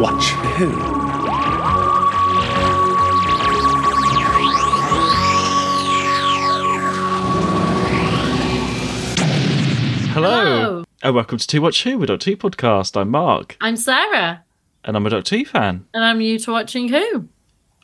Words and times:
Oh, 0.00 0.04
Watch 0.04 0.30
who? 0.56 1.80
Hello. 10.12 10.44
Hello. 10.44 10.84
And 11.02 11.14
welcome 11.14 11.38
to 11.38 11.46
Two 11.46 11.62
Watch 11.62 11.82
Who, 11.84 12.02
a 12.02 12.06
Doctor 12.06 12.30
Who 12.30 12.36
podcast. 12.36 12.96
I'm 13.00 13.10
Mark, 13.10 13.56
I'm 13.60 13.76
Sarah, 13.76 14.44
and 14.84 14.96
I'm 14.96 15.06
a 15.06 15.10
Doctor 15.10 15.38
Who 15.38 15.44
fan, 15.44 15.86
and 15.94 16.04
I'm 16.04 16.18
new 16.18 16.38
to 16.40 16.50
watching 16.52 16.88
Who. 16.88 17.28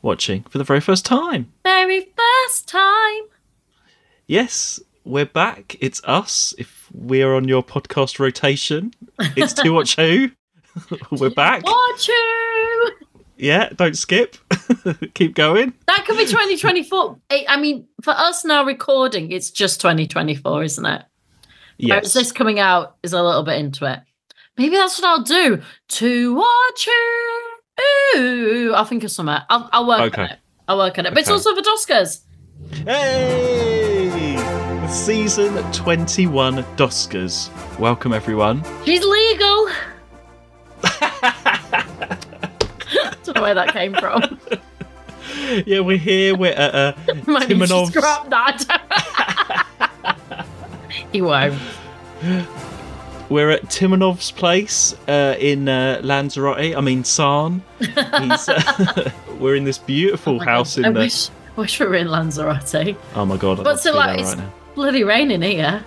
watching 0.02 0.42
for 0.44 0.58
the 0.58 0.64
very 0.64 0.80
first 0.80 1.04
time. 1.06 1.52
Very 1.64 2.08
first 2.16 2.68
time. 2.68 3.22
Yes, 4.26 4.80
we're 5.04 5.24
back. 5.24 5.76
It's 5.80 6.02
us. 6.04 6.54
If 6.58 6.88
we're 6.92 7.34
on 7.34 7.48
your 7.48 7.62
podcast 7.62 8.18
rotation, 8.18 8.92
it's 9.36 9.52
Two 9.52 9.72
Watch 9.72 9.96
Who. 9.96 10.30
we're 11.10 11.30
back. 11.30 11.64
Watch 11.64 12.06
Who. 12.06 12.90
Yeah, 13.38 13.68
don't 13.70 13.96
skip. 13.96 14.36
Keep 15.14 15.34
going. 15.34 15.74
That 15.86 16.04
could 16.06 16.16
be 16.16 16.24
2024. 16.24 17.18
I 17.48 17.60
mean, 17.60 17.86
for 18.02 18.10
us 18.10 18.44
now 18.44 18.64
recording, 18.64 19.30
it's 19.30 19.50
just 19.50 19.80
2024, 19.80 20.62
isn't 20.64 20.86
it? 20.86 21.02
Whereas 21.78 22.04
Yes. 22.04 22.12
this 22.14 22.32
coming 22.32 22.58
out 22.58 22.96
is 23.02 23.12
a 23.12 23.22
little 23.22 23.42
bit 23.42 23.58
into 23.58 23.84
it. 23.84 24.00
Maybe 24.56 24.76
that's 24.76 24.98
what 25.00 25.08
I'll 25.08 25.22
do. 25.22 25.60
To 25.88 26.34
watch 26.34 26.88
Who. 28.14 28.18
Ooh, 28.18 28.72
I'll 28.74 28.86
think 28.86 29.04
of 29.04 29.10
something. 29.10 29.36
I'll, 29.50 29.68
I'll 29.72 29.86
work 29.86 30.00
Okay. 30.12 30.22
on 30.22 30.28
it. 30.30 30.38
I'll 30.68 30.78
work 30.78 30.98
on 30.98 31.04
it. 31.04 31.10
But 31.10 31.20
it's 31.20 31.30
also 31.30 31.54
for 31.54 31.60
Oscars. 31.60 32.22
Hey! 32.84 34.36
Season 34.88 35.54
21 35.72 36.62
Doscars. 36.76 37.50
Welcome, 37.78 38.14
everyone. 38.14 38.62
She's 38.86 39.04
legal. 39.04 39.68
Don't 43.24 43.34
know 43.36 43.42
where 43.42 43.54
that 43.54 43.72
came 43.72 43.94
from. 43.94 44.38
Yeah, 45.66 45.80
we're 45.80 45.98
here. 45.98 46.34
We're 46.36 46.52
at 46.54 46.74
uh, 46.74 46.92
you 47.08 47.14
should 47.14 47.24
Timanov's. 47.50 47.90
scrap 47.90 48.30
that. 48.30 48.64
he 51.12 51.20
won't. 51.20 51.54
We're 53.28 53.50
at 53.50 53.64
Timanov's 53.64 54.30
place 54.32 54.94
uh, 55.08 55.36
in 55.38 55.68
uh, 55.68 56.00
Lanzarote. 56.02 56.74
I 56.76 56.80
mean, 56.80 57.04
San. 57.04 57.62
He's, 57.80 58.48
uh, 58.48 59.10
we're 59.38 59.56
in 59.56 59.64
this 59.64 59.76
beautiful 59.78 60.38
house 60.40 60.78
Oh 60.78 60.82
I 60.84 60.88
in 60.88 60.94
the. 60.94 61.00
wish, 61.00 61.28
wish 61.56 61.78
we 61.80 61.86
were 61.86 61.96
in 61.96 62.08
Lanzarote. 62.08 62.96
Oh 63.14 63.26
my 63.26 63.36
god! 63.36 63.58
I'd 63.60 63.64
But 63.64 63.82
to 63.82 63.90
be 63.90 63.94
like, 63.96 64.16
there 64.16 64.20
it's 64.20 64.34
right 64.36 64.44
now. 64.46 64.52
bloody 64.74 65.04
raining 65.04 65.42
here. 65.42 65.84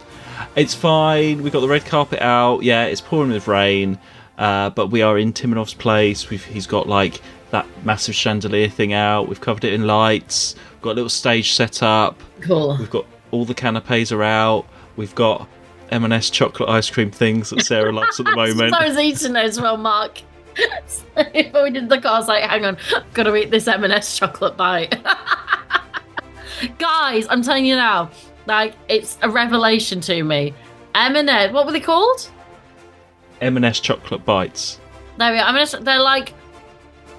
It's 0.55 0.73
fine. 0.75 1.41
We've 1.43 1.51
got 1.53 1.61
the 1.61 1.67
red 1.69 1.85
carpet 1.85 2.21
out. 2.21 2.61
Yeah, 2.63 2.85
it's 2.85 3.01
pouring 3.01 3.31
with 3.31 3.47
rain. 3.47 3.97
Uh, 4.39 4.69
but 4.69 4.87
we 4.87 5.01
are 5.01 5.17
in 5.17 5.33
Timanov's 5.33 5.73
place. 5.73 6.29
We've, 6.29 6.43
he's 6.43 6.65
got 6.65 6.87
like 6.87 7.21
that 7.51 7.67
massive 7.83 8.15
chandelier 8.15 8.69
thing 8.69 8.93
out. 8.93 9.27
We've 9.27 9.41
covered 9.41 9.65
it 9.65 9.73
in 9.73 9.85
lights. 9.85 10.55
We've 10.73 10.81
got 10.81 10.91
a 10.91 10.95
little 10.95 11.09
stage 11.09 11.51
set 11.51 11.83
up. 11.83 12.17
Cool. 12.39 12.77
We've 12.77 12.89
got 12.89 13.05
all 13.31 13.43
the 13.43 13.53
canapes 13.53 14.13
are 14.13 14.23
out. 14.23 14.65
We've 14.95 15.13
got 15.13 15.47
M&S 15.91 16.29
chocolate 16.29 16.69
ice 16.69 16.89
cream 16.89 17.11
things 17.11 17.49
that 17.49 17.61
Sarah 17.65 17.91
loves 17.91 18.19
at 18.19 18.27
the 18.27 18.35
moment. 18.35 18.73
I 18.73 18.87
was 18.87 18.97
eating 18.97 19.35
as 19.35 19.59
well, 19.59 19.75
Mark. 19.75 20.21
Before 21.33 21.63
we 21.63 21.71
did 21.71 21.89
the 21.89 21.99
car, 21.99 22.13
I 22.13 22.19
was 22.19 22.27
like, 22.27 22.43
hang 22.43 22.65
on, 22.65 22.77
I've 22.95 23.13
got 23.13 23.23
to 23.23 23.35
eat 23.35 23.51
this 23.51 23.67
M&S 23.67 24.17
chocolate 24.17 24.55
bite. 24.55 24.95
Guys, 26.77 27.27
I'm 27.29 27.41
telling 27.41 27.65
you 27.65 27.75
now, 27.75 28.09
like, 28.45 28.75
it's 28.87 29.17
a 29.21 29.29
revelation 29.29 30.01
to 30.01 30.23
me. 30.23 30.53
M&S, 30.95 31.51
what 31.51 31.65
were 31.65 31.71
they 31.71 31.79
called? 31.79 32.29
M&S 33.41 33.79
chocolate 33.79 34.25
bites. 34.25 34.79
There 35.17 35.31
we 35.31 35.39
are. 35.39 35.49
M&S, 35.49 35.75
they're 35.81 35.99
like, 35.99 36.33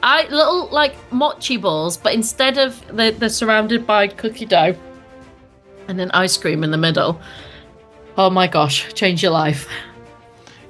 I 0.02 0.27
little 0.28 0.68
like 0.68 0.94
mochi 1.12 1.56
balls, 1.56 1.96
but 1.96 2.14
instead 2.14 2.58
of 2.58 2.83
they're, 2.96 3.11
they're 3.11 3.28
surrounded 3.28 3.86
by 3.86 4.08
cookie 4.08 4.46
dough 4.46 4.74
and 5.89 5.98
then 5.98 6.11
ice 6.12 6.36
cream 6.36 6.64
in 6.64 6.70
the 6.70 6.78
middle. 6.78 7.20
Oh 8.17 8.30
my 8.30 8.46
gosh, 8.46 8.92
change 8.95 9.22
your 9.22 9.33
life. 9.33 9.68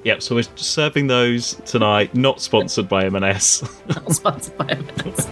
Yep, 0.05 0.23
so 0.23 0.35
we're 0.35 0.45
serving 0.57 1.09
those 1.09 1.55
tonight, 1.67 2.15
not 2.15 2.41
sponsored 2.41 2.89
by 2.89 3.05
M&S. 3.05 3.63
Not 3.89 4.13
sponsored 4.13 4.57
by 4.57 4.67
M&S. 4.69 5.27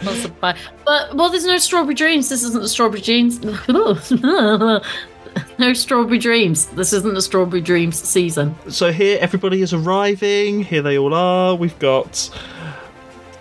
Sponsored 0.00 0.40
by, 0.40 0.56
but 0.86 1.14
well, 1.14 1.28
there's 1.28 1.44
no 1.44 1.58
strawberry 1.58 1.94
dreams. 1.94 2.30
This 2.30 2.42
isn't 2.42 2.62
the 2.62 2.68
strawberry 2.70 3.02
dreams. 3.02 3.38
no 5.58 5.72
strawberry 5.72 6.18
dreams. 6.18 6.66
This 6.66 6.92
isn't 6.92 7.14
the 7.14 7.22
strawberry 7.22 7.60
dreams 7.60 7.98
season. 8.02 8.54
so 8.68 8.92
here 8.92 9.18
everybody 9.20 9.62
is 9.62 9.72
arriving. 9.72 10.64
Here 10.64 10.82
they 10.82 10.98
all 10.98 11.14
are. 11.14 11.54
We've 11.54 11.78
got 11.78 12.30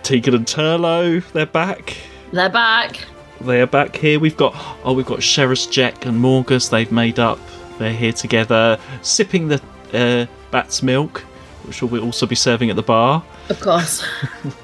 Tegan 0.03 0.35
and 0.35 0.45
Turlough. 0.45 1.29
They're 1.31 1.45
back. 1.45 1.97
They're 2.31 2.49
back. 2.49 3.05
They 3.41 3.61
are 3.61 3.67
back 3.67 3.95
here. 3.95 4.19
We've 4.19 4.37
got 4.37 4.53
oh, 4.83 4.93
we've 4.93 5.05
got 5.05 5.19
Sharaz, 5.19 5.67
Jek, 5.67 6.05
and 6.05 6.21
Morgus. 6.21 6.69
They've 6.69 6.91
made 6.91 7.19
up. 7.19 7.39
They're 7.79 7.93
here 7.93 8.13
together, 8.13 8.77
sipping 9.01 9.47
the 9.47 9.61
uh, 9.93 10.27
bat's 10.51 10.83
milk, 10.83 11.21
which 11.63 11.81
we'll 11.81 12.03
also 12.03 12.27
be 12.27 12.35
serving 12.35 12.69
at 12.69 12.75
the 12.75 12.83
bar. 12.83 13.23
Of 13.49 13.59
course. 13.59 14.05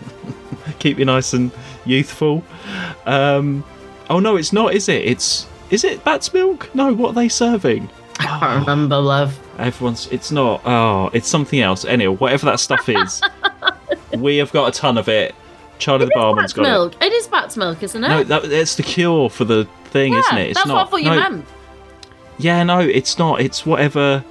Keep 0.80 1.00
you 1.00 1.06
nice 1.06 1.34
and 1.34 1.52
youthful. 1.86 2.44
Um, 3.08 3.64
oh 4.10 4.20
no, 4.20 4.36
it's 4.36 4.54
not, 4.54 4.76
is 4.76 4.88
it? 4.90 5.04
It's 5.04 5.48
is 5.70 5.84
it 5.84 6.04
bat's 6.04 6.34
milk? 6.34 6.74
No, 6.76 6.94
what 6.94 7.10
are 7.10 7.14
they 7.14 7.30
serving? 7.30 7.90
I 8.20 8.26
can't 8.26 8.68
remember, 8.68 8.98
love. 8.98 9.38
Everyone's. 9.60 10.08
It's 10.08 10.32
not. 10.32 10.62
Oh, 10.66 11.10
it's 11.14 11.28
something 11.28 11.60
else. 11.60 11.86
Anyway, 11.86 12.16
whatever 12.16 12.46
that 12.48 12.60
stuff 12.60 12.90
is, 12.90 13.22
we 14.18 14.38
have 14.38 14.52
got 14.52 14.76
a 14.76 14.80
ton 14.80 14.98
of 14.98 15.08
it. 15.08 15.36
Charlie 15.80 16.06
the 16.06 16.12
barman's 16.16 16.54
got 16.54 16.64
milk. 16.64 16.94
It 17.02 17.14
is 17.14 17.28
bat's 17.28 17.56
milk, 17.56 17.84
isn't 17.84 18.04
it? 18.04 18.08
it. 18.08 18.10
No, 18.10 18.24
that, 18.24 18.52
it's 18.52 18.76
the 18.76 18.84
cure 18.84 19.30
for 19.30 19.46
the 19.46 19.68
thing, 19.86 20.14
yeah, 20.14 20.20
isn't 20.20 20.38
it? 20.38 20.50
It's 20.50 20.60
that's 20.60 20.68
not. 20.68 20.76
what 20.76 20.88
I 20.88 20.90
thought 20.90 21.04
you 21.04 21.10
no, 21.10 21.30
meant. 21.30 21.46
Yeah, 22.40 22.64
no, 22.64 22.80
it's 22.80 23.20
not. 23.20 23.42
It's 23.42 23.66
whatever 23.66 24.24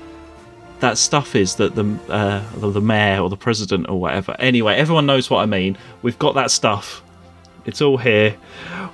that 0.81 0.99
stuff 0.99 1.35
is 1.35 1.57
that 1.57 1.75
the 1.75 1.99
uh, 2.09 2.43
the 2.57 2.71
the 2.71 2.81
mayor 2.81 3.21
or 3.21 3.31
the 3.31 3.37
president 3.37 3.89
or 3.89 4.01
whatever. 4.01 4.37
Anyway, 4.39 4.75
everyone 4.75 5.07
knows 5.07 5.31
what 5.31 5.41
I 5.41 5.47
mean. 5.47 5.79
We've 6.03 6.19
got 6.19 6.35
that 6.35 6.51
stuff. 6.51 7.03
It's 7.67 7.83
all 7.83 7.99
here. 7.99 8.37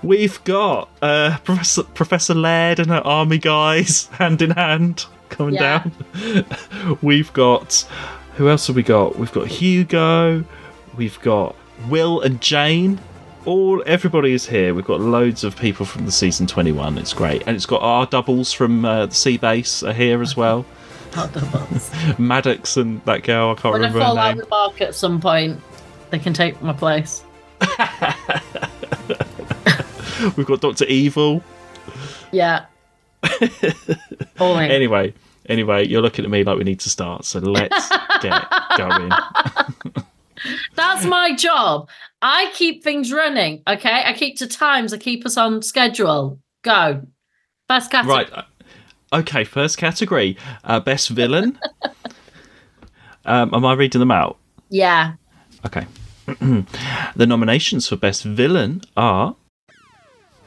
We've 0.03 0.43
got 0.45 0.89
uh, 1.01 1.39
Professor 1.45 1.83
Professor 1.85 2.35
Laird 2.35 2.81
and 2.81 2.89
her 2.91 3.07
army 3.07 3.39
guys 3.39 4.07
hand 4.19 4.43
in 4.43 4.51
hand 4.53 5.07
coming 5.29 5.55
Yeah. 5.55 5.85
down. 5.85 6.99
We've 7.03 7.33
got 7.33 7.87
who 8.37 8.49
else 8.49 8.67
have 8.67 8.77
we 8.77 8.83
got? 8.83 9.17
We've 9.19 9.31
got 9.33 9.47
Hugo. 9.47 10.45
We've 10.97 11.21
got 11.21 11.55
Will 11.89 12.21
and 12.23 12.41
Jane. 12.41 13.01
All 13.45 13.83
everybody 13.87 14.33
is 14.33 14.47
here. 14.47 14.73
We've 14.73 14.85
got 14.85 15.01
loads 15.01 15.43
of 15.45 15.57
people 15.57 15.85
from 15.85 16.07
the 16.07 16.13
season 16.13 16.47
twenty 16.47 16.73
one. 16.73 16.97
It's 16.97 17.13
great, 17.13 17.43
and 17.47 17.55
it's 17.57 17.67
got 17.67 17.83
our 17.83 18.07
doubles 18.07 18.53
from 18.53 18.85
uh, 18.85 19.07
the 19.07 19.15
sea 19.15 19.37
base 19.37 19.83
are 19.83 19.93
here 19.93 20.23
as 20.23 20.37
well. 20.37 20.65
Maddox 22.19 22.77
and 22.77 23.05
that 23.05 23.23
girl. 23.23 23.51
I 23.51 23.55
can't 23.61 23.73
When 23.75 23.83
I 23.83 23.87
remember 23.89 24.01
fall 24.01 24.17
her 24.17 24.23
out 24.23 24.29
name. 24.29 24.37
with 24.39 24.51
Mark 24.51 24.81
at 24.81 24.95
some 24.95 25.21
point, 25.21 25.61
they 26.11 26.19
can 26.19 26.33
take 26.33 26.61
my 26.63 26.73
place. 26.73 27.25
We've 30.37 30.47
got 30.47 30.61
Doctor 30.61 30.85
Evil. 30.87 31.43
Yeah. 32.31 32.67
Anyway, 34.41 35.15
anyway, 35.49 35.87
you're 35.87 36.03
looking 36.03 36.25
at 36.25 36.31
me 36.31 36.43
like 36.43 36.59
we 36.59 36.65
need 36.65 36.81
to 36.81 36.91
start. 36.91 37.25
So 37.25 37.39
let's 37.39 37.89
get 38.23 38.45
going. 38.77 39.11
That's 40.75 41.05
my 41.05 41.35
job. 41.37 41.89
I 42.21 42.51
keep 42.55 42.83
things 42.83 43.13
running. 43.13 43.63
Okay, 43.67 44.03
I 44.05 44.13
keep 44.15 44.39
to 44.39 44.49
times. 44.49 44.93
I 44.93 44.99
keep 44.99 45.25
us 45.25 45.37
on 45.37 45.63
schedule. 45.63 46.41
Go. 46.63 47.07
First 47.69 47.91
category. 47.91 48.25
Right. 48.25 48.33
uh, 48.33 48.43
Okay. 49.13 49.45
First 49.45 49.79
category: 49.79 50.37
uh, 50.65 50.81
best 50.81 51.09
villain. 51.11 51.59
um, 53.25 53.55
am 53.55 53.65
I 53.65 53.75
reading 53.75 54.01
them 54.01 54.11
out? 54.11 54.39
Yeah. 54.71 55.15
Okay. 55.67 55.87
the 57.17 57.27
nominations 57.27 57.89
for 57.89 57.97
best 57.97 58.23
villain 58.25 58.83
are 58.97 59.35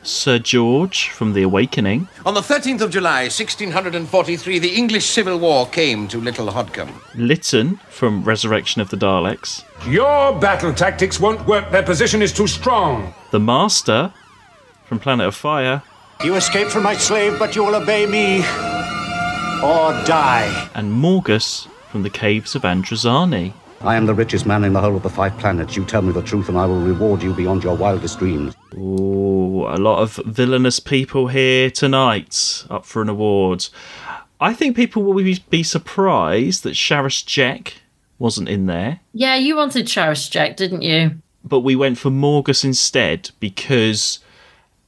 Sir 0.04 0.38
George 0.38 1.10
from 1.10 1.34
The 1.34 1.42
Awakening, 1.42 2.08
On 2.28 2.36
the 2.36 2.42
13th 2.42 2.82
of 2.82 2.92
July, 2.92 3.24
1643, 3.24 4.60
the 4.60 4.76
English 4.76 5.06
Civil 5.06 5.40
War 5.40 5.66
came 5.68 6.08
to 6.10 6.20
Little 6.22 6.48
Hodcombe. 6.52 6.94
Lytton 7.16 7.78
from 7.90 8.24
Resurrection 8.24 8.82
of 8.82 8.90
the 8.90 8.98
Daleks, 8.98 9.64
Your 9.92 10.40
battle 10.40 10.74
tactics 10.74 11.20
won't 11.20 11.46
work. 11.48 11.72
Their 11.72 11.82
position 11.84 12.22
is 12.22 12.32
too 12.32 12.46
strong. 12.48 13.14
the 13.32 13.40
Master 13.40 14.14
from 14.86 15.00
Planet 15.00 15.28
of 15.28 15.36
Fire, 15.36 15.82
You 16.24 16.36
escaped 16.36 16.72
from 16.72 16.84
my 16.84 16.96
slave, 16.96 17.38
but 17.40 17.56
you 17.56 17.64
will 17.66 17.76
obey 17.76 18.06
me 18.06 18.38
or 19.64 19.92
die. 20.06 20.70
and 20.76 20.94
Morgus 20.94 21.68
from 21.92 22.04
the 22.04 22.10
Caves 22.12 22.54
of 22.56 22.62
Androzani. 22.62 23.54
I 23.82 23.96
am 23.96 24.06
the 24.06 24.14
richest 24.14 24.46
man 24.46 24.64
in 24.64 24.74
the 24.74 24.82
whole 24.82 24.96
of 24.96 25.04
the 25.04 25.10
five 25.10 25.38
planets. 25.38 25.76
You 25.76 25.86
tell 25.86 26.02
me 26.02 26.12
the 26.12 26.22
truth, 26.22 26.50
and 26.50 26.58
I 26.58 26.66
will 26.66 26.82
reward 26.82 27.22
you 27.22 27.34
beyond 27.34 27.64
your 27.64 27.76
wildest 27.76 28.20
dreams. 28.20 28.56
Ooh, 28.74 29.66
a 29.68 29.78
lot 29.78 30.02
of 30.02 30.16
villainous 30.26 30.80
people 30.80 31.28
here 31.28 31.70
tonight 31.70 32.66
up 32.70 32.86
for 32.86 33.02
an 33.02 33.10
award. 33.10 33.68
I 34.40 34.54
think 34.54 34.76
people 34.76 35.04
will 35.04 35.16
be, 35.16 35.40
be 35.50 35.64
surprised 35.64 36.64
that 36.64 36.74
Sharaz 36.74 37.24
Jek 37.26 37.74
wasn't 38.18 38.50
in 38.50 38.66
there. 38.66 39.02
Yeah, 39.14 39.36
you 39.36 39.56
wanted 39.56 39.86
Sharaz 39.86 40.30
Jek, 40.30 40.56
didn't 40.56 40.82
you? 40.82 41.22
but 41.46 41.60
we 41.60 41.76
went 41.76 41.98
for 41.98 42.10
Morgus 42.10 42.66
instead 42.66 43.30
because, 43.40 44.20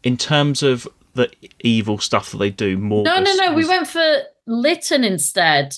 in 0.04 0.18
terms 0.18 0.64
of 0.64 0.88
the 1.14 1.32
evil 1.60 2.00
stuff 2.00 2.32
that 2.32 2.38
they 2.38 2.50
do, 2.50 2.78
Morgus. 2.78 3.04
No, 3.06 3.20
no, 3.20 3.34
no. 3.36 3.54
We 3.54 3.68
went 3.68 3.88
for 3.88 4.24
Lytton 4.48 5.04
instead. 5.04 5.78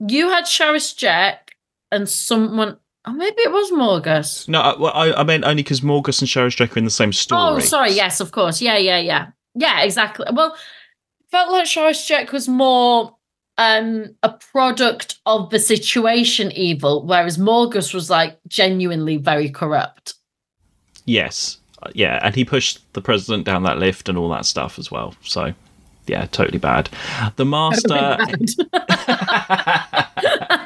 You 0.00 0.30
had 0.30 0.44
Sharaz 0.44 0.94
Jek 0.96 1.45
and 1.92 2.08
someone. 2.08 2.78
Oh, 3.08 3.12
maybe 3.12 3.36
it 3.38 3.52
was 3.52 3.70
Morgus. 3.70 4.48
No, 4.48 4.60
I, 4.60 4.78
well, 4.78 4.92
I, 4.92 5.12
I 5.12 5.22
meant 5.22 5.44
only 5.44 5.62
because 5.62 5.80
Morgus 5.80 6.20
and 6.20 6.28
Sharaz 6.28 6.56
Jek 6.56 6.74
are 6.74 6.78
in 6.78 6.84
the 6.84 6.90
same 6.90 7.12
story. 7.12 7.40
Oh, 7.40 7.58
sorry. 7.60 7.92
Yes, 7.92 8.18
of 8.20 8.32
course. 8.32 8.60
Yeah, 8.60 8.76
yeah, 8.78 8.98
yeah. 8.98 9.28
Yeah, 9.54 9.82
exactly. 9.82 10.26
Well, 10.32 10.56
felt 11.30 11.52
like 11.52 11.66
Sharaz 11.66 12.04
Jek 12.06 12.32
was 12.32 12.48
more 12.48 13.14
um 13.58 14.14
a 14.22 14.28
product 14.30 15.18
of 15.24 15.50
the 15.50 15.58
situation 15.60 16.50
evil, 16.52 17.06
whereas 17.06 17.38
Morgus 17.38 17.94
was 17.94 18.10
like 18.10 18.38
genuinely 18.48 19.16
very 19.18 19.48
corrupt. 19.50 20.14
Yes, 21.04 21.58
Uh, 21.82 21.90
yeah, 21.94 22.18
and 22.22 22.34
he 22.34 22.44
pushed 22.44 22.80
the 22.94 23.00
president 23.00 23.44
down 23.44 23.62
that 23.62 23.78
lift 23.78 24.08
and 24.08 24.18
all 24.18 24.28
that 24.30 24.44
stuff 24.46 24.78
as 24.78 24.90
well. 24.90 25.14
So, 25.22 25.52
yeah, 26.06 26.26
totally 26.32 26.58
bad. 26.58 26.88
The 27.36 27.44
master. 27.44 27.88
totally 28.18 28.46
bad. 28.72 30.06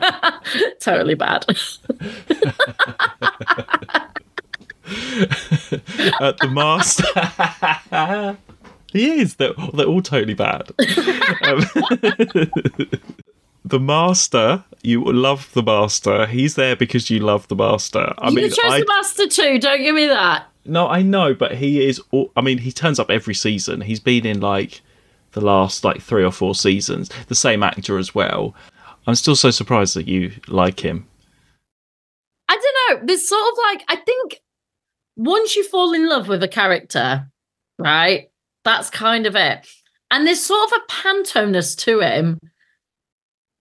uh, 6.20 6.32
the 6.41 6.49
master. 6.50 8.37
he 8.93 9.20
is. 9.20 9.37
They're, 9.37 9.55
they're 9.75 9.87
all 9.87 10.02
totally 10.02 10.35
bad. 10.35 10.70
Um, 11.43 11.61
the 13.64 13.81
master. 13.81 14.64
You 14.82 15.12
love 15.12 15.52
the 15.52 15.62
master. 15.62 16.26
He's 16.26 16.55
there 16.55 16.75
because 16.75 17.11
you 17.11 17.20
love 17.20 17.47
the 17.49 17.56
master. 17.56 18.14
I 18.19 18.31
you 18.31 18.37
mean, 18.37 18.50
chose 18.50 18.58
I, 18.64 18.81
the 18.81 18.87
master 18.87 19.29
too. 19.29 19.58
Don't 19.58 19.82
give 19.82 19.94
me 19.94 20.06
that. 20.06 20.47
no, 20.64 20.88
I 20.88 21.02
know, 21.02 21.35
but 21.35 21.56
he 21.56 21.87
is. 21.87 22.00
All, 22.11 22.32
I 22.37 22.41
mean, 22.41 22.58
he 22.58 22.73
turns 22.73 22.99
up 22.99 23.11
every 23.11 23.35
season. 23.35 23.82
He's 23.82 24.00
been 24.00 24.25
in 24.25 24.41
like 24.41 24.81
the 25.32 25.41
last 25.41 25.85
like 25.85 26.00
three 26.00 26.25
or 26.25 26.32
four 26.32 26.55
seasons. 26.55 27.11
The 27.29 27.35
same 27.35 27.62
actor 27.62 27.99
as 27.99 28.14
well. 28.14 28.55
I'm 29.06 29.14
still 29.14 29.37
so 29.37 29.50
surprised 29.50 29.94
that 29.94 30.08
you 30.08 30.32
like 30.47 30.81
him. 30.81 31.06
I 32.49 32.56
don't 32.56 33.00
know. 33.00 33.06
There's 33.06 33.29
sort 33.29 33.52
of 33.52 33.58
like 33.64 33.85
I 33.88 33.97
think 33.97 34.41
once 35.17 35.56
you 35.56 35.64
fall 35.69 35.93
in 35.93 36.08
love 36.08 36.29
with 36.29 36.43
a 36.43 36.49
character, 36.49 37.31
right? 37.79 38.31
That's 38.64 38.91
kind 38.91 39.26
of 39.26 39.37
it. 39.37 39.67
And 40.11 40.26
there's 40.26 40.43
sort 40.43 40.70
of 40.70 40.79
a 40.79 40.93
pantoness 40.93 41.76
to 41.79 42.00
him 42.00 42.41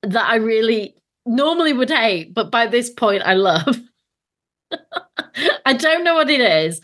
that 0.03 0.29
I 0.29 0.35
really 0.35 0.95
normally 1.25 1.73
would 1.73 1.91
hate, 1.91 2.33
but 2.33 2.51
by 2.51 2.67
this 2.67 2.89
point 2.89 3.23
I 3.23 3.35
love. 3.35 3.79
I 5.65 5.73
don't 5.73 6.03
know 6.03 6.15
what 6.15 6.29
it 6.29 6.41
is. 6.41 6.81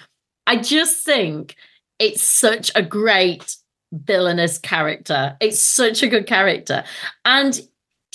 I 0.47 0.57
just 0.57 1.03
think 1.03 1.55
it's 1.99 2.21
such 2.21 2.71
a 2.75 2.83
great 2.83 3.55
villainous 3.91 4.57
character. 4.57 5.35
It's 5.39 5.59
such 5.59 6.03
a 6.03 6.07
good 6.07 6.27
character. 6.27 6.83
And 7.23 7.59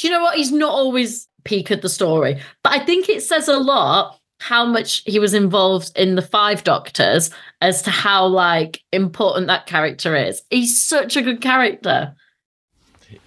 do 0.01 0.09
you 0.09 0.13
know 0.15 0.23
what? 0.23 0.37
He's 0.37 0.53
not 0.53 0.71
always 0.71 1.29
peak 1.45 1.71
at 1.71 1.83
the 1.83 1.89
story, 1.89 2.41
but 2.63 2.73
I 2.73 2.79
think 2.85 3.09
it 3.09 3.23
says 3.23 3.49
a 3.49 3.57
lot 3.59 4.19
how 4.39 4.65
much 4.65 5.03
he 5.05 5.19
was 5.19 5.35
involved 5.35 5.93
in 5.97 6.15
the 6.15 6.23
Five 6.23 6.65
Doctors 6.65 7.31
as 7.61 7.83
to 7.83 7.91
how 7.91 8.27
like 8.27 8.81
important 8.93 9.47
that 9.49 9.67
character 9.67 10.17
is. 10.17 10.43
He's 10.49 10.81
such 10.81 11.17
a 11.17 11.23
good 11.23 11.43
character. 11.43 12.15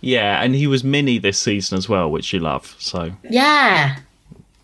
Yeah, 0.02 0.42
and 0.42 0.56
he 0.56 0.66
was 0.66 0.84
mini 0.84 1.20
this 1.20 1.38
season 1.38 1.78
as 1.78 1.88
well, 1.88 2.10
which 2.10 2.34
you 2.34 2.40
love. 2.40 2.76
So 2.80 3.12
Yeah. 3.30 3.98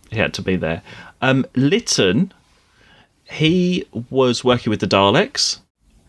he 0.10 0.18
had 0.18 0.34
to 0.36 0.42
be 0.42 0.56
there. 0.56 0.82
Um, 1.22 1.46
Lytton, 1.56 2.34
he 3.26 3.86
was 4.10 4.44
working 4.44 4.72
with 4.72 4.80
the 4.80 4.88
Daleks, 4.88 5.60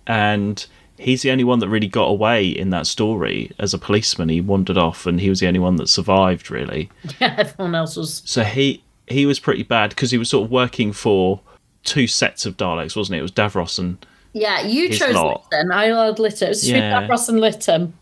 and 0.07 0.65
he's 1.01 1.23
the 1.23 1.31
only 1.31 1.45
one 1.45 1.59
that 1.61 1.69
really 1.69 1.87
got 1.89 2.07
away 2.07 2.47
in 2.47 2.71
that 2.71 2.87
story 2.87 3.51
as 3.59 3.73
a 3.75 3.79
policeman. 3.79 4.29
He 4.29 4.41
wandered 4.41 4.77
off, 4.77 5.07
and 5.07 5.21
he 5.21 5.29
was 5.31 5.41
the 5.41 5.49
only 5.49 5.59
one 5.61 5.77
that 5.77 5.89
survived, 5.89 6.51
really. 6.51 6.91
Yeah, 7.21 7.35
everyone 7.39 7.75
else 7.75 7.97
was 7.97 8.23
So 8.25 8.43
he 8.45 8.83
he 9.07 9.27
was 9.27 9.41
pretty 9.41 9.63
bad 9.65 9.91
because 9.91 10.11
he 10.11 10.19
was 10.19 10.31
sort 10.31 10.45
of 10.45 10.51
working 10.51 10.93
for 10.93 11.41
two 11.85 12.07
sets 12.07 12.47
of 12.47 12.57
Daleks, 12.57 12.95
wasn't 12.97 13.17
it? 13.17 13.19
It 13.19 13.23
was 13.23 13.33
Davros 13.33 13.79
and 13.79 14.07
Yeah, 14.33 14.61
you 14.63 14.91
chose 14.91 15.15
lot. 15.15 15.47
Lytton. 15.51 15.73
I 15.73 15.87
allowed 15.87 16.19
Lytton. 16.21 16.47
It 16.47 16.51
was 16.51 16.63
between 16.65 16.83
Yeah. 16.83 17.07
Davros 17.09 17.29
and 17.29 17.41
Lytton. 17.41 17.93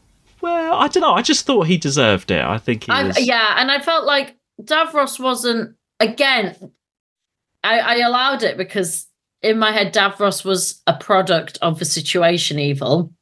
well, 0.42 0.74
I 0.74 0.88
don't 0.88 1.00
know. 1.00 1.14
I 1.14 1.22
just 1.22 1.46
thought 1.46 1.66
he 1.66 1.78
deserved 1.78 2.30
it. 2.30 2.44
I 2.44 2.58
think 2.58 2.84
he 2.84 2.92
I, 2.92 3.04
was. 3.04 3.18
yeah, 3.26 3.54
and 3.58 3.70
I 3.70 3.80
felt 3.80 4.04
like 4.04 4.36
Davros 4.62 5.18
wasn't 5.18 5.74
again. 6.00 6.72
I, 7.64 7.78
I 7.80 7.94
allowed 7.98 8.42
it 8.44 8.56
because 8.56 9.07
in 9.42 9.58
my 9.58 9.72
head, 9.72 9.94
Davros 9.94 10.44
was 10.44 10.82
a 10.86 10.94
product 10.94 11.58
of 11.62 11.78
the 11.78 11.84
situation 11.84 12.58
evil 12.58 13.12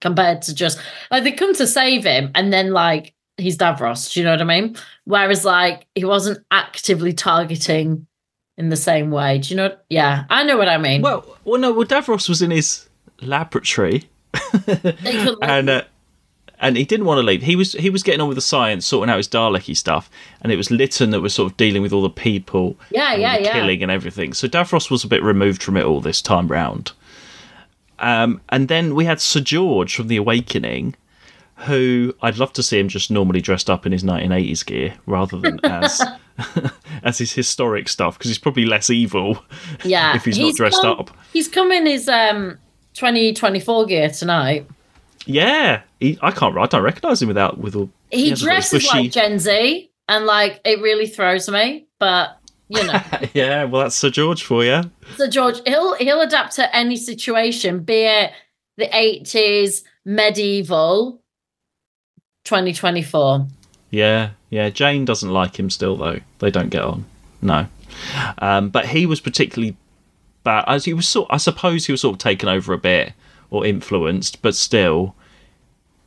compared 0.00 0.42
to 0.42 0.54
just 0.54 0.78
like 1.10 1.24
they 1.24 1.32
come 1.32 1.54
to 1.54 1.66
save 1.66 2.04
him 2.04 2.30
and 2.34 2.52
then 2.52 2.72
like 2.72 3.14
he's 3.36 3.56
Davros. 3.56 4.12
Do 4.12 4.20
you 4.20 4.24
know 4.24 4.32
what 4.32 4.40
I 4.40 4.44
mean? 4.44 4.76
Whereas 5.04 5.44
like 5.44 5.86
he 5.94 6.04
wasn't 6.04 6.44
actively 6.50 7.12
targeting 7.12 8.06
in 8.56 8.68
the 8.68 8.76
same 8.76 9.10
way. 9.10 9.38
Do 9.38 9.50
you 9.50 9.56
know? 9.56 9.76
Yeah, 9.88 10.24
I 10.30 10.44
know 10.44 10.56
what 10.56 10.68
I 10.68 10.78
mean. 10.78 11.02
Well, 11.02 11.24
well, 11.44 11.60
no. 11.60 11.72
Well, 11.72 11.86
Davros 11.86 12.28
was 12.28 12.42
in 12.42 12.50
his 12.50 12.88
laboratory. 13.20 14.08
And 15.42 15.70
uh, 15.70 15.82
and 16.60 16.76
he 16.76 16.84
didn't 16.84 17.06
want 17.06 17.18
to 17.18 17.22
leave. 17.22 17.42
He 17.42 17.56
was 17.56 17.72
he 17.72 17.90
was 17.90 18.02
getting 18.02 18.20
on 18.20 18.28
with 18.28 18.36
the 18.36 18.40
science, 18.42 18.86
sorting 18.86 19.10
out 19.12 19.16
his 19.18 19.28
Daleki 19.28 19.76
stuff, 19.76 20.10
and 20.40 20.52
it 20.52 20.56
was 20.56 20.70
Lytton 20.70 21.10
that 21.10 21.20
was 21.20 21.34
sort 21.34 21.50
of 21.50 21.56
dealing 21.56 21.82
with 21.82 21.92
all 21.92 22.02
the 22.02 22.10
people, 22.10 22.76
Yeah, 22.90 23.12
and 23.12 23.22
yeah, 23.22 23.38
yeah. 23.38 23.52
killing 23.52 23.82
and 23.82 23.90
everything. 23.90 24.32
So 24.34 24.48
Davros 24.48 24.90
was 24.90 25.04
a 25.04 25.08
bit 25.08 25.22
removed 25.22 25.62
from 25.62 25.76
it 25.76 25.84
all 25.84 26.00
this 26.00 26.22
time 26.22 26.48
round. 26.48 26.92
Um, 27.98 28.40
and 28.48 28.68
then 28.68 28.94
we 28.94 29.04
had 29.04 29.20
Sir 29.20 29.40
George 29.40 29.94
from 29.94 30.08
The 30.08 30.16
Awakening, 30.16 30.94
who 31.58 32.14
I'd 32.22 32.38
love 32.38 32.52
to 32.54 32.62
see 32.62 32.78
him 32.78 32.88
just 32.88 33.10
normally 33.10 33.40
dressed 33.40 33.70
up 33.70 33.86
in 33.86 33.92
his 33.92 34.02
1980s 34.02 34.66
gear 34.66 34.94
rather 35.06 35.38
than 35.38 35.60
as 35.64 36.02
as 37.04 37.18
his 37.18 37.32
historic 37.32 37.88
stuff 37.88 38.18
because 38.18 38.28
he's 38.28 38.38
probably 38.38 38.64
less 38.64 38.90
evil 38.90 39.44
yeah, 39.84 40.16
if 40.16 40.24
he's, 40.24 40.38
not 40.38 40.54
dressed 40.56 40.82
come- 40.82 40.98
up. 40.98 41.10
He's 41.32 41.46
coming 41.48 41.86
his 41.86 42.08
um 42.08 42.58
2024 42.94 43.86
gear 43.86 44.10
tonight. 44.10 44.66
Yeah, 45.26 45.82
he, 46.00 46.18
I 46.22 46.30
can't. 46.30 46.56
I 46.56 46.66
don't 46.66 46.82
recognise 46.82 47.22
him 47.22 47.28
without 47.28 47.58
with 47.58 47.74
all. 47.74 47.90
He 48.10 48.30
very 48.30 48.36
dresses 48.36 48.86
like 48.92 49.10
Gen 49.10 49.38
Z, 49.38 49.90
and 50.08 50.26
like 50.26 50.60
it 50.64 50.80
really 50.80 51.06
throws 51.06 51.48
me. 51.48 51.86
But 51.98 52.38
you 52.68 52.84
know, 52.84 53.00
yeah, 53.34 53.64
well, 53.64 53.82
that's 53.82 53.96
Sir 53.96 54.10
George 54.10 54.42
for 54.44 54.64
you. 54.64 54.90
Sir 55.16 55.28
George, 55.28 55.60
he'll 55.66 55.94
he'll 55.94 56.20
adapt 56.20 56.56
to 56.56 56.76
any 56.76 56.96
situation, 56.96 57.80
be 57.80 58.04
it 58.04 58.32
the 58.76 58.94
eighties, 58.96 59.84
medieval, 60.04 61.22
twenty 62.44 62.72
twenty 62.72 63.02
four. 63.02 63.46
Yeah, 63.90 64.30
yeah. 64.50 64.70
Jane 64.70 65.04
doesn't 65.04 65.30
like 65.30 65.58
him 65.58 65.70
still, 65.70 65.96
though. 65.96 66.20
They 66.40 66.50
don't 66.50 66.70
get 66.70 66.82
on. 66.82 67.06
No, 67.40 67.66
um, 68.38 68.70
but 68.70 68.86
he 68.86 69.06
was 69.06 69.20
particularly 69.20 69.76
bad. 70.42 70.64
As 70.66 70.84
he 70.84 70.92
was 70.92 71.08
sort, 71.08 71.28
I 71.30 71.38
suppose 71.38 71.86
he 71.86 71.92
was 71.92 72.02
sort 72.02 72.14
of 72.14 72.18
taken 72.18 72.48
over 72.48 72.72
a 72.72 72.78
bit 72.78 73.12
or 73.54 73.64
influenced, 73.66 74.42
but 74.42 74.54
still, 74.54 75.14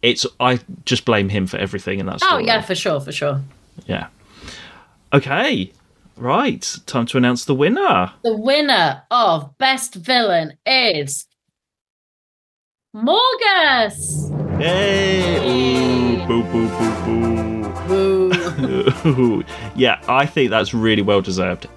it's. 0.02 0.26
I 0.40 0.60
just 0.86 1.06
blame 1.06 1.30
him 1.30 1.48
for 1.48 1.58
everything 1.58 2.00
in 2.00 2.06
that 2.08 2.20
Oh 2.24 2.38
yeah, 2.38 2.62
for 2.62 2.76
sure, 2.76 3.00
for 3.00 3.12
sure. 3.12 3.42
yeah. 3.88 4.08
Okay, 5.14 5.72
right. 6.18 6.76
Time 6.86 7.06
to 7.08 7.18
announce 7.18 7.46
the 7.46 7.56
winner. 7.56 8.12
The 8.24 8.36
winner 8.36 9.04
of 9.10 9.58
best 9.58 9.96
villain 9.96 10.58
is 10.66 11.26
Morgus. 12.96 14.32
Yay! 14.60 16.16
Ooh, 16.16 16.28
boo, 16.28 16.44
boo, 16.44 16.70
boo, 17.06 17.74
Boo. 17.88 18.92
boo. 19.14 19.44
yeah, 19.76 20.02
I 20.10 20.26
think 20.26 20.50
that's 20.50 20.74
really 20.74 21.02
well 21.02 21.22
deserved. 21.22 21.68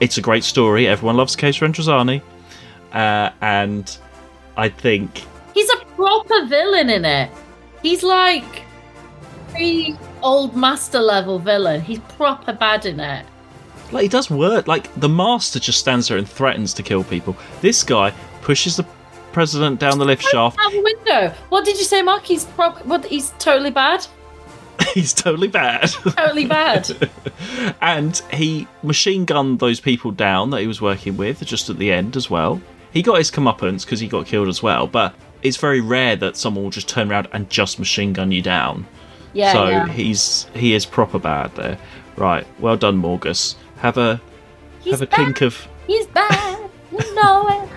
It's 0.00 0.16
a 0.18 0.22
great 0.22 0.42
story. 0.42 0.88
Everyone 0.88 1.16
loves 1.16 1.36
Caves 1.36 1.60
of 1.62 1.70
Androzani. 1.70 2.22
Uh, 2.92 3.30
and 3.40 3.98
I 4.56 4.68
think 4.68 5.24
He's 5.54 5.70
a 5.70 5.76
proper 5.96 6.46
villain 6.46 6.90
in 6.90 7.04
it. 7.04 7.30
He's 7.82 8.02
like 8.02 8.62
pre 9.50 9.96
old 10.22 10.56
master 10.56 11.00
level 11.00 11.38
villain. 11.38 11.80
He's 11.80 12.00
proper 12.00 12.52
bad 12.52 12.86
in 12.86 12.98
it. 12.98 13.24
like 13.92 14.02
he 14.02 14.08
does 14.08 14.30
work. 14.30 14.66
Like 14.66 14.92
the 14.98 15.08
master 15.08 15.60
just 15.60 15.78
stands 15.78 16.08
there 16.08 16.18
and 16.18 16.28
threatens 16.28 16.74
to 16.74 16.82
kill 16.82 17.04
people. 17.04 17.36
This 17.60 17.82
guy 17.84 18.12
pushes 18.42 18.76
the 18.76 18.84
president 19.32 19.80
down 19.80 19.98
the 19.98 20.04
lift 20.04 20.22
shaft. 20.22 20.56
Out 20.60 20.72
the 20.72 20.82
window. 20.82 21.34
What 21.50 21.64
did 21.64 21.78
you 21.78 21.84
say, 21.84 22.02
Mark? 22.02 22.24
He's 22.24 22.44
prob- 22.44 22.78
what? 22.84 23.04
He's 23.04 23.30
totally 23.38 23.70
bad. 23.70 24.06
He's 24.94 25.12
totally 25.14 25.48
bad. 25.48 25.90
Totally 25.90 26.46
bad. 26.46 27.10
and 27.80 28.16
he 28.32 28.66
machine 28.82 29.24
gunned 29.24 29.60
those 29.60 29.78
people 29.78 30.10
down 30.10 30.50
that 30.50 30.60
he 30.60 30.66
was 30.66 30.80
working 30.80 31.16
with 31.16 31.44
just 31.44 31.70
at 31.70 31.78
the 31.78 31.92
end 31.92 32.16
as 32.16 32.28
well. 32.28 32.60
He 32.94 33.02
got 33.02 33.18
his 33.18 33.30
comeuppance 33.30 33.84
because 33.84 33.98
he 33.98 34.06
got 34.06 34.24
killed 34.24 34.46
as 34.46 34.62
well, 34.62 34.86
but 34.86 35.14
it's 35.42 35.56
very 35.56 35.80
rare 35.80 36.14
that 36.16 36.36
someone 36.36 36.62
will 36.62 36.70
just 36.70 36.88
turn 36.88 37.10
around 37.10 37.28
and 37.32 37.50
just 37.50 37.80
machine 37.80 38.12
gun 38.12 38.30
you 38.30 38.40
down. 38.40 38.86
Yeah. 39.32 39.52
so 39.52 39.68
yeah. 39.68 39.88
he's 39.88 40.46
he 40.54 40.74
is 40.74 40.86
proper 40.86 41.18
bad 41.18 41.54
there. 41.56 41.76
Right, 42.16 42.46
well 42.60 42.76
done, 42.76 43.02
Morgus. 43.02 43.56
Have 43.78 43.98
a 43.98 44.20
have 44.88 45.02
a 45.02 45.06
clink 45.08 45.40
of 45.40 45.66
He's 45.88 46.06
bad. 46.06 46.70
You 46.92 47.14
know 47.16 47.48
it. 47.48 47.68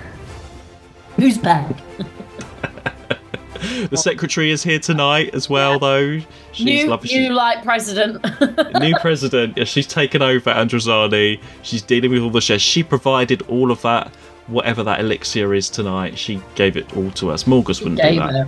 Who's 1.21 1.39
bad? 1.39 1.81
the 3.89 3.97
secretary 3.97 4.51
is 4.51 4.63
here 4.63 4.79
tonight 4.79 5.33
as 5.33 5.49
well, 5.49 5.79
though. 5.79 6.19
She's 6.51 6.65
New, 6.65 6.87
lovely. 6.87 7.09
new 7.09 7.33
like 7.33 7.63
president. 7.63 8.23
new 8.79 8.95
president. 9.01 9.57
Yeah, 9.57 9.63
she's 9.63 9.87
taken 9.87 10.21
over 10.21 10.51
Androzani. 10.51 11.41
She's 11.63 11.81
dealing 11.81 12.11
with 12.11 12.21
all 12.21 12.29
the 12.29 12.41
shares. 12.41 12.61
She 12.61 12.83
provided 12.83 13.41
all 13.43 13.71
of 13.71 13.81
that, 13.81 14.13
whatever 14.47 14.83
that 14.83 14.99
elixir 14.99 15.53
is 15.53 15.69
tonight. 15.69 16.17
She 16.17 16.41
gave 16.55 16.77
it 16.77 16.95
all 16.95 17.11
to 17.11 17.31
us. 17.31 17.43
Morgus 17.43 17.81
wouldn't 17.81 18.01
do 18.01 18.15
that. 18.19 18.35
it. 18.35 18.47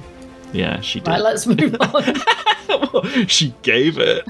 Yeah, 0.54 0.80
she 0.82 1.00
did. 1.00 1.08
Right, 1.10 1.22
let's 1.22 1.46
move 1.46 1.76
on. 1.80 3.28
she 3.28 3.54
gave 3.62 3.98
it. 4.00 4.24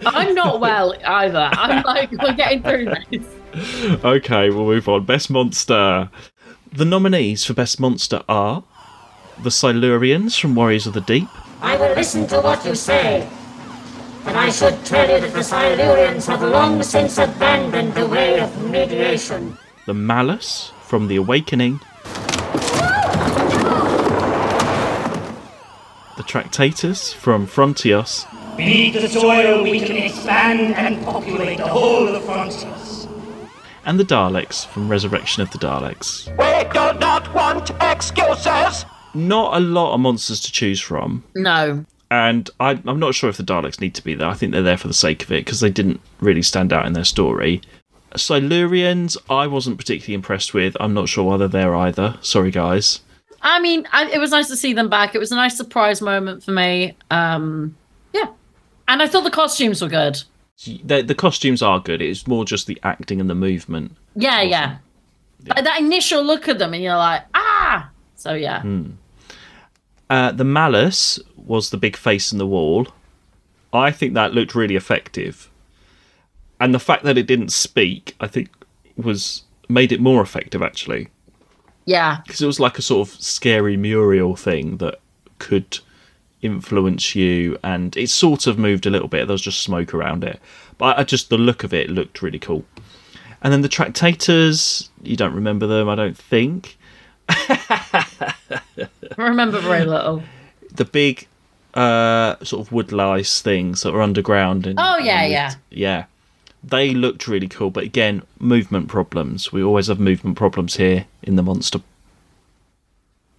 I'm 0.06 0.34
not 0.34 0.60
well 0.60 0.94
either. 1.04 1.50
I'm 1.52 1.82
like, 1.84 2.10
we're 2.12 2.32
getting 2.34 2.62
through 2.62 2.94
this. 3.10 4.04
okay, 4.04 4.50
we'll 4.50 4.64
move 4.66 4.88
on. 4.88 5.04
Best 5.04 5.30
monster. 5.30 6.10
The 6.72 6.84
nominees 6.84 7.44
for 7.44 7.52
best 7.54 7.80
monster 7.80 8.22
are 8.28 8.62
the 9.42 9.50
Silurians 9.50 10.38
from 10.38 10.54
Warriors 10.54 10.86
of 10.86 10.92
the 10.92 11.00
Deep, 11.00 11.28
I 11.62 11.76
will 11.76 11.94
listen 11.94 12.26
to 12.28 12.40
what 12.40 12.64
you 12.64 12.74
say. 12.74 13.28
And 14.26 14.36
I 14.36 14.50
should 14.50 14.84
tell 14.84 15.08
you 15.10 15.20
that 15.20 15.32
the 15.32 15.40
Silurians 15.40 16.26
have 16.26 16.42
long 16.42 16.82
since 16.82 17.18
abandoned 17.18 17.94
the 17.94 18.06
way 18.06 18.40
of 18.40 18.70
mediation. 18.70 19.56
the 19.86 19.94
Malus 19.94 20.72
from 20.86 21.08
The 21.08 21.16
Awakening, 21.16 21.80
the 26.16 26.22
Tractators 26.24 27.14
from 27.14 27.46
Frontios, 27.46 28.26
Beneath 28.56 28.94
the 29.00 29.08
soil, 29.08 29.62
we 29.62 29.80
can 29.80 29.96
expand 29.96 30.74
and 30.74 31.02
populate 31.04 31.58
the 31.58 31.66
whole 31.66 32.06
of 32.08 32.12
the 32.12 32.20
Frontios. 32.20 33.08
and 33.86 33.98
the 33.98 34.04
Daleks 34.04 34.66
from 34.66 34.88
Resurrection 34.90 35.42
of 35.42 35.50
the 35.50 35.58
Daleks. 35.58 36.28
We 36.36 36.68
do 36.70 36.98
not 37.00 37.32
want 37.34 37.70
excuses. 37.80 38.84
Not 39.14 39.56
a 39.56 39.60
lot 39.60 39.94
of 39.94 40.00
monsters 40.00 40.40
to 40.40 40.52
choose 40.52 40.80
from, 40.80 41.24
No. 41.34 41.84
And 42.10 42.50
I, 42.58 42.80
I'm 42.86 42.98
not 42.98 43.14
sure 43.14 43.30
if 43.30 43.36
the 43.36 43.42
Daleks 43.42 43.80
need 43.80 43.94
to 43.94 44.04
be 44.04 44.14
there. 44.14 44.28
I 44.28 44.34
think 44.34 44.52
they're 44.52 44.62
there 44.62 44.76
for 44.76 44.88
the 44.88 44.94
sake 44.94 45.22
of 45.22 45.30
it 45.32 45.44
because 45.44 45.60
they 45.60 45.70
didn't 45.70 46.00
really 46.20 46.42
stand 46.42 46.72
out 46.72 46.86
in 46.86 46.92
their 46.92 47.04
story. 47.04 47.62
Silurians, 48.14 49.16
I 49.28 49.46
wasn't 49.46 49.78
particularly 49.78 50.14
impressed 50.14 50.52
with. 50.52 50.76
I'm 50.80 50.94
not 50.94 51.08
sure 51.08 51.24
why 51.24 51.36
they're 51.36 51.48
there 51.48 51.76
either. 51.76 52.18
Sorry, 52.22 52.50
guys. 52.50 53.00
I 53.42 53.60
mean, 53.60 53.86
I, 53.92 54.10
it 54.10 54.18
was 54.18 54.32
nice 54.32 54.48
to 54.48 54.56
see 54.56 54.72
them 54.72 54.88
back. 54.88 55.14
It 55.14 55.18
was 55.18 55.32
a 55.32 55.36
nice 55.36 55.56
surprise 55.56 56.02
moment 56.02 56.42
for 56.42 56.50
me. 56.50 56.96
Um, 57.10 57.76
yeah. 58.12 58.26
And 58.88 59.00
I 59.00 59.06
thought 59.06 59.24
the 59.24 59.30
costumes 59.30 59.80
were 59.80 59.88
good. 59.88 60.22
The, 60.84 61.02
the 61.02 61.14
costumes 61.14 61.62
are 61.62 61.80
good. 61.80 62.02
It's 62.02 62.26
more 62.26 62.44
just 62.44 62.66
the 62.66 62.78
acting 62.82 63.20
and 63.20 63.30
the 63.30 63.34
movement. 63.34 63.96
Yeah, 64.14 64.42
yeah. 64.42 64.78
Like 65.46 65.64
that 65.64 65.80
initial 65.80 66.22
look 66.22 66.48
at 66.48 66.58
them, 66.58 66.74
and 66.74 66.82
you're 66.82 66.96
like, 66.96 67.22
ah! 67.32 67.88
So, 68.16 68.34
yeah. 68.34 68.62
Uh, 70.10 70.32
the 70.32 70.44
Malus 70.44 71.18
was 71.44 71.70
the 71.70 71.76
big 71.76 71.96
face 71.96 72.32
in 72.32 72.38
the 72.38 72.46
wall. 72.46 72.88
I 73.72 73.90
think 73.90 74.14
that 74.14 74.34
looked 74.34 74.54
really 74.54 74.76
effective. 74.76 75.50
And 76.58 76.74
the 76.74 76.78
fact 76.78 77.04
that 77.04 77.16
it 77.16 77.26
didn't 77.26 77.52
speak, 77.52 78.14
I 78.20 78.26
think, 78.26 78.50
was 78.96 79.42
made 79.68 79.92
it 79.92 80.00
more 80.00 80.20
effective 80.22 80.62
actually. 80.62 81.08
Yeah. 81.86 82.20
Because 82.24 82.42
it 82.42 82.46
was 82.46 82.60
like 82.60 82.78
a 82.78 82.82
sort 82.82 83.08
of 83.08 83.20
scary 83.20 83.76
Muriel 83.76 84.36
thing 84.36 84.76
that 84.78 85.00
could 85.38 85.78
influence 86.42 87.14
you, 87.14 87.58
and 87.62 87.96
it 87.96 88.08
sort 88.08 88.46
of 88.46 88.58
moved 88.58 88.86
a 88.86 88.90
little 88.90 89.08
bit. 89.08 89.26
There 89.26 89.34
was 89.34 89.42
just 89.42 89.62
smoke 89.62 89.92
around 89.92 90.24
it, 90.24 90.40
but 90.78 90.96
I, 90.96 91.00
I 91.00 91.04
just 91.04 91.30
the 91.30 91.38
look 91.38 91.64
of 91.64 91.74
it 91.74 91.90
looked 91.90 92.22
really 92.22 92.38
cool. 92.38 92.64
And 93.42 93.52
then 93.52 93.62
the 93.62 93.68
Tractators, 93.68 94.88
you 95.02 95.16
don't 95.16 95.34
remember 95.34 95.66
them, 95.66 95.88
I 95.88 95.94
don't 95.94 96.16
think. 96.16 96.76
I 97.28 98.38
remember 99.16 99.60
very 99.60 99.84
little. 99.84 100.22
the 100.72 100.84
big 100.84 101.26
uh 101.74 102.36
sort 102.42 102.66
of 102.66 102.72
wood 102.72 102.90
lice 102.92 103.40
things 103.42 103.82
that 103.82 103.92
were 103.92 104.02
underground 104.02 104.66
and 104.66 104.78
Oh, 104.80 104.98
yeah, 104.98 105.22
and 105.22 105.32
yeah. 105.32 105.54
yeah 105.70 106.04
they 106.64 106.92
looked 106.94 107.26
really 107.28 107.48
cool 107.48 107.70
but 107.70 107.84
again 107.84 108.22
movement 108.38 108.88
problems 108.88 109.52
we 109.52 109.62
always 109.62 109.86
have 109.86 109.98
movement 110.00 110.36
problems 110.36 110.76
here 110.76 111.06
in 111.22 111.36
the 111.36 111.42
monster 111.42 111.80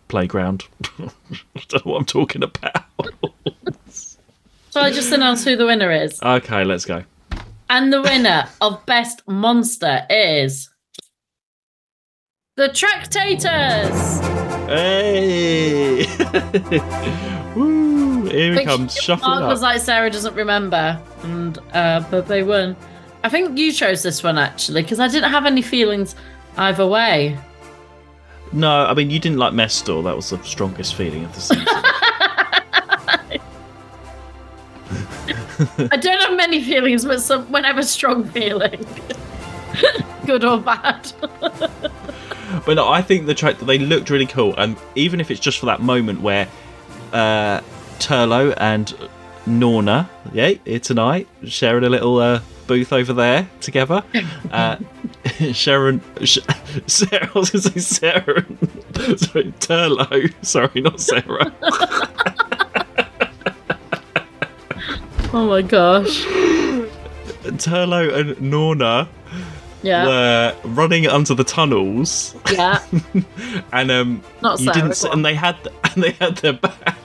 playground 0.08 0.66
i 1.00 1.10
don't 1.68 1.86
know 1.86 1.92
what 1.92 2.00
i'm 2.00 2.06
talking 2.06 2.44
about 2.44 2.86
So 4.74 4.80
I 4.80 4.90
just 4.90 5.12
announced 5.12 5.44
who 5.44 5.58
the 5.58 5.66
winner 5.66 5.92
is. 5.92 6.22
okay 6.24 6.64
let's 6.64 6.86
go 6.86 7.04
And 7.70 7.92
the 7.92 8.02
winner 8.02 8.46
of 8.62 8.86
Best 8.86 9.22
Monster 9.28 10.06
is. 10.10 10.70
The 12.56 12.70
Tractators! 12.70 14.22
hey 14.70 16.06
Woo, 17.56 18.01
here 18.32 18.54
he 18.54 18.66
comes 18.66 18.96
shuffling 18.96 19.30
Mark 19.30 19.44
up 19.44 19.50
was 19.50 19.62
like, 19.62 19.80
Sarah 19.82 20.10
doesn't 20.10 20.36
remember. 20.36 21.02
And, 21.24 21.58
uh, 21.74 22.04
but 22.10 22.28
they 22.28 22.44
won. 22.44 22.76
I 23.24 23.30
think 23.30 23.58
you 23.58 23.72
chose 23.72 24.04
this 24.04 24.24
one 24.24 24.38
actually, 24.38 24.82
because 24.82 25.00
I 25.00 25.08
didn't 25.08 25.32
have 25.32 25.46
any 25.46 25.62
feelings 25.62 26.16
either 26.58 26.86
way. 26.86 27.38
no 28.52 28.86
i 28.86 28.94
mean 28.94 29.10
you 29.10 29.20
didn't 29.20 29.38
like 29.38 29.54
mestor 29.54 30.04
that 30.04 30.14
was 30.14 30.30
the 30.32 30.44
strongest 30.44 30.96
feeling 30.96 31.24
of 31.24 31.34
the 31.34 31.40
season 31.40 31.66
I 35.92 35.98
don't 35.98 36.20
have 36.22 36.36
many 36.36 36.64
feelings, 36.64 37.06
but 37.06 37.22
some 37.22 37.50
when 37.52 37.66
I 37.66 37.68
have 37.68 37.78
a 37.78 37.84
strong 37.84 38.24
feeling. 38.26 38.86
Good 40.26 40.44
or 40.44 40.60
bad. 40.60 41.12
But 42.66 42.76
no, 42.76 42.90
I 42.90 43.02
think 43.02 43.26
the 43.26 43.34
track 43.34 43.60
they 43.60 43.78
looked 43.78 44.10
really 44.10 44.26
cool, 44.26 44.56
and 44.58 44.76
even 44.96 45.20
if 45.20 45.32
it's 45.32 45.40
just 45.40 45.60
for 45.60 45.68
that 45.68 45.82
moment 45.82 46.22
where 46.22 46.48
uh, 47.14 47.62
Turlough 48.12 48.54
and 48.58 48.94
Norna, 49.46 50.10
yeah, 50.34 50.54
here 50.66 50.80
tonight, 50.80 51.28
sharing 51.46 51.84
a 51.84 51.90
little 51.90 52.18
uh, 52.18 52.42
booth 52.68 52.92
over 52.92 53.14
there 53.14 53.48
together. 53.62 54.04
Uh, 54.52 54.76
Sharon, 55.54 56.02
Sh- 56.26 56.40
Sarah, 56.88 57.30
I 57.34 57.40
was 57.40 57.52
going 57.52 57.62
to 57.64 57.72
say 57.72 57.80
Sarah, 57.80 58.46
sorry, 59.18 59.54
Turlough, 59.62 60.34
sorry, 60.46 60.82
not 60.82 61.00
Sarah. 61.00 61.54
oh 65.34 65.48
my 65.48 65.62
gosh. 65.62 66.26
Turlough 67.46 68.14
and 68.14 68.42
Norna 68.42 69.08
Yeah. 69.84 70.06
were 70.06 70.56
running 70.66 71.08
under 71.08 71.34
the 71.34 71.46
tunnels, 71.46 72.36
Yeah. 72.52 72.80
and 73.72 73.90
um, 73.92 74.22
Not 74.42 74.60
you 74.60 74.66
Sarah, 74.66 74.90
didn't, 74.90 75.04
and 75.14 75.24
they 75.24 75.34
had, 75.36 75.56
and 75.94 76.04
they 76.04 76.12
had 76.12 76.36
their 76.38 76.54
back. 76.54 76.98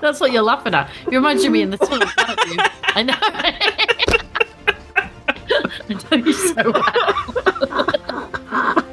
That's 0.00 0.20
what 0.20 0.30
you're 0.32 0.42
laughing 0.42 0.74
at. 0.74 0.90
You 1.10 1.18
reminded 1.18 1.50
me 1.50 1.62
in 1.62 1.70
the 1.70 1.78
tunnel, 1.78 2.08
don't 2.16 2.46
you? 2.46 2.56
I 2.84 3.02
know. 3.02 3.14
I 5.90 5.94
know 6.10 6.16
you 6.24 6.32
so 6.32 6.72
well. 6.72 8.84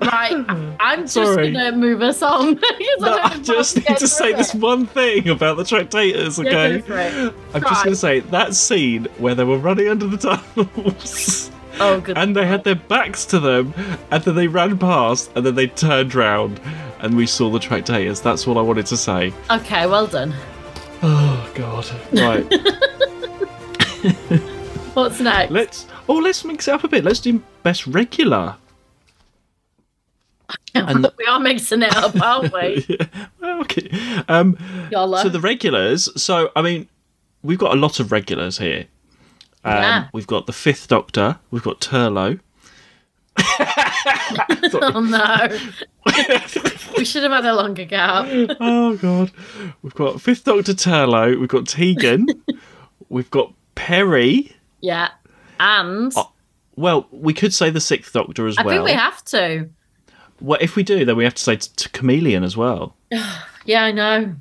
Right, 0.00 0.44
I'm 0.80 1.02
just 1.02 1.14
Sorry. 1.14 1.52
gonna 1.52 1.76
move 1.76 2.02
us 2.02 2.20
on. 2.22 2.54
because 2.54 2.70
No, 3.00 3.06
don't 3.16 3.24
I 3.24 3.34
know 3.36 3.42
just 3.42 3.76
need 3.76 3.82
to 3.84 3.88
get 3.94 4.00
say 4.00 4.28
through 4.30 4.36
this 4.36 4.54
it. 4.54 4.60
one 4.60 4.86
thing 4.86 5.28
about 5.28 5.56
the 5.56 5.62
Tractators, 5.62 6.42
Yeah, 6.44 6.50
okay? 6.50 6.78
go 6.78 6.84
for 6.86 6.98
it. 6.98 7.34
I'm 7.54 7.62
just 7.62 7.84
going 7.84 7.94
to 7.94 7.96
say 7.96 8.20
that 8.20 8.54
scene 8.54 9.04
where 9.18 9.34
they 9.34 9.44
were 9.44 9.58
running 9.58 9.88
under 9.88 10.06
the 10.06 10.16
tunnels 10.18 11.50
Oh, 11.80 12.00
good. 12.00 12.16
and 12.16 12.36
they 12.36 12.46
had 12.46 12.64
their 12.64 12.74
backs 12.76 13.24
to 13.26 13.40
them 13.40 13.74
and 14.10 14.22
then 14.22 14.34
they 14.36 14.46
ran 14.46 14.78
past 14.78 15.30
and 15.34 15.44
then 15.44 15.54
they 15.54 15.66
turned 15.66 16.14
round 16.14 16.60
and 17.00 17.16
we 17.16 17.26
saw 17.26 17.50
the 17.50 17.58
Tractators. 17.58 18.22
That's 18.22 18.46
what 18.46 18.56
I 18.56 18.60
wanted 18.62 18.86
to 18.86 18.96
say. 18.96 19.32
Okay, 19.50 19.86
well 19.86 20.06
done. 20.06 20.34
Oh, 21.02 21.50
God. 21.54 21.86
Right. 22.12 22.44
What's 24.94 25.20
next? 25.20 25.50
let's. 25.50 25.86
Oh, 26.08 26.16
let's 26.16 26.44
mix 26.44 26.68
it 26.68 26.74
up 26.74 26.84
a 26.84 26.88
bit. 26.88 27.04
Let's 27.04 27.20
do 27.20 27.42
best 27.62 27.86
regular. 27.86 28.56
and- 30.74 31.06
we 31.18 31.24
are 31.26 31.40
mixing 31.40 31.82
it 31.82 31.96
up, 31.96 32.14
aren't 32.20 32.52
we? 32.52 32.86
Well, 33.40 33.60
okay. 33.62 33.90
Um. 34.28 34.56
So 34.92 35.28
the 35.28 35.40
regulars. 35.40 36.08
So 36.22 36.50
I 36.54 36.62
mean, 36.62 36.88
we've 37.42 37.58
got 37.58 37.72
a 37.72 37.76
lot 37.80 37.98
of 38.00 38.12
regulars 38.12 38.58
here. 38.58 38.86
Um, 39.64 39.72
Yeah. 39.82 40.08
We've 40.12 40.26
got 40.26 40.46
the 40.46 40.52
Fifth 40.52 40.88
Doctor. 40.88 41.38
We've 41.50 41.62
got 41.62 41.80
Turlough. 41.80 42.40
oh 44.74 45.00
no. 45.00 45.58
we 46.96 47.04
should 47.04 47.22
have 47.22 47.32
had 47.32 47.44
a 47.46 47.54
longer 47.54 47.84
gap. 47.84 48.26
oh 48.60 48.96
God. 48.96 49.30
We've 49.82 49.94
got 49.94 50.20
Fifth 50.20 50.44
Doctor 50.44 50.72
Turlough. 50.72 51.38
We've 51.40 51.48
got 51.48 51.66
Tegan. 51.66 52.26
we've 53.08 53.30
got 53.30 53.52
Peri. 53.74 54.54
Yeah. 54.80 55.08
And 55.60 56.12
Oh. 56.16 56.30
Well, 56.76 57.06
we 57.12 57.32
could 57.32 57.54
say 57.54 57.70
the 57.70 57.80
Sixth 57.80 58.12
Doctor 58.12 58.46
as 58.48 58.58
I 58.58 58.62
well. 58.64 58.74
I 58.74 58.76
think 58.78 58.84
we 58.86 58.92
have 58.92 59.24
to. 59.26 59.68
Well, 60.40 60.58
if 60.60 60.74
we 60.74 60.82
do, 60.82 61.04
then 61.04 61.16
we 61.16 61.22
have 61.24 61.34
to 61.34 61.42
say 61.42 61.54
t- 61.56 61.70
to 61.76 61.88
Kamelion 61.90 62.44
as 62.44 62.56
well, 62.56 62.96
Yeah, 63.64 63.84
I 63.84 63.92
know. 63.92 64.34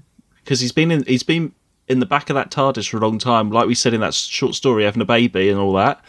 because 0.43 0.59
he's 0.59 0.71
been 0.71 0.89
in 0.91 1.03
he's 1.05 1.21
been 1.23 1.53
in 1.87 1.99
the 1.99 2.05
back 2.05 2.29
of 2.29 2.35
that 2.35 2.49
TARDIS 2.49 2.89
for 2.89 2.97
a 2.97 2.99
long 3.01 3.17
time. 3.19 3.51
Like 3.51 3.67
we 3.67 3.75
said 3.75 3.93
in 3.93 4.01
that 4.01 4.13
short 4.13 4.55
story, 4.55 4.83
having 4.85 5.01
a 5.01 5.05
baby 5.05 5.49
and 5.49 5.59
all 5.59 5.73
that. 5.73 6.03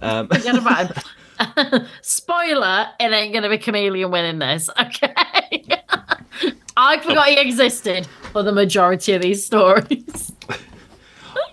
Um, 0.00 0.28
Forget 0.32 0.56
about 0.56 0.96
him. 0.96 1.86
Spoiler, 2.02 2.88
it 2.98 3.12
ain't 3.12 3.32
going 3.32 3.42
to 3.42 3.48
be 3.48 3.58
Kamelion 3.58 4.10
winning 4.10 4.38
this, 4.38 4.68
okay? 4.80 5.64
I 6.76 6.98
forgot 7.00 7.28
he 7.28 7.38
existed 7.38 8.06
for 8.32 8.42
the 8.42 8.52
majority 8.52 9.12
of 9.12 9.22
these 9.22 9.44
stories. 9.44 10.32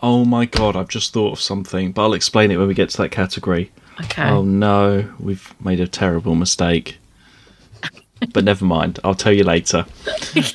oh 0.01 0.25
my 0.25 0.45
god, 0.45 0.75
I've 0.75 0.89
just 0.89 1.13
thought 1.13 1.33
of 1.33 1.39
something, 1.39 1.91
but 1.91 2.03
I'll 2.03 2.13
explain 2.13 2.51
it 2.51 2.57
when 2.57 2.67
we 2.67 2.73
get 2.73 2.89
to 2.91 2.97
that 2.97 3.09
category. 3.11 3.71
Okay. 4.01 4.29
Oh 4.29 4.43
no, 4.43 5.09
we've 5.19 5.53
made 5.63 5.79
a 5.79 5.87
terrible 5.87 6.35
mistake. 6.35 6.97
but 8.33 8.43
never 8.43 8.65
mind, 8.65 8.99
I'll 9.03 9.15
tell 9.15 9.33
you 9.33 9.43
later. 9.43 9.85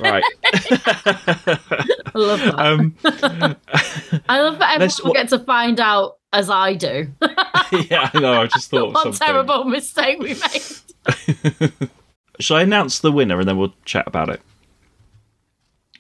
right. 0.01 0.23
I 2.15 2.19
love 2.19 2.41
that. 2.41 2.59
Um, 2.59 2.97
I 4.29 4.41
love 4.41 4.59
that 4.59 4.81
everyone 4.81 4.91
will 5.05 5.13
get 5.13 5.29
to 5.31 5.39
find 5.41 5.81
out 5.81 6.19
as 6.33 6.51
I 6.51 6.75
do. 6.75 7.09
yeah, 7.91 8.11
I 8.13 8.19
know. 8.19 8.43
I 8.43 8.47
just 8.47 8.71
thought 8.71 8.93
what 8.93 9.03
something. 9.03 9.27
terrible 9.27 9.65
mistake 9.65 10.19
we 10.19 10.35
made. 10.35 11.73
Shall 12.41 12.57
I 12.57 12.63
announce 12.63 12.99
the 13.01 13.13
winner 13.13 13.39
and 13.39 13.49
then 13.49 13.59
we'll 13.59 13.75
chat 13.85 14.07
about 14.07 14.29
it? 14.29 14.41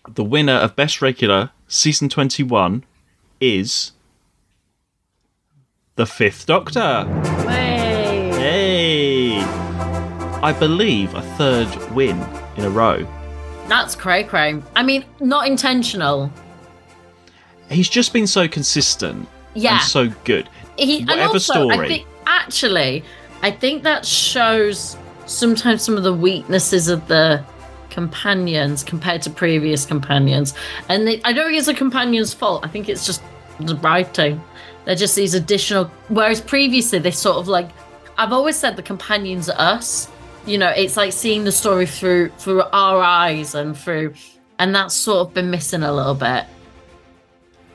The 0.08 0.24
winner 0.24 0.54
of 0.54 0.74
Best 0.74 1.00
Regular 1.00 1.50
Season 1.68 2.08
21 2.08 2.84
is. 3.40 3.92
The 5.96 6.06
Fifth 6.06 6.46
Doctor. 6.46 7.04
Hey. 7.46 8.30
Hey! 8.32 9.42
I 10.42 10.52
believe 10.58 11.14
a 11.14 11.22
third 11.36 11.68
win 11.92 12.20
in 12.56 12.64
a 12.64 12.70
row. 12.70 13.06
That's 13.68 13.94
cray 13.94 14.24
cray. 14.24 14.60
I 14.76 14.82
mean, 14.82 15.04
not 15.20 15.46
intentional. 15.46 16.30
He's 17.70 17.88
just 17.88 18.12
been 18.12 18.26
so 18.26 18.48
consistent 18.48 19.28
Yeah. 19.54 19.74
and 19.74 19.82
so 19.82 20.08
good. 20.24 20.48
he 20.76 20.98
and 21.00 21.08
Whatever 21.08 21.32
also, 21.34 21.68
I 21.68 21.72
story. 21.74 21.88
think 21.88 22.06
actually, 22.26 23.04
I 23.42 23.50
think 23.50 23.82
that 23.84 24.04
shows 24.04 24.96
sometimes 25.26 25.82
some 25.82 25.96
of 25.96 26.02
the 26.02 26.12
weaknesses 26.12 26.88
of 26.88 27.06
the 27.08 27.42
companions 27.90 28.82
compared 28.82 29.22
to 29.22 29.30
previous 29.30 29.84
companions. 29.86 30.54
And 30.88 31.06
they, 31.06 31.22
I 31.24 31.32
don't 31.32 31.46
think 31.48 31.58
it's 31.58 31.68
a 31.68 31.74
companion's 31.74 32.32
fault. 32.34 32.64
I 32.64 32.68
think 32.68 32.88
it's 32.88 33.06
just 33.06 33.22
the 33.60 33.76
writing. 33.76 34.42
They're 34.84 34.94
just 34.96 35.14
these 35.14 35.34
additional. 35.34 35.84
Whereas 36.08 36.40
previously, 36.40 36.98
they 36.98 37.10
sort 37.12 37.36
of 37.36 37.48
like. 37.48 37.68
I've 38.18 38.32
always 38.32 38.56
said 38.56 38.76
the 38.76 38.82
companions 38.82 39.48
are 39.48 39.58
us. 39.58 40.08
You 40.46 40.58
know, 40.58 40.68
it's 40.70 40.96
like 40.96 41.12
seeing 41.12 41.44
the 41.44 41.52
story 41.52 41.86
through 41.86 42.30
through 42.38 42.62
our 42.72 43.00
eyes 43.02 43.54
and 43.54 43.76
through, 43.76 44.14
and 44.58 44.74
that's 44.74 44.94
sort 44.94 45.28
of 45.28 45.34
been 45.34 45.50
missing 45.50 45.82
a 45.82 45.92
little 45.92 46.14
bit 46.14 46.44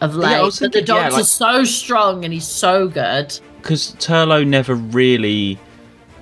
of 0.01 0.13
Yeah, 0.15 0.19
late. 0.19 0.41
Was 0.43 0.59
but 0.59 0.71
the 0.73 0.79
thinking, 0.79 0.95
yeah, 0.95 1.09
like- 1.09 1.25
so 1.25 1.63
strong 1.63 2.25
and 2.25 2.33
he's 2.33 2.47
so 2.47 2.87
good. 2.87 3.37
Because 3.61 3.95
Turlough 3.99 4.45
never 4.45 4.75
really 4.75 5.57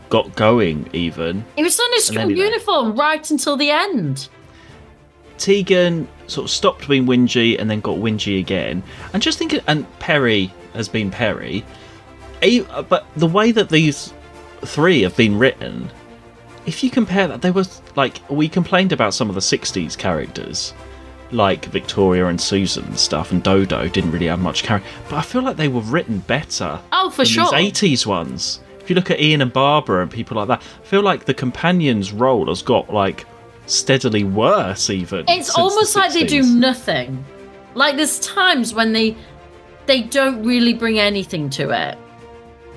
got 0.09 0.35
going, 0.35 0.87
even. 0.93 1.43
He 1.55 1.63
was 1.63 1.73
still 1.73 1.85
in 1.87 1.93
his 1.93 2.05
school 2.05 2.31
uniform 2.31 2.95
right 2.95 3.29
until 3.29 3.57
the 3.57 3.71
end. 3.71 4.29
Tegan 5.37 6.07
sort 6.27 6.45
of 6.45 6.51
stopped 6.51 6.87
being 6.87 7.05
whingy 7.05 7.59
and 7.59 7.69
then 7.69 7.81
got 7.81 7.97
whingy 7.97 8.39
again. 8.39 8.81
And 9.13 9.21
just 9.21 9.37
thinking, 9.37 9.59
and 9.67 9.85
Peri 9.99 10.53
has 10.73 10.87
been 10.87 11.11
Peri. 11.11 11.65
Eh, 12.41 12.61
But 12.87 13.05
the 13.17 13.27
way 13.27 13.51
that 13.51 13.69
these 13.69 14.13
three 14.63 15.01
have 15.01 15.15
been 15.17 15.37
written, 15.37 15.89
if 16.65 16.83
you 16.83 16.89
compare 16.89 17.27
that, 17.27 17.41
they 17.41 17.51
were 17.51 17.65
like 17.95 18.19
we 18.29 18.49
complained 18.49 18.91
about 18.91 19.13
some 19.13 19.29
of 19.29 19.35
the 19.35 19.41
'60s 19.41 19.97
characters, 19.97 20.73
like 21.31 21.65
Victoria 21.65 22.27
and 22.27 22.39
Susan 22.39 22.85
and 22.85 22.99
stuff, 22.99 23.31
and 23.31 23.43
Dodo 23.43 23.87
didn't 23.87 24.11
really 24.11 24.27
have 24.27 24.39
much 24.39 24.63
character. 24.63 24.89
But 25.09 25.15
I 25.17 25.21
feel 25.21 25.41
like 25.41 25.57
they 25.57 25.67
were 25.67 25.81
written 25.81 26.19
better. 26.19 26.79
Oh, 26.91 27.09
for 27.09 27.25
sure. 27.25 27.51
These 27.51 27.73
'80s 27.73 28.05
ones. 28.05 28.59
If 28.79 28.89
you 28.89 28.95
look 28.95 29.09
at 29.09 29.19
Ian 29.19 29.41
and 29.41 29.51
Barbara 29.51 30.03
and 30.03 30.11
people 30.11 30.37
like 30.37 30.47
that, 30.47 30.61
I 30.61 30.85
feel 30.85 31.01
like 31.01 31.25
the 31.25 31.33
companion's 31.33 32.11
role 32.11 32.47
has 32.47 32.61
got 32.61 32.93
like 32.93 33.25
steadily 33.65 34.23
worse. 34.23 34.89
Even 34.89 35.21
It's 35.21 35.47
since 35.47 35.55
the 35.55 35.61
almost 35.61 35.95
like 35.95 36.13
they 36.13 36.25
do 36.25 36.43
nothing. 36.43 37.25
Like 37.73 37.95
there's 37.95 38.19
times 38.19 38.73
when 38.73 38.93
they 38.93 39.17
they 39.85 40.01
don't 40.01 40.43
really 40.43 40.73
bring 40.73 40.99
anything 40.99 41.49
to 41.51 41.69
it, 41.71 41.97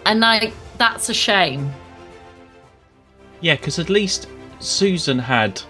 and 0.07 0.21
like 0.21 0.53
that's 0.79 1.09
a 1.09 1.15
shame. 1.15 1.73
Yeah, 3.40 3.55
because 3.55 3.79
at 3.79 3.88
least 3.88 4.29
Susan 4.61 5.18
had 5.18 5.61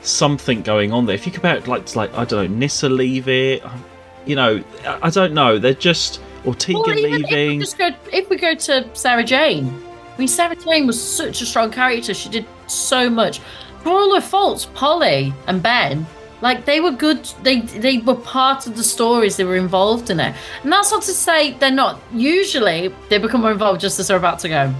something 0.00 0.62
going 0.62 0.92
on 0.92 1.06
there. 1.06 1.14
If 1.14 1.26
you 1.26 1.32
compare 1.32 1.56
it 1.56 1.66
like 1.66 1.86
to 1.86 1.98
like 1.98 2.12
I 2.14 2.24
don't 2.24 2.50
know, 2.50 2.56
Nyssa 2.56 2.88
leave 2.88 3.28
it, 3.28 3.64
um, 3.64 3.84
you 4.26 4.36
know, 4.36 4.62
I, 4.84 5.10
don't 5.10 5.32
know. 5.34 5.58
They're 5.58 5.74
just 5.74 6.20
or 6.44 6.54
Tegan 6.54 6.82
Well, 6.82 6.98
even 6.98 7.24
if 7.24 7.30
we 7.30 7.48
leaving. 7.48 7.60
go 7.78 7.90
if 8.12 8.30
we 8.30 8.36
go 8.36 8.54
to 8.54 8.88
Sarah 8.94 9.24
Jane, 9.24 9.66
I 10.14 10.18
mean 10.18 10.28
Sarah 10.28 10.56
Jane 10.56 10.86
was 10.86 11.00
such 11.00 11.40
a 11.40 11.46
strong 11.46 11.70
character. 11.70 12.14
She 12.14 12.28
did 12.28 12.46
so 12.66 13.08
much. 13.08 13.40
For 13.82 13.90
all 13.90 14.14
her 14.14 14.20
faults, 14.20 14.66
Polly 14.74 15.32
and 15.46 15.62
Ben, 15.62 16.06
like 16.40 16.64
they 16.64 16.80
were 16.80 16.90
good. 16.90 17.24
They 17.42 17.60
they 17.60 17.98
were 17.98 18.16
part 18.16 18.66
of 18.66 18.76
the 18.76 18.84
stories. 18.84 19.36
They 19.36 19.44
were 19.44 19.56
involved 19.56 20.10
in 20.10 20.20
it, 20.20 20.34
and 20.62 20.72
that's 20.72 20.90
not 20.90 21.02
to 21.02 21.12
say 21.12 21.52
they're 21.52 21.70
not. 21.70 22.00
Usually, 22.12 22.94
they 23.08 23.18
become 23.18 23.42
more 23.42 23.52
involved 23.52 23.80
just 23.80 23.98
as 23.98 24.08
they're 24.08 24.16
about 24.16 24.40
to 24.40 24.48
go. 24.48 24.74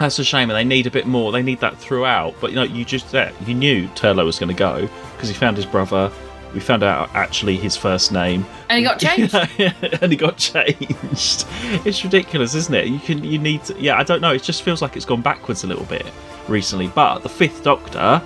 That's 0.00 0.18
a 0.18 0.24
shame, 0.24 0.48
and 0.48 0.56
they 0.56 0.64
need 0.64 0.86
a 0.86 0.90
bit 0.90 1.06
more. 1.06 1.30
They 1.30 1.42
need 1.42 1.60
that 1.60 1.76
throughout. 1.76 2.34
But 2.40 2.50
you 2.50 2.56
know, 2.56 2.62
you 2.62 2.86
just 2.86 3.12
yeah, 3.12 3.32
you 3.44 3.52
knew 3.52 3.86
Turlough 3.88 4.24
was 4.24 4.38
going 4.38 4.48
to 4.48 4.58
go 4.58 4.88
because 5.14 5.28
he 5.28 5.34
found 5.34 5.58
his 5.58 5.66
brother. 5.66 6.10
We 6.54 6.58
found 6.58 6.82
out 6.82 7.10
actually 7.14 7.56
his 7.56 7.76
first 7.76 8.10
name, 8.10 8.46
And 8.70 8.78
he 8.78 8.82
got 8.82 8.98
changed. 8.98 9.34
and 10.02 10.10
he 10.10 10.16
got 10.16 10.38
changed. 10.38 11.44
It's 11.84 12.02
ridiculous, 12.02 12.54
isn't 12.54 12.74
it? 12.74 12.86
You 12.86 12.98
can 12.98 13.22
you 13.22 13.38
need 13.38 13.62
to, 13.64 13.78
yeah. 13.78 13.98
I 13.98 14.02
don't 14.02 14.22
know. 14.22 14.32
It 14.32 14.42
just 14.42 14.62
feels 14.62 14.80
like 14.80 14.96
it's 14.96 15.04
gone 15.04 15.20
backwards 15.20 15.64
a 15.64 15.66
little 15.66 15.84
bit 15.84 16.06
recently. 16.48 16.88
But 16.88 17.18
the 17.18 17.28
Fifth 17.28 17.62
Doctor, 17.62 18.20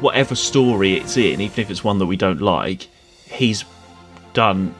whatever 0.00 0.34
story 0.34 0.94
it's 0.94 1.16
in, 1.16 1.40
even 1.40 1.60
if 1.60 1.70
it's 1.70 1.84
one 1.84 1.98
that 1.98 2.06
we 2.06 2.16
don't 2.16 2.40
like, 2.40 2.88
he's 3.26 3.64
done 4.34 4.74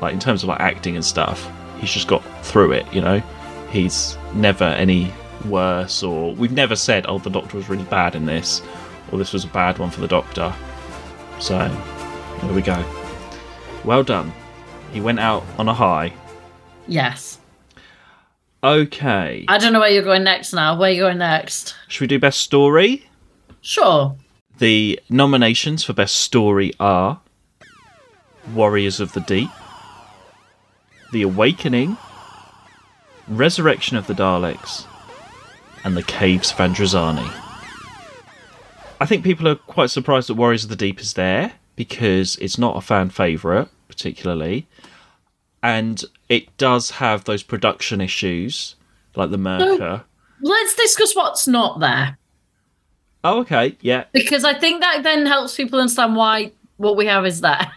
like 0.00 0.12
in 0.12 0.18
terms 0.18 0.42
of 0.42 0.48
like 0.48 0.60
acting 0.60 0.96
and 0.96 1.04
stuff. 1.04 1.48
He's 1.78 1.92
just 1.92 2.08
got 2.08 2.24
through 2.44 2.72
it. 2.72 2.92
You 2.92 3.02
know, 3.02 3.22
he's 3.70 4.18
never 4.34 4.64
any 4.64 5.12
worse 5.48 6.02
or 6.02 6.34
we've 6.34 6.52
never 6.52 6.76
said 6.76 7.04
oh 7.08 7.18
the 7.18 7.30
doctor 7.30 7.56
was 7.56 7.68
really 7.68 7.84
bad 7.84 8.14
in 8.14 8.26
this 8.26 8.62
or 9.12 9.18
this 9.18 9.32
was 9.32 9.44
a 9.44 9.48
bad 9.48 9.78
one 9.78 9.90
for 9.90 10.00
the 10.00 10.08
doctor 10.08 10.52
so 11.38 11.58
there 12.42 12.52
we 12.52 12.62
go 12.62 12.84
well 13.84 14.02
done 14.02 14.32
he 14.92 15.00
went 15.00 15.18
out 15.20 15.44
on 15.58 15.68
a 15.68 15.74
high 15.74 16.12
Yes. 16.88 17.38
okay 18.62 19.44
I 19.48 19.58
don't 19.58 19.72
know 19.72 19.80
where 19.80 19.90
you're 19.90 20.04
going 20.04 20.22
next 20.22 20.52
now. 20.52 20.78
Where 20.78 20.88
are 20.88 20.92
you 20.92 21.00
going 21.02 21.18
next? 21.18 21.74
should 21.88 22.02
we 22.02 22.06
do 22.06 22.18
best 22.18 22.40
story 22.40 23.08
Sure. 23.60 24.16
the 24.58 25.00
nominations 25.10 25.82
for 25.84 25.92
best 25.92 26.16
story 26.16 26.72
are 26.78 27.20
warriors 28.54 29.00
of 29.00 29.12
the 29.12 29.20
deep 29.20 29.50
the 31.12 31.22
awakening 31.22 31.96
resurrection 33.28 33.96
of 33.96 34.06
the 34.06 34.14
daleks 34.14 34.86
and 35.86 35.96
the 35.96 36.02
caves 36.02 36.50
of 36.50 36.56
androzani 36.58 37.26
i 39.00 39.06
think 39.06 39.22
people 39.24 39.46
are 39.48 39.54
quite 39.54 39.88
surprised 39.90 40.28
that 40.28 40.34
warriors 40.34 40.64
of 40.64 40.70
the 40.70 40.76
deep 40.76 41.00
is 41.00 41.14
there 41.14 41.52
because 41.76 42.36
it's 42.36 42.58
not 42.58 42.76
a 42.76 42.80
fan 42.80 43.08
favourite 43.08 43.68
particularly 43.88 44.66
and 45.62 46.04
it 46.28 46.54
does 46.58 46.90
have 46.90 47.24
those 47.24 47.42
production 47.42 48.00
issues 48.00 48.74
like 49.14 49.30
the 49.30 49.38
Myrka 49.38 50.02
Let's 50.42 50.74
discuss 50.74 51.16
what's 51.16 51.48
not 51.48 51.80
there. 51.80 52.18
oh 53.24 53.40
okay 53.40 53.76
yeah 53.80 54.04
Because 54.12 54.44
I 54.44 54.52
think 54.52 54.82
that 54.82 55.02
then 55.02 55.24
helps 55.24 55.56
people 55.56 55.80
understand 55.80 56.14
why 56.14 56.52
what 56.76 56.96
we 56.96 57.06
have 57.06 57.24
is 57.24 57.40
there. 57.40 57.72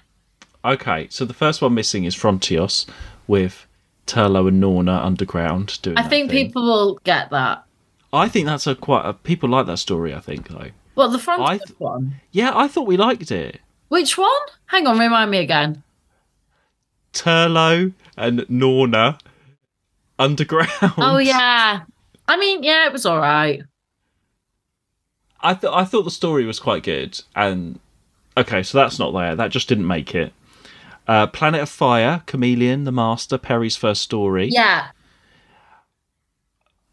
Okay, 0.65 1.07
so 1.09 1.23
the 1.23 1.33
first 1.33 1.61
one 1.61 1.73
missing 1.73 2.03
is 2.03 2.15
Frontios 2.15 2.85
with 3.27 3.65
Turlough 4.07 4.49
and 4.49 4.59
Norna 4.59 4.99
underground 5.01 5.81
doing. 5.81 5.97
I 5.97 6.03
think 6.03 6.29
thing. 6.29 6.47
people 6.47 6.63
will 6.63 6.95
get 7.05 7.29
that. 7.29 7.63
I 8.11 8.27
think 8.27 8.47
that's 8.47 8.67
a 8.67 8.75
quite. 8.75 9.05
A, 9.05 9.13
people 9.13 9.49
like 9.49 9.65
that 9.67 9.77
story. 9.77 10.13
I 10.13 10.19
think 10.19 10.47
though. 10.47 10.69
Well, 10.95 11.09
the 11.09 11.19
front 11.19 11.47
th- 11.65 11.79
one. 11.79 12.15
Yeah, 12.31 12.51
I 12.55 12.67
thought 12.67 12.87
we 12.87 12.97
liked 12.97 13.31
it. 13.31 13.61
Which 13.87 14.17
one? 14.17 14.29
Hang 14.67 14.85
on, 14.87 14.99
remind 14.99 15.31
me 15.31 15.39
again. 15.39 15.83
Turlough 17.13 17.93
and 18.17 18.45
Norna 18.49 19.17
underground. 20.17 20.69
Oh 20.97 21.17
yeah. 21.21 21.81
I 22.27 22.37
mean, 22.37 22.63
yeah, 22.63 22.85
it 22.85 22.93
was 22.93 23.05
all 23.05 23.19
right. 23.19 23.63
I 25.41 25.53
thought 25.53 25.73
I 25.73 25.85
thought 25.85 26.03
the 26.03 26.11
story 26.11 26.45
was 26.45 26.59
quite 26.59 26.83
good, 26.83 27.19
and 27.35 27.79
okay, 28.37 28.61
so 28.61 28.77
that's 28.77 28.99
not 28.99 29.11
there. 29.11 29.35
That 29.35 29.51
just 29.51 29.69
didn't 29.69 29.87
make 29.87 30.13
it. 30.13 30.33
Uh, 31.07 31.25
Planet 31.25 31.61
of 31.61 31.69
Fire, 31.69 32.21
Kamelion, 32.27 32.85
The 32.85 32.91
Master, 32.91 33.39
Peri's 33.39 33.75
first 33.75 34.01
story. 34.03 34.49
Yeah. 34.51 34.89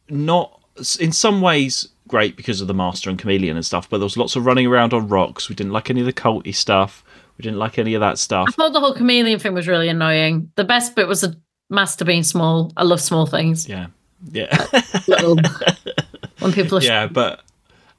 not 0.08 0.55
in 1.00 1.12
some 1.12 1.40
ways 1.40 1.88
great 2.08 2.36
because 2.36 2.60
of 2.60 2.68
the 2.68 2.74
master 2.74 3.10
and 3.10 3.18
Kamelion 3.18 3.52
and 3.52 3.64
stuff 3.64 3.90
but 3.90 3.98
there 3.98 4.04
was 4.04 4.16
lots 4.16 4.36
of 4.36 4.46
running 4.46 4.66
around 4.66 4.92
on 4.94 5.08
rocks. 5.08 5.48
We 5.48 5.54
didn't 5.54 5.72
like 5.72 5.90
any 5.90 6.00
of 6.00 6.06
the 6.06 6.12
culty 6.12 6.54
stuff. 6.54 7.02
We 7.38 7.42
didn't 7.42 7.58
like 7.58 7.78
any 7.78 7.94
of 7.94 8.00
that 8.00 8.18
stuff. 8.18 8.46
I 8.48 8.52
thought 8.52 8.72
the 8.72 8.80
whole 8.80 8.94
Kamelion 8.94 9.40
thing 9.40 9.54
was 9.54 9.68
really 9.68 9.88
annoying. 9.88 10.50
The 10.56 10.64
best 10.64 10.94
bit 10.94 11.08
was 11.08 11.20
the 11.22 11.36
master 11.68 12.04
being 12.04 12.22
small. 12.22 12.72
I 12.76 12.84
love 12.84 13.00
small 13.00 13.26
things. 13.26 13.68
yeah. 13.68 13.88
Yeah. 14.32 14.66
Little, 15.06 15.36
when 16.40 16.52
people 16.52 16.78
are 16.78 16.82
yeah 16.82 17.06
but 17.06 17.42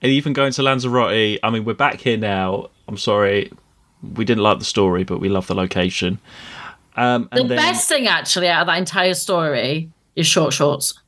and 0.01 0.11
even 0.11 0.33
going 0.33 0.51
to 0.53 0.61
lanzarote 0.63 1.39
i 1.43 1.49
mean 1.49 1.63
we're 1.65 1.73
back 1.73 1.99
here 1.99 2.17
now. 2.17 2.69
I'm 2.87 2.97
sorry. 2.97 3.51
We 4.15 4.25
didn't 4.25 4.43
like 4.43 4.59
the 4.59 4.65
story 4.65 5.03
but 5.03 5.19
we 5.19 5.29
love 5.29 5.47
the 5.47 5.55
location. 5.55 6.19
Um 6.95 7.29
the 7.31 7.43
then 7.43 7.57
best 7.57 7.87
thing 7.89 8.07
actually 8.07 8.47
out 8.47 8.61
of 8.61 8.67
that 8.67 8.77
entire 8.77 9.13
story 9.13 9.89
is 10.15 10.25
short 10.25 10.53
shorts. 10.53 10.99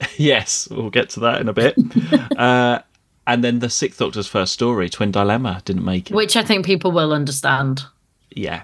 yes 0.16 0.68
we'll 0.70 0.90
get 0.90 1.08
to 1.10 1.20
that 1.20 1.40
in 1.40 1.48
a 1.48 1.52
bit 1.52 1.74
uh 2.36 2.78
and 3.26 3.42
then 3.42 3.58
the 3.60 3.70
sixth 3.70 3.98
doctor's 3.98 4.26
first 4.26 4.52
story 4.52 4.88
twin 4.88 5.10
dilemma 5.10 5.60
didn't 5.64 5.84
make 5.84 6.10
it 6.10 6.14
Which 6.14 6.36
I 6.36 6.42
think 6.44 6.64
people 6.66 6.92
will 6.92 7.12
understand. 7.12 7.84
Yeah, 8.30 8.62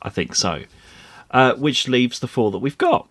I 0.00 0.08
think 0.08 0.34
so. 0.34 0.62
Uh, 1.30 1.54
which 1.54 1.86
leaves 1.88 2.18
the 2.18 2.26
four 2.26 2.50
that 2.50 2.58
we've 2.58 2.78
got. 2.78 3.08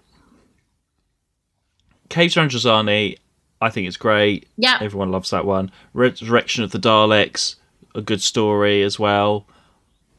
Caves 2.10 2.36
of 2.36 2.47
Androzani, 2.47 3.17
I 3.62 3.69
think 3.69 3.88
it's 3.88 3.97
great. 3.97 4.47
Yeah. 4.58 4.80
Everyone 4.82 5.12
loves 5.12 5.30
that 5.30 5.45
one. 5.45 5.71
Resurrection 5.93 6.63
of 6.63 6.71
the 6.71 6.80
Daleks, 6.80 7.56
a 7.95 8.02
good 8.02 8.21
story 8.21 8.82
as 8.84 9.00
well. 9.00 9.45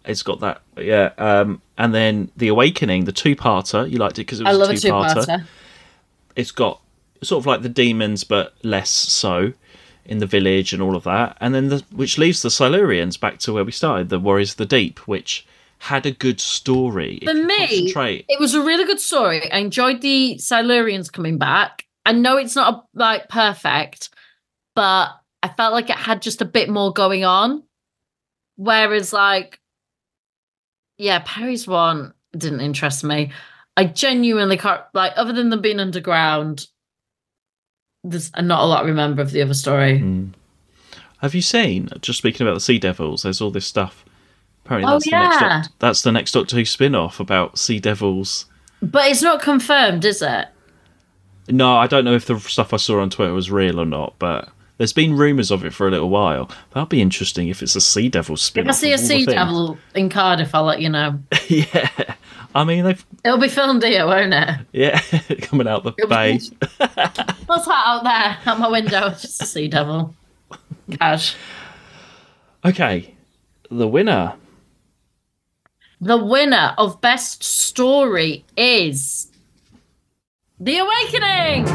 It's 0.05 0.23
got 0.23 0.41
that, 0.41 0.63
yeah. 0.77 1.11
Um, 1.19 1.61
and 1.77 1.95
then 1.95 2.31
The 2.37 2.49
Awakening, 2.49 3.05
the 3.05 3.13
two-parter. 3.13 3.91
You 3.91 3.99
liked 3.99 4.19
it 4.19 4.23
because 4.23 4.41
it 4.41 4.47
I 4.47 4.51
was 4.53 4.59
love 4.61 4.71
a 4.71 4.77
two-parter. 4.77 5.27
two-parter. 5.27 5.45
It's 6.35 6.51
got 6.53 6.81
sort 7.23 7.43
of 7.43 7.47
like 7.47 7.63
the 7.63 7.69
demons, 7.69 8.25
but 8.25 8.55
less 8.63 8.91
so 8.91 9.53
in 10.05 10.19
the 10.19 10.27
village 10.27 10.73
and 10.73 10.83
all 10.83 10.97
of 10.97 11.05
that. 11.05 11.37
And 11.41 11.55
then 11.55 11.69
the 11.69 11.85
which 11.93 12.19
leaves 12.19 12.43
the 12.43 12.49
Silurians 12.49 13.19
back 13.19 13.39
to 13.41 13.53
where 13.53 13.65
we 13.65 13.73
started, 13.73 14.09
the 14.09 14.19
Warriors 14.19 14.53
of 14.53 14.57
the 14.59 14.67
Deep, 14.67 15.07
which 15.07 15.47
had 15.79 16.07
a 16.07 16.13
good 16.13 16.41
story. 16.41 17.21
For 17.25 17.35
me, 17.35 17.93
it 18.29 18.39
was 18.39 18.55
a 18.55 18.63
really 18.63 18.85
good 18.85 19.01
story. 19.01 19.51
I 19.51 19.59
enjoyed 19.59 20.01
the 20.01 20.37
Silurians 20.39 21.11
coming 21.11 21.39
back. 21.39 21.87
I 22.07 22.13
know 22.13 22.37
it's 22.37 22.57
not 22.57 22.87
like 22.95 23.29
perfect, 23.29 24.11
but 24.75 25.11
I 25.43 25.49
felt 25.49 25.73
like 25.73 25.91
it 25.91 25.97
had 25.97 26.23
just 26.23 26.41
a 26.41 26.45
bit 26.47 26.69
more 26.69 26.93
going 26.93 27.25
on. 27.25 27.65
Whereas, 28.57 29.13
like, 29.13 29.61
yeah, 30.99 31.23
Peri's 31.25 31.67
one 31.67 32.15
didn't 32.37 32.61
interest 32.61 33.03
me. 33.03 33.33
I 33.77 33.85
genuinely 33.85 34.57
can't 34.57 34.83
like, 34.95 35.13
other 35.17 35.33
than 35.33 35.51
them 35.51 35.63
being 35.63 35.81
underground. 35.81 36.69
There's 38.05 38.33
not 38.37 38.63
a 38.63 38.67
lot 38.67 38.85
I 38.85 38.89
remember 38.89 39.23
of 39.23 39.31
the 39.31 39.43
other 39.43 39.55
story. 39.55 39.99
Hmm. 40.01 40.29
Have 41.21 41.35
you 41.35 41.43
seen? 41.43 41.89
Just 42.01 42.19
speaking 42.19 42.47
about 42.47 42.55
the 42.55 42.61
Sea 42.61 42.79
Devils, 42.79 43.23
there's 43.23 43.41
all 43.41 43.51
this 43.53 43.67
stuff. 43.67 44.05
Apparently, 44.65 44.89
Oh, 44.91 44.95
that's 44.95 45.05
the 45.05 45.11
next. 45.13 45.41
yeah. 45.41 45.63
That's 45.79 46.03
the 46.03 46.13
next 46.13 46.33
Doctor 46.33 46.57
Who 46.57 46.65
spin-off 46.65 47.21
about 47.21 47.59
Sea 47.59 47.79
Devils. 47.79 48.47
But 48.81 49.09
it's 49.09 49.23
not 49.23 49.41
confirmed, 49.41 50.05
is 50.05 50.21
it? 50.23 50.49
No, 51.49 51.77
I 51.77 51.87
don't 51.87 52.05
know 52.05 52.15
if 52.15 52.27
the 52.27 52.39
stuff 52.41 52.73
I 52.75 52.77
saw 52.77 53.01
on 53.01 53.11
Twitter 53.11 53.33
was 53.35 53.51
real 53.51 53.81
or 53.81 53.87
not, 53.87 54.15
but 54.19 54.49
there's 54.79 54.93
been 54.93 55.17
rumours 55.17 55.51
of 55.53 55.65
it 55.65 55.73
for 55.75 55.87
a 55.87 55.91
little 55.91 56.09
while. 56.11 56.51
That'd 56.73 56.89
be 56.89 57.01
interesting 57.03 57.49
if 57.49 57.63
it's 57.63 57.77
a 57.77 57.81
Sea 57.81 58.09
Devil 58.09 58.37
spin-off. 58.37 58.75
I 58.75 58.77
see 58.77 58.91
a 58.91 58.95
of 58.95 59.01
all 59.01 59.07
the 59.09 59.15
sea 59.15 59.27
devil 59.27 59.79
in 59.95 60.09
Cardiff, 60.09 60.55
I'll 60.55 60.65
let 60.65 60.81
you 60.81 60.89
know. 60.89 61.21
yeah, 61.49 62.15
I 62.55 62.65
mean 62.65 62.85
they've 62.85 63.05
It'll 63.25 63.39
be 63.39 63.49
filmed 63.49 63.83
here, 63.83 64.07
won't 64.07 64.35
it? 64.35 64.49
yeah 64.73 65.01
coming 65.43 65.67
out 65.69 65.85
the 65.85 65.93
It'll 65.99 66.09
be- 66.09 66.41
What's 67.47 67.67
that 67.67 67.83
out 67.87 68.05
there 68.05 68.39
at 68.53 68.59
my 68.59 68.69
window? 68.69 69.07
It's 69.09 69.23
just 69.23 69.43
a 69.43 69.47
sea 69.47 69.69
devil. 69.69 70.15
Cash. 70.99 71.35
Okay, 72.65 73.15
the 73.71 73.89
winner. 73.89 74.35
The 76.01 76.17
winner 76.17 76.75
of 76.79 77.01
Best 77.01 77.43
Story 77.45 78.45
is 78.57 79.31
The 80.61 80.79
Awakening. 80.79 81.67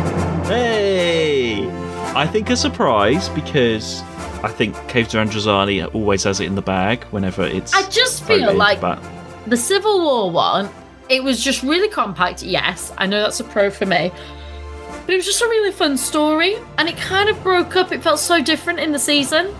Hey! 0.46 1.68
I 2.16 2.28
think 2.28 2.50
a 2.50 2.56
surprise 2.58 3.30
because 3.30 4.02
I 4.44 4.50
think 4.50 4.76
Caves 4.88 5.14
of 5.16 5.28
Androzani 5.28 5.94
always 5.96 6.24
has 6.24 6.40
it 6.40 6.46
in 6.46 6.56
the 6.56 6.62
bag 6.62 7.04
whenever 7.06 7.44
it's. 7.44 7.74
I 7.74 7.88
just 7.90 8.24
feel 8.24 8.40
voted, 8.42 8.58
like 8.58 8.82
But 8.82 9.00
the 9.48 9.58
Civil 9.58 10.02
War 10.02 10.32
one, 10.32 10.70
it 11.10 11.24
was 11.24 11.44
just 11.44 11.64
really 11.64 11.90
compact. 11.90 12.44
Yes, 12.44 12.94
I 12.98 13.08
know 13.08 13.22
that's 13.22 13.40
a 13.40 13.44
pro 13.44 13.70
for 13.70 13.86
me. 13.86 14.12
But 15.06 15.14
it 15.14 15.18
was 15.18 15.26
just 15.26 15.42
a 15.42 15.46
really 15.48 15.72
fun 15.72 15.98
story, 15.98 16.58
and 16.78 16.90
it 16.90 16.98
kind 16.98 17.30
of 17.30 17.42
broke 17.42 17.76
up. 17.78 17.92
It 17.92 18.04
felt 18.04 18.20
so 18.20 18.42
different 18.42 18.80
in 18.80 18.92
the 18.92 19.00
season. 19.00 19.56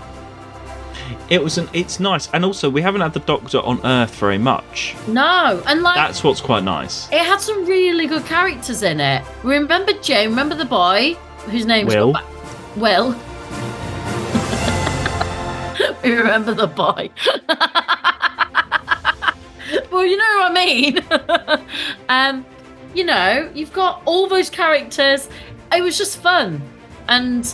it 1.30 1.42
was 1.42 1.58
an. 1.58 1.70
It's 1.74 2.00
nice, 2.02 2.30
and 2.34 2.44
also 2.44 2.70
we 2.70 2.82
haven't 2.82 3.00
had 3.02 3.14
the 3.14 3.22
Doctor 3.22 3.60
on 3.60 3.80
Earth 3.86 4.14
very 4.16 4.38
much. 4.38 4.94
No, 5.08 5.62
and 5.66 5.82
like 5.84 5.96
That's 5.96 6.22
what's 6.24 6.42
quite 6.42 6.64
nice. 6.66 7.08
It 7.14 7.20
had 7.20 7.40
some 7.40 7.66
really 7.66 8.08
good 8.08 8.26
characters 8.26 8.84
in 8.84 9.00
it. 9.00 9.24
We 9.44 9.56
remember 9.56 9.94
Jane? 10.02 10.30
Remember 10.32 10.56
the 10.56 10.66
boy 10.66 11.14
whose 11.46 11.66
name's 11.66 11.96
Will. 11.96 12.12
back- 12.12 12.26
Will. 12.76 13.12
we 16.04 16.12
remember 16.12 16.54
the 16.54 16.68
boy. 16.68 17.10
well, 19.98 20.06
you 20.06 20.16
know 20.16 20.38
what 20.38 20.52
I 20.52 20.66
mean. 20.66 21.66
um, 22.10 22.46
you 22.94 23.04
know, 23.04 23.50
you've 23.56 23.74
got 23.74 24.04
all 24.06 24.28
those 24.28 24.48
characters. 24.48 25.28
It 25.74 25.82
was 25.82 25.98
just 25.98 26.20
fun, 26.20 26.62
and 27.08 27.52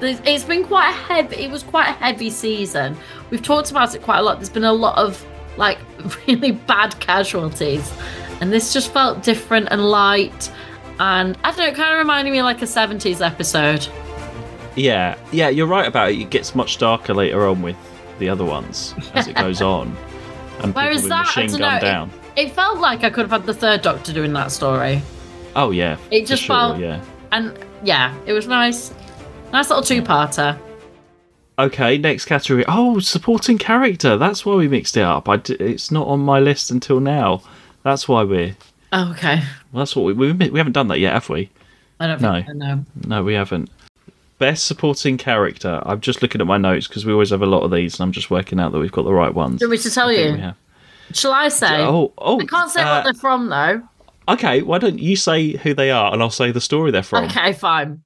it's 0.00 0.44
been 0.44 0.64
quite 0.64 0.90
a 0.90 0.92
heavy. 0.92 1.36
It 1.36 1.50
was 1.50 1.62
quite 1.62 1.88
a 1.88 1.92
heavy 1.92 2.28
season. 2.30 2.96
We've 3.30 3.42
talked 3.42 3.70
about 3.70 3.94
it 3.94 4.02
quite 4.02 4.18
a 4.18 4.22
lot. 4.22 4.38
There's 4.38 4.48
been 4.50 4.64
a 4.64 4.72
lot 4.72 4.98
of 4.98 5.24
like 5.56 5.78
really 6.26 6.50
bad 6.50 6.98
casualties, 6.98 7.92
and 8.40 8.52
this 8.52 8.72
just 8.72 8.92
felt 8.92 9.22
different 9.22 9.68
and 9.70 9.88
light. 9.88 10.52
And 10.98 11.38
I 11.44 11.50
don't 11.50 11.58
know, 11.58 11.66
it 11.68 11.76
kind 11.76 11.92
of 11.92 11.98
reminded 11.98 12.32
me 12.32 12.40
of 12.40 12.44
like 12.44 12.62
a 12.62 12.66
70s 12.66 13.24
episode. 13.24 13.86
Yeah, 14.74 15.16
yeah, 15.30 15.48
you're 15.48 15.68
right 15.68 15.86
about 15.86 16.10
it. 16.10 16.18
It 16.18 16.30
gets 16.30 16.54
much 16.54 16.78
darker 16.78 17.14
later 17.14 17.46
on 17.46 17.62
with 17.62 17.76
the 18.18 18.28
other 18.28 18.44
ones 18.44 18.92
as 19.14 19.28
it 19.28 19.36
goes 19.36 19.62
on, 19.62 19.96
and 20.62 20.74
Whereas 20.74 21.02
people 21.02 21.08
that, 21.18 21.36
I 21.36 21.46
don't 21.46 21.60
know, 21.60 21.76
it- 21.76 21.80
down. 21.80 22.10
It, 22.36 22.52
felt 22.52 22.78
like 22.78 23.02
I 23.04 23.10
could 23.10 23.22
have 23.22 23.30
had 23.32 23.44
the 23.46 23.54
third 23.54 23.82
Doctor 23.82 24.12
doing 24.12 24.32
that 24.34 24.50
story. 24.52 25.02
Oh 25.56 25.70
yeah, 25.72 25.96
It 26.10 26.26
just 26.26 26.44
sure, 26.44 26.56
felt- 26.56 26.78
yeah. 26.78 27.02
And 27.32 27.58
yeah, 27.82 28.14
it 28.26 28.32
was 28.32 28.46
nice. 28.46 28.92
Nice 29.52 29.68
little 29.68 29.82
two 29.82 30.00
parter. 30.02 30.56
Okay, 31.58 31.98
next 31.98 32.24
category. 32.24 32.64
Oh, 32.68 33.00
supporting 33.00 33.58
character. 33.58 34.16
That's 34.16 34.46
why 34.46 34.54
we 34.54 34.68
mixed 34.68 34.96
it 34.96 35.02
up. 35.02 35.28
I 35.28 35.36
d- 35.36 35.54
it's 35.54 35.90
not 35.90 36.06
on 36.06 36.20
my 36.20 36.40
list 36.40 36.70
until 36.70 37.00
now. 37.00 37.42
That's 37.82 38.08
why 38.08 38.22
we're. 38.22 38.56
Oh, 38.92 39.10
okay. 39.12 39.42
Well, 39.72 39.80
that's 39.82 39.94
what 39.94 40.04
we, 40.06 40.12
we 40.14 40.32
we 40.32 40.58
haven't 40.58 40.72
done 40.72 40.88
that 40.88 40.98
yet, 41.00 41.12
have 41.12 41.28
we? 41.28 41.50
I 41.98 42.06
don't 42.06 42.20
No. 42.22 42.40
know. 42.54 42.84
No, 43.06 43.22
we 43.24 43.34
haven't. 43.34 43.70
Best 44.40 44.66
supporting 44.66 45.18
character. 45.18 45.82
I'm 45.84 46.00
just 46.00 46.22
looking 46.22 46.40
at 46.40 46.46
my 46.46 46.56
notes 46.56 46.88
because 46.88 47.04
we 47.04 47.12
always 47.12 47.28
have 47.28 47.42
a 47.42 47.46
lot 47.46 47.60
of 47.60 47.70
these, 47.70 48.00
and 48.00 48.04
I'm 48.06 48.12
just 48.12 48.30
working 48.30 48.58
out 48.58 48.72
that 48.72 48.78
we've 48.78 48.90
got 48.90 49.04
the 49.04 49.12
right 49.12 49.32
ones. 49.32 49.58
Do 49.58 49.66
you 49.66 49.68
want 49.68 49.80
me 49.80 49.82
to 49.82 49.94
tell 49.94 50.08
I 50.08 50.12
you? 50.12 50.52
Shall 51.12 51.32
I 51.32 51.48
say? 51.48 51.82
Oh, 51.82 52.14
oh. 52.16 52.40
I 52.40 52.46
can't 52.46 52.70
say 52.70 52.80
uh, 52.80 52.96
what 52.96 53.04
they're 53.04 53.14
from 53.20 53.50
though. 53.50 53.82
Okay, 54.28 54.62
why 54.62 54.78
don't 54.78 54.98
you 54.98 55.14
say 55.14 55.56
who 55.58 55.74
they 55.74 55.90
are, 55.90 56.12
and 56.12 56.22
I'll 56.22 56.30
say 56.30 56.52
the 56.52 56.60
story 56.60 56.90
they're 56.90 57.02
from. 57.02 57.26
Okay, 57.26 57.52
fine. 57.52 58.02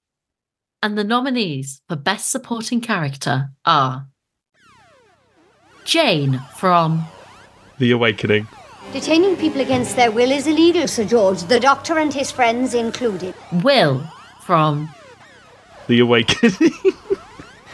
And 0.82 0.98
the 0.98 1.04
nominees 1.04 1.82
for 1.88 1.94
Best 1.94 2.30
Supporting 2.30 2.80
Character 2.80 3.50
are 3.64 4.08
Jane 5.84 6.42
from 6.56 7.04
The 7.78 7.92
Awakening. 7.92 8.48
Detaining 8.92 9.36
people 9.36 9.60
against 9.60 9.94
their 9.94 10.10
will 10.10 10.32
is 10.32 10.48
illegal, 10.48 10.88
Sir 10.88 11.04
George, 11.04 11.44
the 11.44 11.60
doctor 11.60 11.98
and 11.98 12.12
his 12.12 12.30
friends 12.30 12.74
included. 12.74 13.34
Will 13.62 14.02
from 14.40 14.88
The 15.86 16.00
Awakening. 16.00 16.72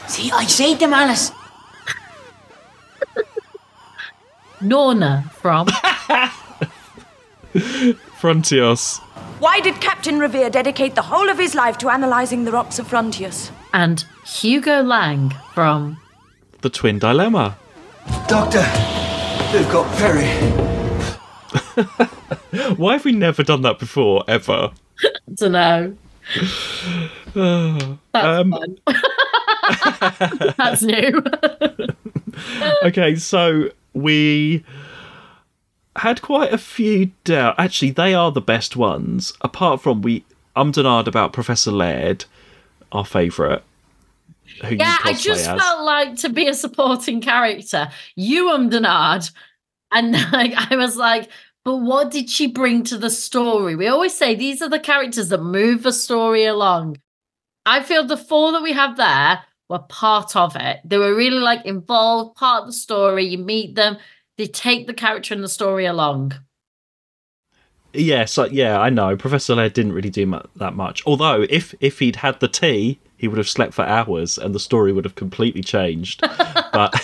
See, 0.08 0.30
I 0.32 0.44
saved 0.46 0.80
them, 0.80 0.92
Alice. 0.92 1.32
Norna 4.60 5.30
from 5.32 5.66
Frontios. 8.20 8.98
Why 9.38 9.60
did 9.60 9.80
Captain 9.80 10.18
Revere 10.18 10.50
dedicate 10.50 10.94
the 10.94 11.02
whole 11.02 11.28
of 11.30 11.38
his 11.38 11.54
life 11.54 11.78
to 11.78 11.88
analysing 11.88 12.44
the 12.44 12.52
rocks 12.52 12.78
of 12.78 12.86
Frontios? 12.88 13.50
and 13.72 14.04
Hugo 14.26 14.82
Lang 14.82 15.30
from 15.54 15.96
The 16.60 16.70
Twin 16.70 16.98
Dilemma. 16.98 17.56
Doctor, 18.26 18.62
they've 19.52 19.70
got 19.70 19.86
Peri. 19.96 20.26
Why 22.74 22.94
have 22.94 23.04
we 23.04 23.12
never 23.12 23.42
done 23.44 23.62
that 23.62 23.78
before, 23.78 24.24
ever? 24.26 24.72
I 25.04 25.10
don't 25.34 25.52
know. 25.52 25.96
That's 27.34 27.96
Um, 28.14 28.50
fun. 28.52 28.76
That's 30.58 30.82
new. 30.82 31.22
okay, 32.84 33.16
so 33.16 33.70
we 33.94 34.64
had 35.96 36.22
quite 36.22 36.52
a 36.52 36.58
few 36.58 37.10
down. 37.24 37.54
Actually, 37.58 37.90
they 37.90 38.14
are 38.14 38.30
the 38.32 38.40
best 38.40 38.76
ones. 38.76 39.32
Apart 39.40 39.80
from 39.82 40.02
we, 40.02 40.24
umdenard 40.56 41.06
about 41.06 41.32
Professor 41.32 41.70
Laird, 41.70 42.24
our 42.92 43.04
favourite. 43.04 43.62
Who 44.64 44.76
Yeah, 44.76 44.96
I 45.04 45.12
just 45.12 45.48
as. 45.48 45.60
felt 45.60 45.84
like 45.84 46.16
to 46.16 46.28
be 46.28 46.46
a 46.48 46.54
supporting 46.54 47.20
character, 47.20 47.88
you 48.16 48.50
um 48.50 48.70
Denard, 48.70 49.30
and 49.92 50.12
like 50.32 50.52
I 50.70 50.76
was 50.76 50.96
like, 50.96 51.28
but 51.64 51.76
what 51.76 52.10
did 52.10 52.30
she 52.30 52.46
bring 52.46 52.84
to 52.84 52.98
the 52.98 53.10
story? 53.10 53.76
We 53.76 53.86
always 53.88 54.16
say 54.16 54.34
these 54.34 54.62
are 54.62 54.68
the 54.68 54.80
characters 54.80 55.28
that 55.28 55.42
move 55.42 55.82
the 55.82 55.92
story 55.92 56.46
along. 56.46 56.98
I 57.66 57.82
feel 57.82 58.06
the 58.06 58.16
four 58.16 58.52
that 58.52 58.62
we 58.62 58.72
have 58.72 58.96
there 58.96 59.44
were 59.68 59.80
part 59.80 60.34
of 60.34 60.56
it. 60.56 60.80
They 60.84 60.96
were 60.96 61.14
really 61.14 61.38
like 61.38 61.64
involved, 61.66 62.36
part 62.36 62.62
of 62.62 62.68
the 62.68 62.72
story. 62.72 63.26
You 63.26 63.38
meet 63.38 63.74
them, 63.74 63.98
they 64.38 64.46
take 64.46 64.86
the 64.86 64.94
character 64.94 65.34
and 65.34 65.44
the 65.44 65.48
story 65.48 65.84
along. 65.84 66.32
Yes, 67.92 68.38
like, 68.38 68.52
yeah, 68.52 68.80
I 68.80 68.88
know. 68.88 69.16
Professor 69.16 69.54
Laird 69.54 69.72
didn't 69.72 69.92
really 69.92 70.10
do 70.10 70.24
mu- 70.24 70.40
that 70.56 70.74
much. 70.74 71.02
Although, 71.06 71.44
if 71.50 71.74
if 71.80 71.98
he'd 71.98 72.16
had 72.16 72.38
the 72.38 72.48
tea, 72.48 73.00
he 73.16 73.26
would 73.26 73.38
have 73.38 73.48
slept 73.48 73.74
for 73.74 73.82
hours, 73.82 74.38
and 74.38 74.54
the 74.54 74.60
story 74.60 74.92
would 74.92 75.04
have 75.04 75.16
completely 75.16 75.62
changed. 75.62 76.20
but 76.72 76.94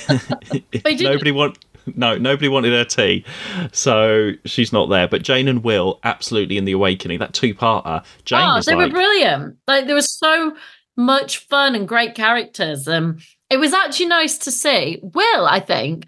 nobody 1.01 1.33
want 1.33 1.59
no 1.95 2.17
nobody 2.17 2.49
wanted 2.49 2.73
her 2.73 2.85
tea, 2.85 3.25
so 3.73 4.33
she's 4.45 4.73
not 4.73 4.87
there. 4.87 5.09
But 5.09 5.23
Jane 5.23 5.49
and 5.49 5.63
Will 5.63 6.01
absolutely 6.05 6.57
in 6.57 6.65
the 6.65 6.73
Awakening. 6.73 7.19
That 7.19 7.33
two 7.33 7.55
parter. 7.55 8.05
Jane 8.25 8.41
oh, 8.43 8.61
they 8.61 8.75
like, 8.75 8.89
were 8.89 8.93
brilliant. 8.93 9.57
Like 9.67 9.87
there 9.87 9.95
was 9.95 10.11
so 10.11 10.57
much 10.97 11.39
fun 11.39 11.75
and 11.75 11.87
great 11.87 12.15
characters. 12.15 12.89
Um, 12.89 13.19
it 13.51 13.59
was 13.59 13.73
actually 13.73 14.07
nice 14.07 14.39
to 14.39 14.51
see. 14.51 14.99
Will, 15.03 15.47
I 15.47 15.61
think, 15.61 16.07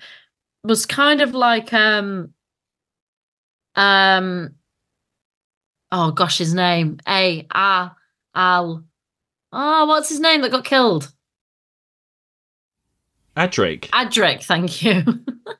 was 0.64 0.86
kind 0.86 1.20
of 1.20 1.34
like 1.34 1.72
um, 1.72 2.32
um, 3.76 4.54
oh 5.92 6.10
gosh, 6.10 6.38
his 6.38 6.54
name 6.54 6.98
A 7.06 7.46
A 7.54 7.92
Al. 8.34 8.84
Oh, 9.50 9.86
what's 9.86 10.10
his 10.10 10.20
name 10.20 10.42
that 10.42 10.50
got 10.50 10.64
killed? 10.64 11.10
Adric. 13.36 13.88
Adric, 13.90 14.42
thank 14.42 14.82
you. 14.82 15.04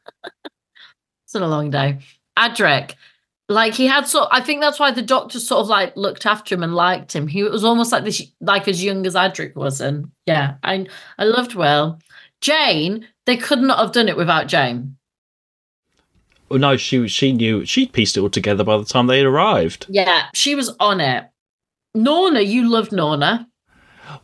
it's 1.29 1.35
been 1.35 1.43
a 1.43 1.47
long 1.47 1.69
day. 1.69 1.99
Adric, 2.38 2.95
like 3.51 3.75
he 3.75 3.87
had 3.87 4.07
sort. 4.07 4.31
I 4.33 4.41
think 4.41 4.62
that's 4.62 4.81
why 4.81 4.93
the 4.93 5.03
doctor 5.03 5.38
sort 5.38 5.61
of 5.61 5.69
like 5.69 5.95
looked 5.95 6.25
after 6.25 6.55
him 6.55 6.62
and 6.62 6.75
liked 6.75 7.14
him. 7.14 7.27
He 7.27 7.43
was 7.43 7.64
almost 7.64 7.93
like 7.93 8.03
this, 8.05 8.23
like 8.41 8.67
as 8.67 8.83
young 8.83 9.07
as 9.07 9.14
Adric 9.14 9.55
was, 9.55 9.83
and 9.83 10.11
yeah, 10.25 10.55
I 10.64 10.87
I 11.19 11.25
loved 11.25 11.55
Will. 11.55 11.99
Jane, 12.41 13.07
they 13.27 13.37
could 13.37 13.59
not 13.59 13.79
have 13.79 13.93
done 13.93 14.09
it 14.09 14.17
without 14.17 14.47
Jane. 14.47 14.97
Oh, 16.51 16.57
no, 16.57 16.79
she 16.79 17.07
she 17.09 17.35
knew 17.35 17.67
she'd 17.67 17.93
pieced 17.93 18.17
it 18.17 18.21
all 18.21 18.31
together 18.31 18.64
by 18.64 18.79
the 18.79 18.87
time 18.87 19.07
they 19.07 19.19
had 19.19 19.27
arrived. 19.27 19.85
Yeah, 19.91 20.29
she 20.33 20.55
was 20.55 20.75
on 20.81 21.03
it. 21.03 21.27
Norna, 21.95 22.41
you 22.41 22.71
loved 22.71 22.91
Norna. 22.91 23.47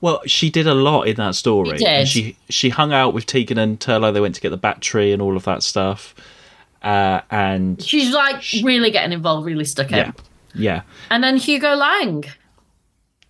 Well, 0.01 0.23
she 0.25 0.49
did 0.49 0.67
a 0.67 0.73
lot 0.73 1.03
in 1.03 1.17
that 1.17 1.35
story. 1.35 1.77
She 1.77 1.85
did. 1.85 1.89
And 1.89 2.09
she 2.09 2.37
she 2.49 2.71
hung 2.71 2.95
out 2.95 3.13
with 3.13 3.27
Tegan 3.27 3.59
and 3.59 3.79
Turlough. 3.79 4.15
They 4.15 4.23
went 4.23 4.37
to 4.37 4.41
get 4.41 4.49
the 4.49 4.57
battery 4.57 5.13
and 5.13 5.21
all 5.21 5.37
of 5.37 5.45
that 5.45 5.63
stuff. 5.63 6.15
Uh, 6.85 7.23
and 7.31 7.83
She's 7.83 8.13
like 8.13 8.45
really 8.63 8.91
getting 8.91 9.13
involved, 9.13 9.47
really 9.47 9.65
stuck 9.65 9.91
in. 9.91 9.97
yeah, 9.97 10.13
yeah. 10.55 10.83
And 11.11 11.25
then 11.25 11.37
Hugo 11.39 11.75
Lang. 11.75 12.25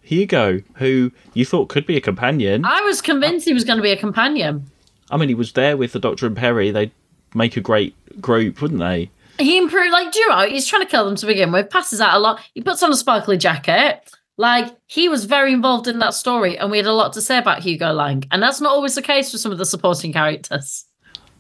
Hugo, 0.02 0.60
who 0.74 1.12
you 1.32 1.46
thought 1.46 1.68
could 1.68 1.86
be 1.86 1.96
a 1.96 2.00
companion. 2.00 2.64
I 2.64 2.82
was 2.82 3.00
convinced 3.00 3.46
he 3.46 3.54
was 3.54 3.64
going 3.64 3.78
to 3.78 3.82
be 3.82 3.92
a 3.92 3.96
companion. 3.96 4.70
I 5.10 5.16
mean, 5.16 5.28
he 5.28 5.34
was 5.34 5.52
there 5.52 5.76
with 5.76 5.92
the 5.92 5.98
Doctor 6.00 6.26
and 6.26 6.36
Peri. 6.36 6.70
They'd 6.72 6.90
make 7.34 7.56
a 7.56 7.60
great 7.60 7.94
group, 8.20 8.60
wouldn't 8.60 8.80
they? 8.80 9.10
He 9.38 9.56
improved, 9.56 9.92
like, 9.92 10.12
do 10.12 10.18
you 10.18 10.28
know, 10.28 10.46
he's 10.46 10.66
trying 10.66 10.82
to 10.82 10.88
kill 10.88 11.04
them 11.04 11.16
to 11.16 11.26
begin 11.26 11.50
with, 11.52 11.70
passes 11.70 12.00
out 12.00 12.14
a 12.14 12.18
lot. 12.18 12.40
He 12.54 12.60
puts 12.60 12.82
on 12.82 12.92
a 12.92 12.96
sparkly 12.96 13.36
jacket. 13.36 14.00
Like, 14.36 14.76
he 14.86 15.08
was 15.08 15.24
very 15.24 15.52
involved 15.52 15.88
in 15.88 16.00
that 16.00 16.14
story, 16.14 16.58
and 16.58 16.70
we 16.70 16.76
had 16.76 16.86
a 16.86 16.92
lot 16.92 17.12
to 17.14 17.20
say 17.22 17.38
about 17.38 17.60
Hugo 17.62 17.92
Lang. 17.92 18.24
And 18.30 18.42
that's 18.42 18.60
not 18.60 18.72
always 18.72 18.94
the 18.94 19.02
case 19.02 19.30
for 19.30 19.38
some 19.38 19.52
of 19.52 19.58
the 19.58 19.66
supporting 19.66 20.12
characters. 20.12 20.84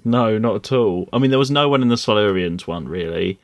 No, 0.04 0.38
not 0.38 0.56
at 0.56 0.72
all. 0.72 1.08
I 1.12 1.18
mean, 1.18 1.30
there 1.30 1.38
was 1.38 1.50
no 1.50 1.68
one 1.68 1.82
in 1.82 1.88
the 1.88 1.94
Silurians 1.94 2.66
one, 2.66 2.86
really. 2.86 3.38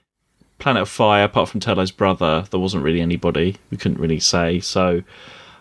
Planet 0.59 0.83
of 0.83 0.89
Fire, 0.91 1.25
apart 1.25 1.49
from 1.49 1.61
Turlough's 1.61 1.91
brother, 1.91 2.45
there 2.51 2.61
wasn't 2.61 2.85
really 2.85 3.01
anybody. 3.01 3.57
We 3.71 3.79
couldn't 3.79 3.99
really 3.99 4.21
say. 4.21 4.61
So, 4.61 5.03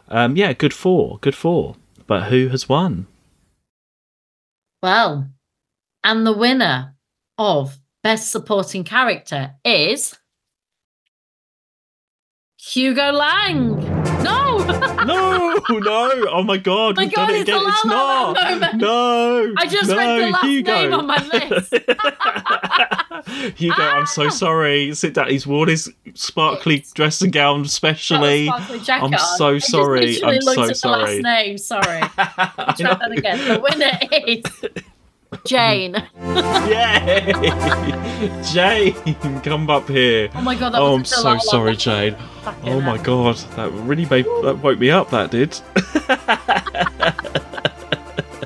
um, 0.10 0.36
yeah, 0.36 0.52
good 0.54 0.74
four. 0.74 1.18
Good 1.22 1.36
four. 1.36 1.76
But 2.06 2.24
who 2.24 2.50
has 2.50 2.68
won? 2.68 3.08
Well, 4.84 5.30
and 6.04 6.26
the 6.26 6.34
winner 6.34 6.96
of 7.38 7.80
Best 8.04 8.32
Supporting 8.32 8.84
Character 8.84 9.56
is 9.64 10.18
Hugo 12.70 13.12
Lang. 13.12 13.80
No! 14.24 14.58
no, 15.06 15.54
no! 15.80 16.26
Oh 16.30 16.44
my 16.44 16.58
god, 16.58 16.98
My 16.98 17.04
we've 17.06 17.14
God, 17.14 17.28
done 17.28 17.36
it 17.36 17.40
it's 17.42 17.50
again. 17.50 17.64
the 17.64 17.70
It's 17.70 17.86
not. 17.86 18.36
Moment. 18.50 18.76
No, 18.76 19.54
I 19.58 19.66
just 19.66 19.90
no, 19.90 19.98
read 19.98 20.22
the 20.28 20.30
last 20.32 20.46
Hugo. 20.46 20.74
name 20.76 20.94
on 20.94 21.08
my 21.08 21.18
list. 21.34 21.74
Hugo, 23.60 23.82
I'm 23.82 24.04
Ah! 24.04 24.06
so 24.06 24.30
sorry. 24.30 24.94
Sit 24.94 25.14
down. 25.16 25.30
He's 25.30 25.48
worn 25.48 25.70
his 25.70 25.92
sparkly 26.14 26.86
dressing 26.94 27.32
gown 27.32 27.66
specially. 27.66 28.46
Sparkly 28.48 28.80
I'm 28.90 29.18
so 29.18 29.56
I 29.56 29.60
sorry. 29.60 30.24
I'm 30.24 30.36
looked 30.40 30.44
so 30.56 30.64
at 30.64 30.68
the 30.70 30.76
sorry. 30.76 31.22
last 31.22 31.24
name. 31.24 31.58
Sorry. 31.58 32.02
I'll 32.18 32.76
try 32.76 32.94
that 32.94 33.12
again. 33.12 33.48
The 33.48 33.60
winner 33.60 34.00
is 34.28 34.44
Jane. 35.46 35.96
Yay! 36.70 37.34
Jane, 38.52 39.42
come 39.42 39.70
up 39.70 39.88
here. 39.88 40.30
Oh 40.36 40.42
my 40.42 40.56
God, 40.56 40.74
that 40.74 40.82
oh, 40.82 40.96
I'm 40.96 41.06
so 41.06 41.38
sorry. 41.40 41.76
Jane. 41.76 42.16
Fucking 42.56 42.74
Oh 42.74 42.82
my 42.82 42.98
god, 42.98 43.38
that 43.56 43.72
really 43.72 44.06
made 44.06 44.26
that 44.44 44.60
woke 44.62 44.80
me 44.80 44.90
up. 44.92 45.10
That 45.12 45.32
did. 45.32 45.60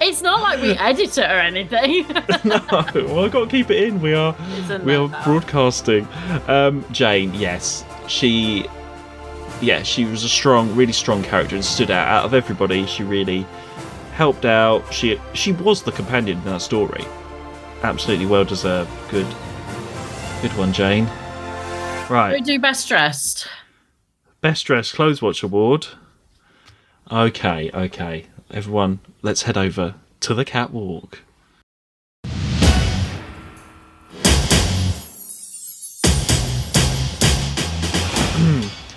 It's 0.06 0.22
not 0.22 0.42
like 0.42 0.62
we 0.62 0.72
edit 0.80 1.18
it 1.18 1.24
or 1.24 1.40
anything. 1.40 2.06
no, 2.44 2.62
well, 2.70 3.20
I've 3.24 3.32
got 3.32 3.46
to 3.46 3.48
keep 3.48 3.72
it 3.72 3.84
in. 3.84 4.02
We 4.02 4.14
are 4.14 4.36
we 4.84 4.96
are 4.96 5.08
broadcasting. 5.24 6.08
Um, 6.48 6.86
Jane, 6.92 7.34
yes, 7.34 7.86
she, 8.08 8.68
yeah, 9.62 9.82
she 9.84 10.04
was 10.04 10.26
a 10.26 10.30
strong, 10.30 10.76
really 10.76 10.92
strong 10.92 11.24
character 11.24 11.56
and 11.56 11.64
stood 11.64 11.90
out 11.90 12.08
out 12.08 12.26
of 12.26 12.34
everybody. 12.34 12.86
She 12.86 13.04
really 13.04 13.46
helped 14.14 14.44
out. 14.44 14.94
She 14.94 15.20
she 15.34 15.54
was 15.54 15.84
the 15.84 15.94
companion 15.94 16.38
in 16.40 16.44
that 16.46 16.62
story. 16.62 17.06
Absolutely 17.82 18.26
well 18.26 18.44
deserved. 18.44 18.92
Good, 19.10 19.28
good 20.42 20.52
one, 20.58 20.74
Jane. 20.74 21.06
Right. 22.10 22.34
We 22.34 22.42
do 22.42 22.60
best 22.60 22.90
dressed. 22.90 23.48
Best 24.44 24.66
dressed 24.66 24.94
clothes 24.94 25.22
watch 25.22 25.42
award. 25.42 25.88
Okay, 27.10 27.72
okay, 27.74 28.26
everyone, 28.52 29.00
let's 29.22 29.44
head 29.44 29.58
over 29.58 29.96
to 30.20 30.34
the 30.34 30.44
catwalk. 30.44 31.22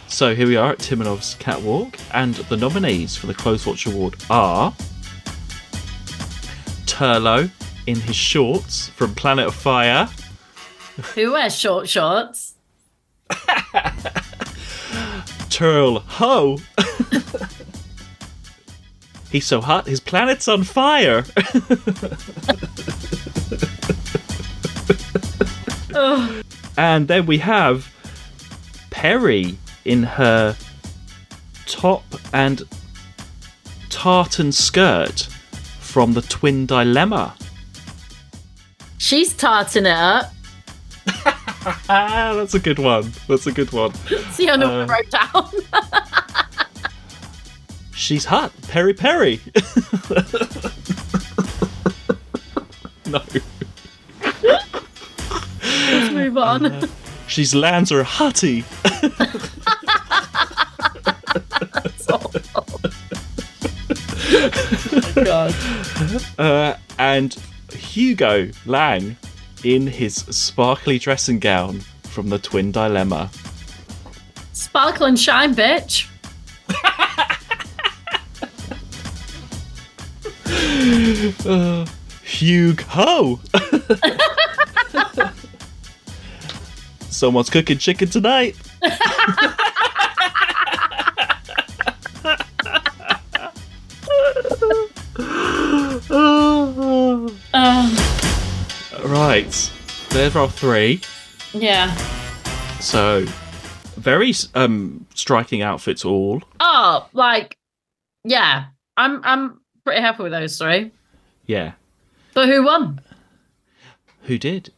So 0.08 0.34
here 0.34 0.48
we 0.48 0.56
are 0.56 0.72
at 0.72 0.78
Timanov's 0.78 1.36
Catwalk, 1.36 1.96
and 2.12 2.34
the 2.34 2.56
nominees 2.56 3.16
for 3.16 3.28
the 3.28 3.34
Clothes 3.34 3.66
Watch 3.66 3.86
Award 3.86 4.16
are 4.28 4.74
Turlough 6.86 7.52
in 7.86 8.00
his 8.00 8.16
shorts 8.16 8.88
from 8.88 9.14
Planet 9.14 9.46
of 9.46 9.54
Fire, 9.54 10.08
Who 11.14 11.30
wears 11.30 11.54
short 11.54 11.88
shorts? 11.88 12.54
Turl 15.56 16.00
Ho. 16.00 16.58
He's 19.32 19.46
so 19.46 19.62
hot, 19.62 19.86
his 19.86 20.00
planet's 20.00 20.48
on 20.48 20.64
fire. 20.64 21.24
Ugh. 25.94 26.44
And 26.76 27.08
then 27.08 27.24
we 27.24 27.38
have 27.38 27.90
Peri 28.90 29.56
in 29.86 30.02
her 30.02 30.54
top 31.64 32.04
and 32.34 32.64
tartan 33.88 34.52
skirt 34.52 35.22
from 35.80 36.12
the 36.12 36.20
Twin 36.20 36.66
Dilemma. 36.66 37.34
She's 38.98 39.32
tarting 39.32 39.86
it 39.86 39.96
up. 39.96 40.34
Ah, 41.66 42.32
that's 42.36 42.54
a 42.54 42.58
good 42.60 42.78
one. 42.78 43.10
That's 43.28 43.46
a 43.46 43.52
good 43.52 43.72
one. 43.72 43.92
See, 44.32 44.48
I 44.48 44.56
know 44.56 44.82
Uh, 44.82 44.86
what 44.86 44.90
I 44.90 44.98
wrote 44.98 45.10
down. 45.10 45.50
She's 47.94 48.24
hot. 48.26 48.52
Peri 48.68 48.94
Peri. 48.94 49.40
no. 53.06 53.22
Let's 55.72 56.12
move 56.12 56.36
on. 56.38 56.88
She's 57.26 57.54
Lancer 57.54 58.04
Hutty. 58.04 58.64
oh 64.28 65.12
God. 65.24 65.54
Uh, 66.38 66.76
and 66.98 67.34
Hugo 67.72 68.50
Lang 68.66 69.16
in 69.64 69.86
his 69.86 70.16
sparkly 70.16 70.98
dressing 70.98 71.38
gown 71.38 71.80
from 72.04 72.28
the 72.28 72.38
Twin 72.38 72.72
Dilemma. 72.72 73.30
Sparkle 74.52 75.06
and 75.06 75.18
shine, 75.18 75.54
bitch. 75.54 76.08
uh, 81.46 81.86
Hugh 82.22 82.76
Ho! 82.88 83.40
Someone's 87.10 87.50
cooking 87.50 87.78
chicken 87.78 88.08
tonight. 88.08 88.56
Um, 97.58 98.05
right, 99.36 99.72
there 100.10 100.36
are 100.36 100.48
three. 100.48 101.00
Yeah. 101.52 101.94
So, 102.80 103.24
very 103.96 104.32
um 104.54 105.06
striking 105.14 105.62
outfits 105.62 106.04
all. 106.04 106.42
Oh, 106.60 107.08
like, 107.12 107.56
yeah. 108.24 108.66
I'm 108.96 109.20
I'm 109.24 109.60
pretty 109.84 110.00
happy 110.00 110.22
with 110.22 110.32
those 110.32 110.58
three. 110.58 110.90
Yeah. 111.46 111.72
But 112.34 112.48
who 112.48 112.64
won? 112.64 113.00
Who 114.22 114.38
did? 114.38 114.72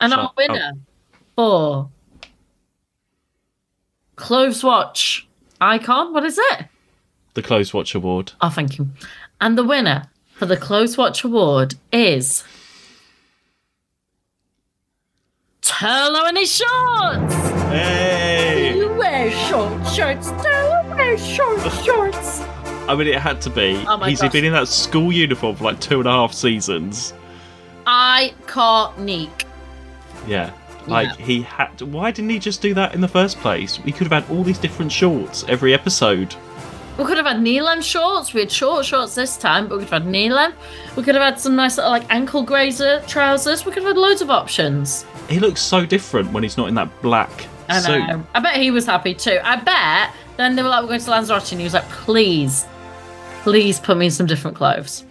And 0.00 0.12
our 0.12 0.32
winner 0.36 0.72
for 1.34 1.88
Clothes 4.16 4.62
Watch 4.62 5.26
icon. 5.60 6.12
What 6.12 6.24
is 6.24 6.38
it? 6.38 6.66
The 7.32 7.42
Clothes 7.42 7.72
Watch 7.72 7.94
Award. 7.94 8.32
Oh, 8.40 8.50
thank 8.50 8.78
you. 8.78 8.88
And 9.40 9.56
the 9.56 9.64
winner 9.64 10.04
for 10.32 10.46
the 10.46 10.56
Clothes 10.56 10.96
Watch 10.98 11.24
Award 11.24 11.74
is 11.90 12.44
Turlough 15.64 16.28
and 16.28 16.36
his 16.36 16.54
shorts. 16.54 17.34
Hey! 17.70 18.76
You 18.76 18.92
wear 18.92 19.30
short 19.30 19.72
shorts. 19.88 20.30
Turlough 20.32 20.94
wears 20.94 21.26
short 21.26 21.60
shorts. 21.82 22.42
I 22.86 22.94
mean, 22.94 23.06
it 23.06 23.18
had 23.18 23.40
to 23.40 23.50
be. 23.50 23.82
Oh 23.88 23.96
my 23.96 24.10
He's 24.10 24.20
gosh. 24.20 24.30
been 24.30 24.44
in 24.44 24.52
that 24.52 24.68
school 24.68 25.10
uniform 25.10 25.56
for 25.56 25.64
like 25.64 25.80
two 25.80 26.00
and 26.00 26.06
a 26.06 26.12
half 26.12 26.34
seasons. 26.34 27.14
I 27.86 28.34
caught 28.46 28.94
Iconic. 28.98 29.46
Yeah. 30.26 30.52
Like 30.86 31.16
he 31.16 31.40
had. 31.40 31.78
To, 31.78 31.86
why 31.86 32.10
didn't 32.10 32.28
he 32.30 32.38
just 32.38 32.60
do 32.60 32.74
that 32.74 32.94
in 32.94 33.00
the 33.00 33.08
first 33.08 33.38
place? 33.38 33.80
We 33.80 33.90
could 33.90 34.06
have 34.06 34.24
had 34.24 34.30
all 34.36 34.44
these 34.44 34.58
different 34.58 34.92
shorts 34.92 35.46
every 35.48 35.72
episode. 35.72 36.36
We 36.96 37.04
could 37.04 37.16
have 37.16 37.26
had 37.26 37.42
knee 37.42 37.60
length 37.60 37.84
shorts. 37.84 38.32
We 38.32 38.40
had 38.40 38.52
short 38.52 38.86
shorts 38.86 39.16
this 39.16 39.36
time, 39.36 39.66
but 39.66 39.78
we 39.78 39.84
could 39.84 39.92
have 39.92 40.02
had 40.04 40.10
knee 40.10 40.30
length. 40.30 40.56
We 40.96 41.02
could 41.02 41.16
have 41.16 41.24
had 41.24 41.40
some 41.40 41.56
nice 41.56 41.76
little 41.76 41.90
like 41.90 42.04
ankle 42.08 42.42
grazer 42.42 43.02
trousers. 43.08 43.66
We 43.66 43.72
could 43.72 43.82
have 43.82 43.96
had 43.96 44.00
loads 44.00 44.22
of 44.22 44.30
options. 44.30 45.04
He 45.28 45.40
looks 45.40 45.60
so 45.60 45.84
different 45.84 46.32
when 46.32 46.42
he's 46.44 46.56
not 46.56 46.68
in 46.68 46.74
that 46.76 46.90
black 47.02 47.46
I 47.68 47.80
suit. 47.80 48.06
know. 48.06 48.24
I 48.34 48.40
bet 48.40 48.56
he 48.56 48.70
was 48.70 48.86
happy 48.86 49.14
too. 49.14 49.40
I 49.42 49.56
bet. 49.56 50.10
Then 50.36 50.54
they 50.54 50.62
were 50.62 50.68
like, 50.68 50.82
"We're 50.82 50.88
going 50.88 51.00
to 51.00 51.10
Lanzarote," 51.10 51.50
and 51.52 51.60
he 51.60 51.64
was 51.64 51.74
like, 51.74 51.88
"Please, 51.88 52.66
please 53.42 53.80
put 53.80 53.96
me 53.96 54.06
in 54.06 54.10
some 54.12 54.26
different 54.26 54.56
clothes." 54.56 55.04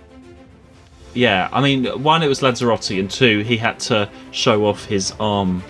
Yeah, 1.14 1.50
I 1.52 1.62
mean, 1.62 1.86
one, 2.02 2.24
it 2.24 2.28
was 2.28 2.42
Lanzarote, 2.42 2.92
and 2.92 3.10
two, 3.10 3.40
he 3.40 3.58
had 3.58 3.80
to 3.82 4.10
show 4.32 4.66
off 4.66 4.86
his 4.86 5.14
arm 5.20 5.64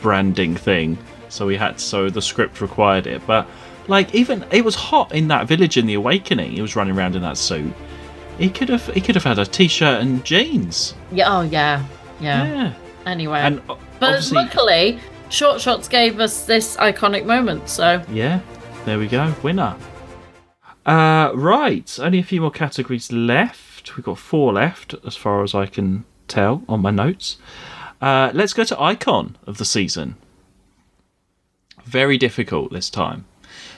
branding 0.00 0.54
thing. 0.56 0.98
So 1.28 1.48
he 1.48 1.56
had, 1.56 1.80
so 1.80 2.08
the 2.08 2.22
script 2.22 2.60
required 2.60 3.06
it. 3.06 3.22
But 3.26 3.46
like, 3.88 4.14
even 4.14 4.44
it 4.50 4.64
was 4.64 4.74
hot 4.74 5.14
in 5.14 5.28
that 5.28 5.46
village 5.46 5.76
in 5.76 5.86
the 5.86 5.94
Awakening. 5.94 6.52
He 6.52 6.62
was 6.62 6.76
running 6.76 6.96
around 6.96 7.16
in 7.16 7.22
that 7.22 7.36
suit. 7.38 7.72
He 8.38 8.50
could 8.50 8.68
have, 8.68 8.86
he 8.88 9.00
could 9.00 9.14
have 9.14 9.24
had 9.24 9.38
a 9.38 9.46
t-shirt 9.46 10.00
and 10.02 10.24
jeans. 10.24 10.94
Yeah. 11.10 11.34
Oh 11.34 11.42
yeah. 11.42 11.84
Yeah. 12.20 12.46
Yeah. 12.46 12.74
Anyway, 13.06 13.38
And 13.38 13.62
but 14.00 14.32
luckily, 14.32 14.98
short 15.28 15.60
shorts 15.60 15.88
gave 15.88 16.20
us 16.20 16.44
this 16.44 16.76
iconic 16.76 17.24
moment. 17.24 17.68
So 17.68 18.02
Yeah, 18.10 18.40
there 18.84 18.98
we 18.98 19.06
go, 19.06 19.32
winner. 19.42 19.76
Uh, 20.84 21.32
right, 21.34 21.98
only 22.00 22.18
a 22.20 22.22
few 22.22 22.40
more 22.40 22.50
categories 22.50 23.10
left. 23.10 23.96
We've 23.96 24.04
got 24.04 24.18
four 24.18 24.52
left, 24.52 24.94
as 25.04 25.16
far 25.16 25.42
as 25.42 25.54
I 25.54 25.66
can 25.66 26.04
tell 26.28 26.62
on 26.68 26.80
my 26.80 26.90
notes. 26.90 27.38
Uh, 28.00 28.30
let's 28.34 28.52
go 28.52 28.62
to 28.64 28.80
icon 28.80 29.36
of 29.46 29.58
the 29.58 29.64
season. 29.64 30.16
Very 31.84 32.18
difficult 32.18 32.72
this 32.72 32.90
time. 32.90 33.24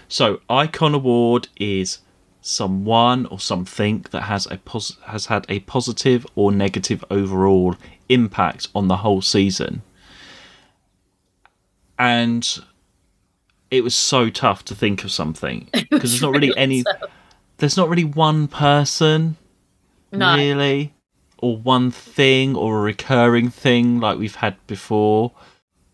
So, 0.09 0.41
icon 0.49 0.95
award 0.95 1.49
is 1.57 1.99
someone 2.41 3.27
or 3.27 3.39
something 3.39 4.07
that 4.11 4.23
has 4.23 4.47
a 4.47 4.57
pos- 4.57 4.97
has 5.07 5.27
had 5.27 5.45
a 5.49 5.61
positive 5.61 6.27
or 6.35 6.51
negative 6.51 7.05
overall 7.11 7.77
impact 8.09 8.69
on 8.75 8.89
the 8.89 8.99
whole 8.99 9.21
season. 9.21 9.83
And 11.99 12.49
it 13.71 13.83
was 13.85 13.95
so 13.95 14.31
tough 14.31 14.65
to 14.67 14.75
think 14.75 15.05
of 15.05 15.11
something 15.11 15.69
because 15.91 16.11
there's 16.13 16.23
not 16.23 16.33
really 16.33 16.57
any 16.57 16.85
there's 17.59 17.77
not 17.77 17.89
really 17.89 18.05
one 18.05 18.49
person 18.49 19.37
No. 20.13 20.37
really 20.37 20.95
or 21.39 21.57
one 21.59 21.91
thing 21.91 22.57
or 22.57 22.79
a 22.79 22.81
recurring 22.83 23.51
thing 23.51 24.01
like 24.01 24.19
we've 24.19 24.37
had 24.37 24.57
before 24.67 25.33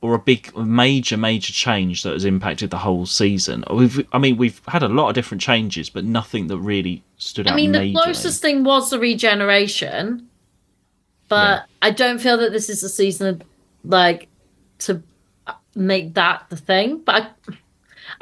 or 0.04 0.14
a 0.14 0.18
big 0.18 0.54
major 0.54 1.16
major 1.16 1.52
change 1.52 2.02
that 2.02 2.12
has 2.12 2.26
impacted 2.26 2.68
the 2.70 2.76
whole 2.76 3.06
season 3.06 3.64
we've 3.70 4.06
i 4.12 4.18
mean 4.18 4.36
we've 4.36 4.60
had 4.68 4.82
a 4.82 4.88
lot 4.88 5.08
of 5.08 5.14
different 5.14 5.40
changes 5.40 5.88
but 5.88 6.04
nothing 6.04 6.46
that 6.48 6.58
really 6.58 7.02
stood 7.24 7.46
out 7.46 7.54
I 7.54 7.56
mean, 7.56 7.72
the 7.72 7.92
closest 7.92 8.42
thing 8.42 8.64
was 8.64 8.90
the 8.90 8.98
regeneration, 8.98 10.28
but 11.28 11.64
I 11.80 11.90
don't 11.90 12.20
feel 12.20 12.36
that 12.38 12.52
this 12.52 12.68
is 12.68 12.82
a 12.82 12.88
season 12.88 13.42
like 13.84 14.28
to 14.80 15.02
make 15.74 16.14
that 16.14 16.44
the 16.50 16.56
thing. 16.56 16.98
But 16.98 17.30
I, 17.48 17.54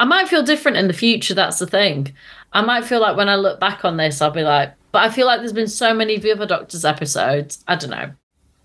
I 0.00 0.04
might 0.04 0.28
feel 0.28 0.42
different 0.42 0.76
in 0.76 0.86
the 0.86 0.94
future. 0.94 1.34
That's 1.34 1.58
the 1.58 1.66
thing. 1.66 2.14
I 2.52 2.62
might 2.62 2.84
feel 2.84 3.00
like 3.00 3.16
when 3.16 3.28
I 3.28 3.36
look 3.36 3.58
back 3.58 3.84
on 3.84 3.96
this, 3.96 4.22
I'll 4.22 4.30
be 4.30 4.42
like, 4.42 4.74
but 4.92 5.02
I 5.02 5.10
feel 5.10 5.26
like 5.26 5.40
there's 5.40 5.52
been 5.52 5.68
so 5.68 5.94
many 5.94 6.16
of 6.16 6.22
the 6.22 6.32
other 6.32 6.46
Doctors 6.46 6.84
episodes. 6.84 7.64
I 7.66 7.76
don't 7.76 7.90
know. 7.90 8.12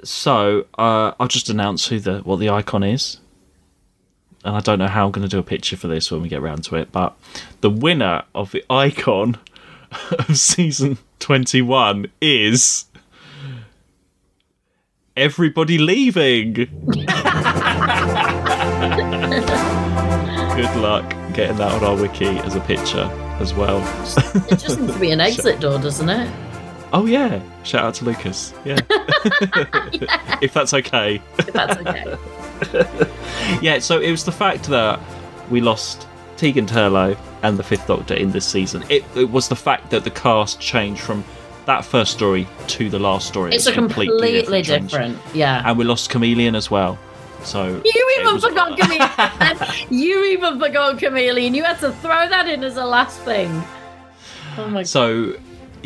So 0.03 0.65
uh, 0.77 1.13
I'll 1.19 1.27
just 1.27 1.49
announce 1.49 1.87
who 1.87 1.99
the 1.99 2.19
what 2.19 2.37
the 2.37 2.49
icon 2.49 2.83
is, 2.83 3.19
and 4.43 4.55
I 4.55 4.59
don't 4.59 4.79
know 4.79 4.87
how 4.87 5.05
I'm 5.05 5.11
going 5.11 5.27
to 5.27 5.29
do 5.29 5.39
a 5.39 5.43
picture 5.43 5.75
for 5.75 5.87
this 5.87 6.11
when 6.11 6.21
we 6.21 6.29
get 6.29 6.41
round 6.41 6.63
to 6.65 6.75
it. 6.75 6.91
But 6.91 7.17
the 7.61 7.69
winner 7.69 8.23
of 8.35 8.51
the 8.51 8.63
icon 8.69 9.37
of 10.11 10.37
season 10.37 10.97
21 11.19 12.11
is 12.21 12.85
everybody 15.15 15.77
leaving. 15.77 16.53
Good 20.57 20.75
luck 20.77 21.09
getting 21.33 21.57
that 21.57 21.71
on 21.71 21.83
our 21.83 21.95
wiki 21.95 22.25
as 22.39 22.55
a 22.55 22.59
picture 22.61 23.09
as 23.39 23.53
well. 23.53 23.77
It 24.49 24.57
just 24.57 24.79
needs 24.79 24.93
to 24.93 24.99
be 24.99 25.11
an 25.11 25.19
exit 25.21 25.59
door, 25.59 25.79
doesn't 25.79 26.09
it? 26.09 26.46
Oh 26.93 27.05
yeah! 27.05 27.41
Shout 27.63 27.83
out 27.83 27.93
to 27.95 28.05
Lucas. 28.05 28.53
Yeah, 28.63 28.79
if 30.41 30.53
that's 30.53 30.73
okay. 30.73 31.21
If 31.37 31.53
that's 31.53 31.77
okay. 31.81 32.17
yeah, 33.61 33.79
so 33.79 33.99
it 33.99 34.09
was 34.11 34.23
the 34.23 34.31
fact 34.31 34.63
that 34.65 34.99
we 35.49 35.59
lost 35.61 36.07
Tegan 36.37 36.65
Turlough 36.65 37.17
and 37.43 37.57
the 37.57 37.63
Fifth 37.63 37.87
Doctor 37.87 38.13
in 38.13 38.31
this 38.31 38.45
season. 38.45 38.83
It, 38.89 39.03
it 39.15 39.29
was 39.29 39.47
the 39.49 39.55
fact 39.55 39.89
that 39.91 40.03
the 40.03 40.11
cast 40.11 40.59
changed 40.61 41.01
from 41.01 41.23
that 41.65 41.83
first 41.83 42.13
story 42.13 42.47
to 42.67 42.89
the 42.89 42.99
last 42.99 43.27
story. 43.27 43.53
It's 43.53 43.67
It 43.67 43.75
a 43.77 43.81
was 43.81 43.93
completely 43.93 44.41
change. 44.63 44.67
different. 44.91 45.19
Yeah. 45.33 45.61
And 45.65 45.77
we 45.77 45.83
lost 45.83 46.09
Kamelion 46.09 46.55
as 46.55 46.71
well. 46.71 46.97
So 47.43 47.81
You 47.83 48.15
even 48.19 48.33
was- 48.35 48.43
forgot 48.45 48.77
Kamelion. 48.77 49.85
you 49.89 50.23
even 50.25 50.59
forgot 50.59 50.97
Kamelion. 50.97 51.53
You 51.53 51.63
had 51.63 51.79
to 51.81 51.91
throw 51.91 52.27
that 52.29 52.47
in 52.47 52.63
as 52.63 52.77
a 52.77 52.85
last 52.85 53.19
thing. 53.21 53.49
Oh 54.57 54.67
my 54.69 54.79
god. 54.81 54.87
So, 54.87 55.35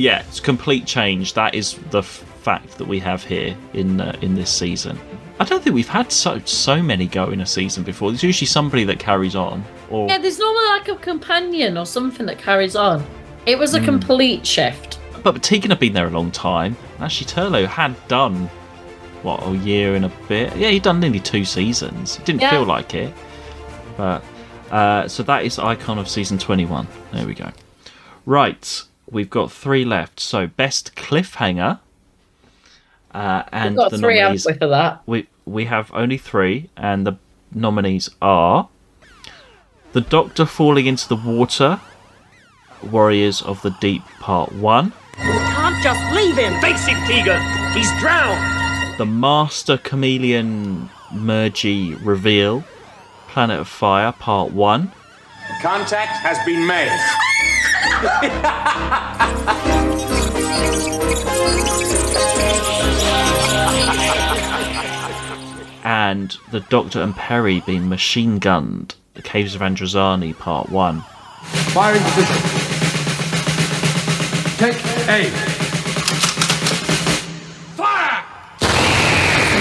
yeah, 0.01 0.23
it's 0.27 0.39
a 0.39 0.41
complete 0.41 0.85
change. 0.85 1.33
That 1.33 1.53
is 1.55 1.77
the 1.91 1.99
f- 1.99 2.05
fact 2.43 2.77
that 2.77 2.87
we 2.87 2.99
have 2.99 3.23
here 3.23 3.55
in 3.73 4.01
uh, 4.01 4.17
in 4.21 4.35
this 4.35 4.49
season. 4.51 4.97
I 5.39 5.43
don't 5.45 5.63
think 5.63 5.73
we've 5.73 5.87
had 5.87 6.11
so 6.11 6.39
so 6.45 6.81
many 6.81 7.07
go 7.07 7.29
in 7.31 7.41
a 7.41 7.45
season 7.45 7.83
before. 7.83 8.11
There's 8.11 8.23
usually 8.23 8.47
somebody 8.47 8.83
that 8.85 8.99
carries 8.99 9.35
on, 9.35 9.63
or 9.89 10.07
Yeah, 10.07 10.17
there's 10.19 10.39
normally 10.39 10.65
like 10.65 10.87
a 10.87 10.95
companion 10.95 11.77
or 11.77 11.85
something 11.85 12.25
that 12.27 12.37
carries 12.37 12.75
on. 12.75 13.03
It 13.45 13.57
was 13.57 13.73
a 13.73 13.79
Hmm. 13.79 13.85
complete 13.85 14.45
shift. 14.45 14.99
but, 15.23 15.33
but 15.33 15.43
Tegan 15.43 15.69
had 15.71 15.79
been 15.79 15.93
there 15.93 16.07
a 16.07 16.11
long 16.11 16.31
time. 16.31 16.75
Actually, 16.99 17.27
Turlough 17.27 17.67
had 17.67 17.95
done 18.07 18.49
what 19.23 19.41
a 19.47 19.55
year 19.57 19.95
and 19.95 20.05
a 20.05 20.11
bit. 20.27 20.55
Yeah, 20.55 20.69
he'd 20.69 20.83
done 20.83 20.99
nearly 20.99 21.19
two 21.19 21.45
seasons. 21.45 22.17
It 22.17 22.25
didn't 22.25 22.41
Yeah. 22.41 22.51
feel 22.51 22.65
like 22.65 22.93
it, 22.95 23.13
but 23.97 24.23
uh, 24.71 25.07
so 25.07 25.21
that 25.23 25.43
is 25.45 25.59
icon 25.59 25.97
of 25.99 26.07
season 26.07 26.37
21. 26.37 26.87
There 27.13 27.25
we 27.27 27.33
go. 27.33 27.49
Right, 28.25 28.83
we've 29.11 29.29
got 29.29 29.51
three 29.51 29.85
left. 29.85 30.19
So 30.19 30.47
best 30.47 30.95
cliffhanger. 30.95 31.79
Uh, 33.13 33.43
and 33.51 33.71
We've 33.75 33.77
got 33.77 33.91
the 33.91 33.97
three, 33.97 34.19
nominees, 34.21 34.43
for 34.57 34.67
that? 34.67 35.01
we 35.05 35.27
we 35.45 35.65
have 35.65 35.91
only 35.93 36.17
three, 36.17 36.69
and 36.77 37.05
the 37.05 37.17
nominees 37.53 38.09
are 38.21 38.69
the 39.91 39.99
Doctor 40.01 40.45
falling 40.45 40.85
into 40.85 41.09
the 41.09 41.17
water, 41.17 41.81
Warriors 42.89 43.41
of 43.41 43.61
the 43.61 43.71
Deep 43.81 44.03
Part 44.21 44.53
One, 44.53 44.93
We 45.17 45.23
Can't 45.25 45.83
just 45.83 45.99
leave 46.15 46.37
him. 46.37 46.53
Face 46.61 46.87
it, 46.87 46.95
Tegan. 47.05 47.41
He's 47.73 47.91
drowned. 47.99 48.97
the 48.97 49.05
Master 49.05 49.77
Kamelion 49.77 50.89
Mergy 51.11 51.99
Reveal, 52.05 52.63
Planet 53.27 53.59
of 53.59 53.67
Fire 53.67 54.13
Part 54.13 54.53
One, 54.53 54.91
Contact 55.61 56.11
has 56.23 56.37
been 56.45 56.65
made. 56.65 56.97
and 65.83 66.35
the 66.51 66.61
Doctor 66.61 67.01
and 67.01 67.15
Peri 67.15 67.59
being 67.61 67.87
machine 67.87 68.39
gunned. 68.39 68.95
The 69.13 69.21
Caves 69.21 69.53
of 69.53 69.61
Androzani, 69.61 70.35
Part 70.37 70.69
1. 70.69 71.01
Firing 71.73 72.01
position. 72.01 72.35
Take 74.57 74.77
A. 75.07 75.29
Fire! 77.75 78.23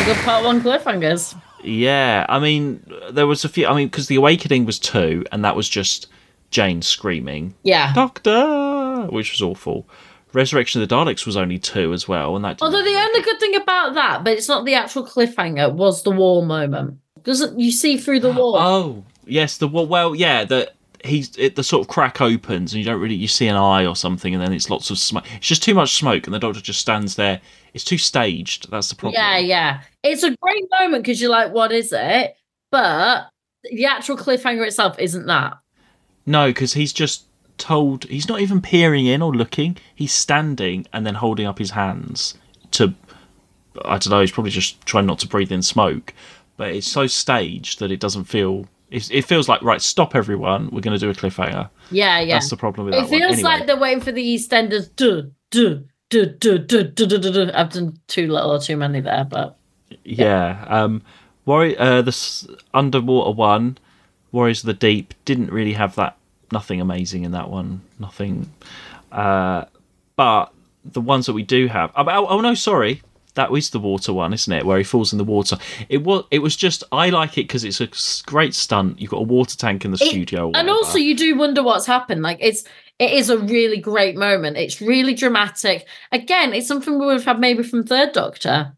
Good 0.07 0.17
Part 0.25 0.45
1 0.45 0.63
cliffhangers. 0.63 1.39
Yeah, 1.63 2.25
I 2.29 2.39
mean, 2.39 2.83
there 3.11 3.27
was 3.27 3.45
a 3.45 3.49
few. 3.51 3.67
I 3.67 3.75
mean, 3.75 3.89
because 3.89 4.07
The 4.07 4.17
Awakening 4.17 4.65
was 4.65 4.79
two, 4.79 5.27
and 5.31 5.45
that 5.45 5.57
was 5.57 5.69
just 5.69 6.07
Jane 6.51 6.83
screaming, 6.83 7.55
Yeah. 7.63 7.93
"Doctor," 7.95 9.07
which 9.11 9.33
was 9.33 9.43
awful. 9.43 9.89
Resurrection 10.33 10.81
of 10.81 10.89
the 10.89 10.95
Daleks 10.95 11.27
was 11.27 11.37
only 11.37 11.59
two 11.59 11.93
as 11.93 12.07
well, 12.07 12.37
and 12.37 12.45
that 12.45 12.63
Although 12.63 12.83
the 12.85 12.95
only 12.95 13.23
good 13.23 13.41
thing 13.41 13.57
about 13.57 13.95
that, 13.95 14.23
but 14.23 14.33
it's 14.35 14.49
not 14.49 14.65
the 14.65 14.75
actual 14.75 15.05
cliffhanger, 15.05 15.73
was 15.73 16.03
the 16.03 16.11
wall 16.11 16.45
moment. 16.45 16.99
Doesn't 17.25 17.59
you 17.59 17.73
see 17.73 17.97
through 17.99 18.21
the 18.21 18.31
wall? 18.33 18.57
Oh 18.57 19.05
yes, 19.27 19.57
the 19.59 19.67
well, 19.69 19.87
well 19.87 20.15
yeah, 20.15 20.45
the 20.45 20.71
he's 21.05 21.37
it, 21.37 21.57
the 21.57 21.65
sort 21.65 21.81
of 21.83 21.89
crack 21.89 22.21
opens 22.21 22.73
and 22.73 22.79
you 22.79 22.85
don't 22.85 23.01
really 23.01 23.15
you 23.15 23.27
see 23.29 23.49
an 23.49 23.57
eye 23.57 23.85
or 23.87 23.97
something, 23.97 24.33
and 24.35 24.43
then 24.43 24.53
it's 24.53 24.71
lots 24.71 24.91
of 24.91 24.99
smoke. 24.99 25.25
It's 25.37 25.47
just 25.49 25.63
too 25.63 25.75
much 25.75 25.97
smoke, 25.97 26.27
and 26.27 26.35
the 26.35 26.39
doctor 26.39 26.61
just 26.61 26.81
stands 26.81 27.17
there. 27.17 27.41
It's 27.75 27.85
too 27.85 27.99
staged. 27.99 28.71
That's 28.71 28.89
the 28.89 28.95
problem. 28.97 29.21
yeah, 29.21 29.39
yeah. 29.39 29.81
It's 30.03 30.23
a 30.23 30.37
great 30.37 30.65
moment 30.81 31.03
because 31.05 31.21
you're 31.21 31.31
like, 31.31 31.53
what 31.53 31.73
is 31.73 31.93
it? 31.93 32.37
But 32.71 33.29
the 33.65 33.87
actual 33.87 34.17
cliffhanger 34.17 34.67
itself 34.67 34.99
isn't 34.99 35.27
that. 35.27 35.55
No, 36.27 36.49
because 36.49 36.75
he's 36.75 36.93
just 36.93 37.25
told. 37.59 38.05
He's 38.05 38.29
not 38.29 38.41
even 38.41 38.61
peering 38.61 39.07
in 39.07 39.23
or 39.23 39.33
looking. 39.33 39.77
He's 39.95 40.13
standing 40.13 40.87
and 40.93 41.07
then 41.07 41.15
holding 41.15 41.47
up 41.47 41.59
his 41.59 41.71
hands 41.71 42.35
to. 42.73 42.95
I 43.85 43.99
don't 43.99 44.11
know. 44.11 44.21
He's 44.21 44.33
probably 44.33 44.51
just 44.51 44.85
trying 44.85 45.07
not 45.07 45.19
to 45.21 45.29
breathe 45.29 45.53
in 45.53 45.63
smoke, 45.63 46.13
but 46.57 46.71
it's 46.71 46.87
so 46.87 47.07
staged 47.07 47.79
that 47.79 47.91
it 47.91 48.01
doesn't 48.01 48.25
feel. 48.25 48.67
It, 48.91 49.11
it 49.11 49.23
feels 49.23 49.49
like 49.49 49.63
right. 49.63 49.81
Stop 49.81 50.15
everyone. 50.17 50.71
We're 50.73 50.81
going 50.81 50.99
to 50.99 51.05
do 51.05 51.11
a 51.11 51.15
cliffhanger. 51.15 51.71
Yeah, 51.91 52.21
yeah. 52.21 52.35
That's 52.35 52.51
the 52.51 52.57
problem 52.57 52.87
with 52.87 52.95
it 52.95 52.99
that. 52.99 53.07
It 53.07 53.11
feels 53.11 53.33
anyway. 53.35 53.43
like 53.43 53.67
they're 53.67 53.79
waiting 53.79 54.03
for 54.03 54.13
the 54.13 54.23
EastEnders. 54.23 54.91
I've 57.55 57.71
done 57.71 57.99
too 58.09 58.27
little 58.27 58.51
or 58.51 58.59
too 58.59 58.77
many 58.77 59.01
there, 59.01 59.25
but 59.25 59.57
yeah. 60.05 60.65
yeah 60.65 60.65
um, 60.69 61.03
Warrior, 61.47 61.77
uh, 61.79 62.03
this 62.03 62.47
underwater 62.75 63.33
one 63.33 63.79
Warriors 64.33 64.61
of 64.61 64.67
the 64.67 64.75
Deep, 64.75 65.15
didn't 65.25 65.51
really 65.51 65.73
have 65.75 65.95
that. 65.97 66.17
Nothing 66.53 66.81
amazing 66.81 67.23
in 67.25 67.33
that 67.33 67.49
one. 67.51 67.81
Nothing. 67.99 68.51
Uh, 69.13 69.65
but 70.17 70.53
the 70.85 71.01
ones 71.01 71.27
that 71.27 71.33
we 71.33 71.43
do 71.43 71.67
have. 71.69 71.93
Oh, 71.97 72.05
oh, 72.09 72.27
oh, 72.29 72.41
no, 72.41 72.55
sorry. 72.55 73.03
That 73.35 73.53
was 73.53 73.71
the 73.71 73.79
water 73.79 74.13
one, 74.13 74.33
isn't 74.33 74.53
it? 74.53 74.67
Where 74.67 74.77
he 74.79 74.83
falls 74.85 75.13
in 75.13 75.19
the 75.19 75.25
water. 75.25 75.57
It 75.89 76.03
was. 76.03 76.25
It 76.33 76.41
was 76.41 76.57
just. 76.57 76.83
I 76.91 77.11
like 77.11 77.39
it 77.39 77.43
because 77.47 77.63
it's 77.63 77.81
a 77.81 77.89
great 78.29 78.55
stunt. 78.55 79.01
You've 79.01 79.13
got 79.13 79.19
a 79.19 79.23
water 79.25 79.57
tank 79.57 79.85
in 79.85 79.93
the 79.93 79.99
It- 80.03 80.09
studio. 80.09 80.51
and 80.55 80.69
also 80.69 80.99
you 80.99 81.17
do 81.17 81.37
wonder 81.37 81.63
what's 81.63 81.87
happened. 81.87 82.23
Like 82.23 82.39
it's 82.41 82.65
it 82.99 83.13
is 83.13 83.31
a 83.31 83.39
really 83.39 83.79
great 83.79 84.17
moment. 84.17 84.57
It's 84.57 84.81
really 84.83 85.15
dramatic. 85.15 85.87
Again, 86.11 86.53
it's 86.53 86.67
something 86.67 86.99
we 86.99 87.07
would 87.07 87.15
have 87.15 87.25
had 87.25 87.39
maybe 87.39 87.63
from 87.63 87.85
Third 87.85 88.13
Doctor. 88.13 88.73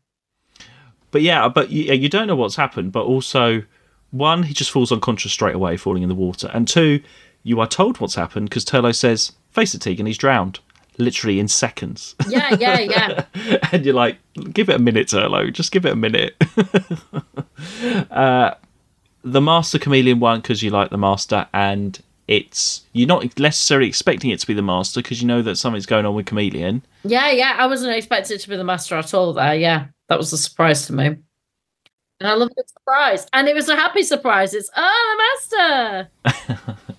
But 1.11 1.23
yeah, 1.23 1.49
but 1.49 1.71
you, 1.71 1.93
you 1.95 2.09
don't 2.11 2.27
know 2.27 2.37
what's 2.37 2.57
happened. 2.57 2.93
But 2.93 3.05
also, 3.05 3.63
one, 4.13 4.45
he 4.45 4.55
just 4.55 4.71
falls 4.71 4.93
unconscious 4.93 5.33
straight 5.33 5.55
away, 5.55 5.77
falling 5.77 6.03
in 6.03 6.09
the 6.09 6.15
water. 6.15 6.51
And 6.55 6.69
two, 6.69 7.03
you 7.43 7.59
are 7.61 7.67
told 7.67 7.99
what's 7.99 8.15
happened 8.15 8.49
because 8.49 8.65
Turlough 8.65 8.95
says, 8.95 9.33
"Face 9.51 9.75
it, 9.75 9.81
Tegan, 9.81 10.07
he's 10.07 10.19
drowned." 10.19 10.61
Literally 10.99 11.41
in 11.41 11.49
seconds. 11.49 12.15
Yeah, 12.29 12.55
yeah, 12.61 12.79
yeah. 12.79 13.25
and 13.73 13.85
you're 13.85 13.95
like, 13.95 14.19
give 14.53 14.69
it 14.69 14.77
a 14.77 14.79
minute, 14.79 15.09
Turlough. 15.09 15.53
Just 15.53 15.73
give 15.73 15.87
it 15.87 15.93
a 15.93 15.97
minute. 15.97 16.37
uh, 18.11 18.55
the 19.25 19.41
Master 19.41 19.79
Kamelion 19.79 20.21
one 20.21 20.41
because 20.41 20.63
you 20.63 20.71
like 20.71 20.91
the 20.91 20.99
Master, 20.99 21.49
and 21.55 21.99
it's 22.29 22.83
you're 22.93 23.09
not 23.09 23.39
necessarily 23.39 23.89
expecting 23.89 24.31
it 24.31 24.41
to 24.41 24.47
be 24.47 24.53
the 24.55 24.63
Master 24.63 25.01
because 25.01 25.23
you 25.23 25.27
know 25.27 25.41
that 25.41 25.57
something's 25.57 25.87
going 25.87 26.05
on 26.05 26.15
with 26.15 26.27
Kamelion. 26.27 26.83
yeah, 27.05 27.31
yeah. 27.31 27.57
I 27.59 27.67
wasn't 27.67 27.97
expecting 27.97 28.37
it 28.37 28.41
to 28.41 28.49
be 28.51 28.57
the 28.57 28.65
master 28.65 28.95
at 28.97 29.15
all 29.15 29.33
there. 29.33 29.55
Yeah. 29.55 29.87
That 30.09 30.19
was 30.19 30.33
a 30.35 30.39
surprise 30.39 30.87
to 30.87 30.93
me. 30.93 31.17
And 32.23 32.31
I 32.31 32.35
love 32.35 32.51
the 32.55 32.63
surprise. 32.69 33.27
And 33.33 33.49
it 33.49 33.55
was 33.57 33.69
a 33.69 33.75
happy 33.75 34.05
surprise. 34.05 34.55
It's 34.55 34.71
oh 34.77 35.17
the 35.49 36.31
master. 36.31 36.79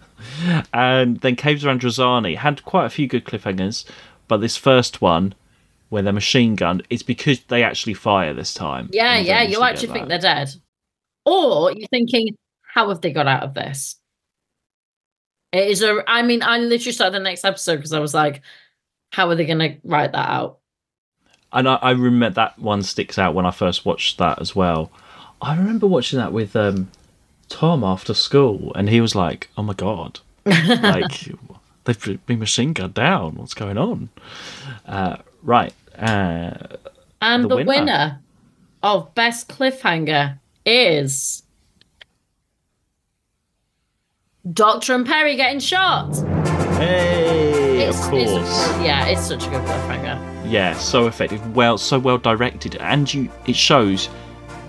And 0.74 1.22
then 1.22 1.38
Caves 1.38 1.64
of 1.64 1.78
Androzani 1.78 2.36
had 2.36 2.66
quite 2.66 2.86
a 2.86 2.90
few 2.90 3.08
good 3.08 3.24
cliffhangers, 3.24 3.86
but 4.28 4.38
this 4.38 4.58
first 4.58 5.02
one, 5.02 5.36
where 5.88 6.02
they're 6.02 6.12
machine 6.12 6.56
gunned, 6.56 6.86
it's 6.90 7.04
because 7.04 7.40
they 7.46 7.64
actually 7.64 7.94
fire 7.94 8.34
this 8.34 8.54
time. 8.54 8.90
Yeah, 8.92 9.16
And 9.16 9.26
you 9.26 9.32
don't 9.32 9.44
yeah. 9.44 9.50
You 9.50 9.64
actually 9.64 9.94
think 9.94 10.10
they're 10.10 10.20
dead. 10.20 10.50
Or 11.26 11.72
you're 11.72 11.88
thinking, 11.88 12.36
how 12.62 12.90
have 12.90 13.00
they 13.00 13.14
got 13.14 13.28
out 13.28 13.44
of 13.44 13.54
this? 13.54 13.96
It 15.54 15.70
is 15.70 15.82
a 15.82 16.04
I 16.06 16.24
mean, 16.24 16.44
I 16.44 16.58
literally 16.58 16.92
started 16.92 17.14
the 17.14 17.20
next 17.20 17.46
episode 17.46 17.78
because 17.78 17.94
I 17.94 18.00
was 18.00 18.14
like, 18.14 18.42
how 19.12 19.30
are 19.30 19.36
they 19.36 19.46
gonna 19.46 19.78
write 19.86 20.12
that 20.12 20.28
out? 20.30 20.60
And 21.54 21.70
I, 21.70 21.76
I 21.76 21.92
remember 21.92 22.32
that 22.32 22.60
one 22.60 22.84
sticks 22.84 23.18
out 23.18 23.36
when 23.36 23.46
I 23.46 23.52
first 23.52 23.86
watched 23.86 24.18
that 24.18 24.42
as 24.42 24.54
well. 24.54 24.92
I 25.44 25.56
remember 25.58 25.86
watching 25.88 26.18
that 26.20 26.32
with 26.34 26.56
um, 26.56 26.89
Tom 27.50 27.84
after 27.84 28.14
school, 28.14 28.72
and 28.76 28.89
he 28.89 29.02
was 29.02 29.14
like, 29.16 29.50
"Oh 29.58 29.64
my 29.64 29.74
god, 29.74 30.20
like 30.46 31.30
they've 31.84 32.26
been 32.26 32.39
machine 32.39 32.74
gunned 32.74 32.94
down. 32.94 33.36
What's 33.36 33.54
going 33.54 33.78
on?" 33.78 34.10
Uh, 34.86 35.18
right. 35.41 35.74
Uh, 35.98 36.54
And 37.22 37.44
The 37.44 37.50
the, 37.50 37.56
winner. 37.58 37.68
winner. 37.68 38.20
of 38.82 39.14
best 39.16 39.48
cliffhanger 39.50 40.39
is 40.66 41.44
Doctor 44.52 44.94
and 44.96 45.06
Peri 45.06 45.36
getting 45.36 45.60
shot. 45.60 46.14
hey, 46.78 47.86
It's, 47.88 48.08
of 48.08 48.14
it's- 48.14 48.32
course. 48.32 48.84
yeah, 48.84 49.06
it's 49.08 49.26
such 49.28 49.48
a 49.48 49.50
good 49.50 49.62
cliffhanger. 49.62 50.52
Yeah, 50.52 50.74
so 50.74 51.08
effective, 51.08 51.56
well, 51.56 51.78
so 51.78 51.98
well 51.98 52.18
directed, 52.18 52.76
and 52.78 53.12
you 53.14 53.30
it 53.48 53.56
shows, 53.56 54.10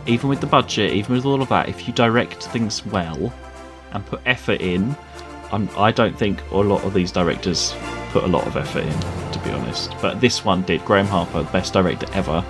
even 0.06 0.28
with 0.28 0.40
the 0.40 0.46
budget, 0.46 0.92
even 0.92 1.14
with 1.16 1.24
all 1.24 1.40
of 1.42 1.48
that, 1.48 1.68
if 1.68 1.86
you 1.86 1.94
direct 1.94 2.44
things 2.44 2.84
well 2.86 3.32
and 3.92 4.04
put 4.06 4.20
effort 4.26 4.60
in, 4.60 4.96
um, 5.52 5.68
I 5.76 5.92
don't 5.92 6.18
think 6.18 6.40
a 6.50 6.56
lot 6.56 6.82
of 6.84 6.94
these 6.94 7.12
directors 7.12 7.74
put 8.10 8.24
a 8.24 8.26
lot 8.26 8.46
of 8.46 8.56
effort 8.56 8.84
in, 8.84 9.32
to 9.32 9.38
be 9.44 9.50
honest. 9.50 9.92
But 10.02 10.20
this 10.20 10.44
one 10.44 10.62
did. 10.62 10.84
Graeme 10.84 11.06
Harper, 11.06 11.44
best 11.44 11.72
director 11.72 12.06
ever. 12.12 12.44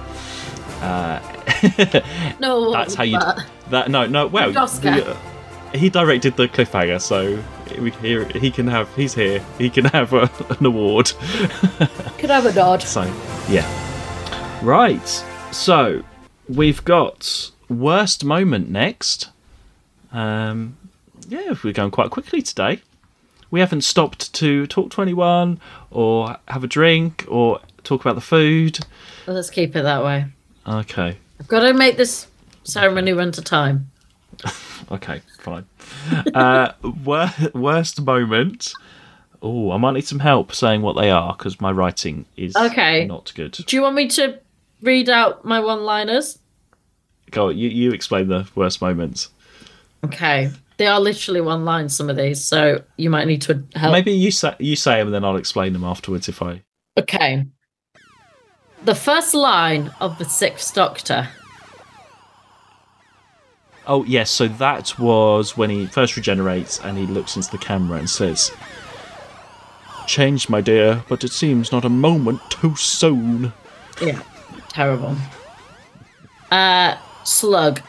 Uh, 0.81 1.21
No, 2.41 2.73
that's 2.73 2.95
how 2.95 3.05
you 3.05 3.19
but- 3.19 3.45
that. 3.71 3.91
No, 3.91 4.07
no. 4.07 4.27
Well, 4.27 4.53
the, 4.53 5.05
uh, 5.11 5.17
he 5.77 5.89
directed 5.91 6.37
the 6.37 6.49
cliffhanger, 6.49 7.01
so 7.01 7.43
we, 7.81 7.91
he, 7.93 8.25
he 8.39 8.51
can 8.51 8.67
have. 8.69 8.95
He's 8.95 9.15
here. 9.15 9.45
He 9.59 9.71
can 9.71 9.85
have 9.87 10.13
a, 10.13 10.31
an 10.59 10.65
award. 10.67 11.07
Could 12.19 12.31
have 12.31 12.47
a 12.47 12.53
nod. 12.53 12.83
So, 12.83 13.03
yeah. 13.49 13.67
Right. 14.63 15.07
So, 15.53 16.03
we've 16.49 16.85
got 16.85 17.51
worst 17.69 18.25
moment 18.25 18.69
next. 18.71 19.31
Um, 20.13 20.77
yeah, 21.29 21.55
we're 21.63 21.73
going 21.73 21.91
quite 21.91 22.11
quickly 22.11 22.43
today. 22.43 22.81
We 23.51 23.61
haven't 23.61 23.83
stopped 23.83 24.33
to 24.35 24.67
talk 24.67 24.91
to 24.93 25.03
anyone 25.03 25.61
or 25.91 26.37
have 26.49 26.65
a 26.65 26.67
drink 26.67 27.25
or 27.29 27.61
talk 27.85 28.01
about 28.01 28.15
the 28.17 28.21
food. 28.21 28.81
Let's 29.27 29.51
keep 29.51 29.77
it 29.77 29.83
that 29.83 30.05
way. 30.05 30.27
Okay. 30.67 31.17
I've 31.41 31.49
got 31.49 31.61
to 31.61 31.73
make 31.75 31.97
this 31.97 32.27
ceremony 32.65 33.13
run 33.13 33.33
to 33.33 33.43
time. 33.43 33.91
Okay, 34.91 35.23
fine. 35.39 35.65
uh, 36.35 36.73
wor- 36.83 37.31
worst 37.55 38.03
moment. 38.03 38.75
Oh, 39.41 39.71
I 39.71 39.79
might 39.79 39.93
need 39.95 40.07
some 40.07 40.19
help 40.19 40.55
saying 40.55 40.83
what 40.83 40.93
they 40.95 41.11
are 41.11 41.35
because 41.35 41.59
my 41.59 41.71
writing 41.73 42.27
is 42.37 42.55
Okay. 42.55 43.07
not 43.07 43.33
good. 43.35 43.53
Do 43.53 43.77
you 43.77 43.81
want 43.81 43.95
me 43.95 44.09
to 44.09 44.39
read 44.85 45.09
out 45.09 45.45
my 45.45 45.61
one-liners? 45.61 46.39
Go, 47.31 47.49
you, 47.49 47.69
you 47.69 47.91
explain 47.93 48.29
the 48.29 48.47
worst 48.55 48.81
moments. 48.81 49.31
Okay. 50.05 50.51
They 50.77 50.87
are 50.87 51.01
literally 51.01 51.41
one 51.41 51.65
line, 51.65 51.89
some 51.89 52.11
of 52.11 52.17
these, 52.17 52.45
so 52.45 52.83
you 52.97 53.09
might 53.09 53.27
need 53.27 53.43
to 53.43 53.65
help. 53.75 53.93
Maybe 53.93 54.13
you 54.13 54.31
say 54.31 54.55
you 54.59 54.75
say 54.75 54.99
them, 54.99 55.09
and 55.09 55.15
then 55.15 55.25
I'll 55.25 55.37
explain 55.37 55.73
them 55.73 55.85
afterwards 55.85 56.29
if 56.29 56.43
I. 56.43 56.63
Okay. 56.99 57.47
The 58.85 58.95
first 58.95 59.35
line 59.35 59.93
of 60.01 60.19
the 60.19 60.25
Sixth 60.25 60.75
Doctor. 60.75 61.29
Oh 63.87 64.03
yes, 64.05 64.31
so 64.31 64.49
that 64.49 64.99
was 64.99 65.57
when 65.57 65.71
he 65.71 65.87
first 65.87 66.17
regenerates 66.17 66.81
and 66.81 66.99
he 66.99 67.07
looks 67.07 67.37
into 67.37 67.51
the 67.53 67.59
camera 67.59 67.99
and 67.99 68.11
says, 68.11 68.51
"Changed, 70.09 70.51
my 70.51 70.61
dear, 70.61 71.05
but 71.09 71.23
it 71.23 71.31
seems 71.31 71.71
not 71.71 71.85
a 71.85 71.89
moment 71.89 72.41
too 72.51 72.75
soon." 72.75 73.53
Yeah. 74.03 74.21
Terrible. 74.75 75.17
Uh, 76.51 76.97
Slug. 77.23 77.81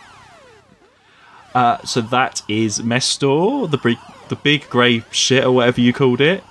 Uh, 1.53 1.83
so 1.83 2.01
that 2.01 2.41
is 2.47 2.79
Mestor, 2.79 3.69
the 3.69 3.77
big, 3.77 3.97
the 4.29 4.35
big 4.35 4.69
grey 4.69 5.03
shit 5.11 5.43
or 5.43 5.51
whatever 5.51 5.81
you 5.81 5.93
called 5.93 6.21
it. 6.21 6.43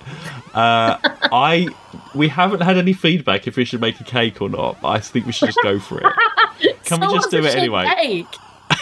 Uh, 0.53 0.97
I 1.31 1.67
we 2.13 2.27
haven't 2.29 2.61
had 2.61 2.77
any 2.77 2.93
feedback 2.93 3.45
if 3.47 3.55
we 3.57 3.65
should 3.65 3.81
make 3.81 3.99
a 3.99 4.03
cake 4.03 4.41
or 4.41 4.49
not, 4.49 4.81
but 4.81 4.89
I 4.89 4.99
think 4.99 5.25
we 5.25 5.31
should 5.31 5.47
just 5.47 5.59
go 5.63 5.79
for 5.79 5.99
it. 5.99 6.75
Can 6.85 7.01
we 7.01 7.07
just 7.13 7.29
do 7.31 7.43
it 7.43 7.55
anyway? 7.55 7.85
cake. 7.95 8.27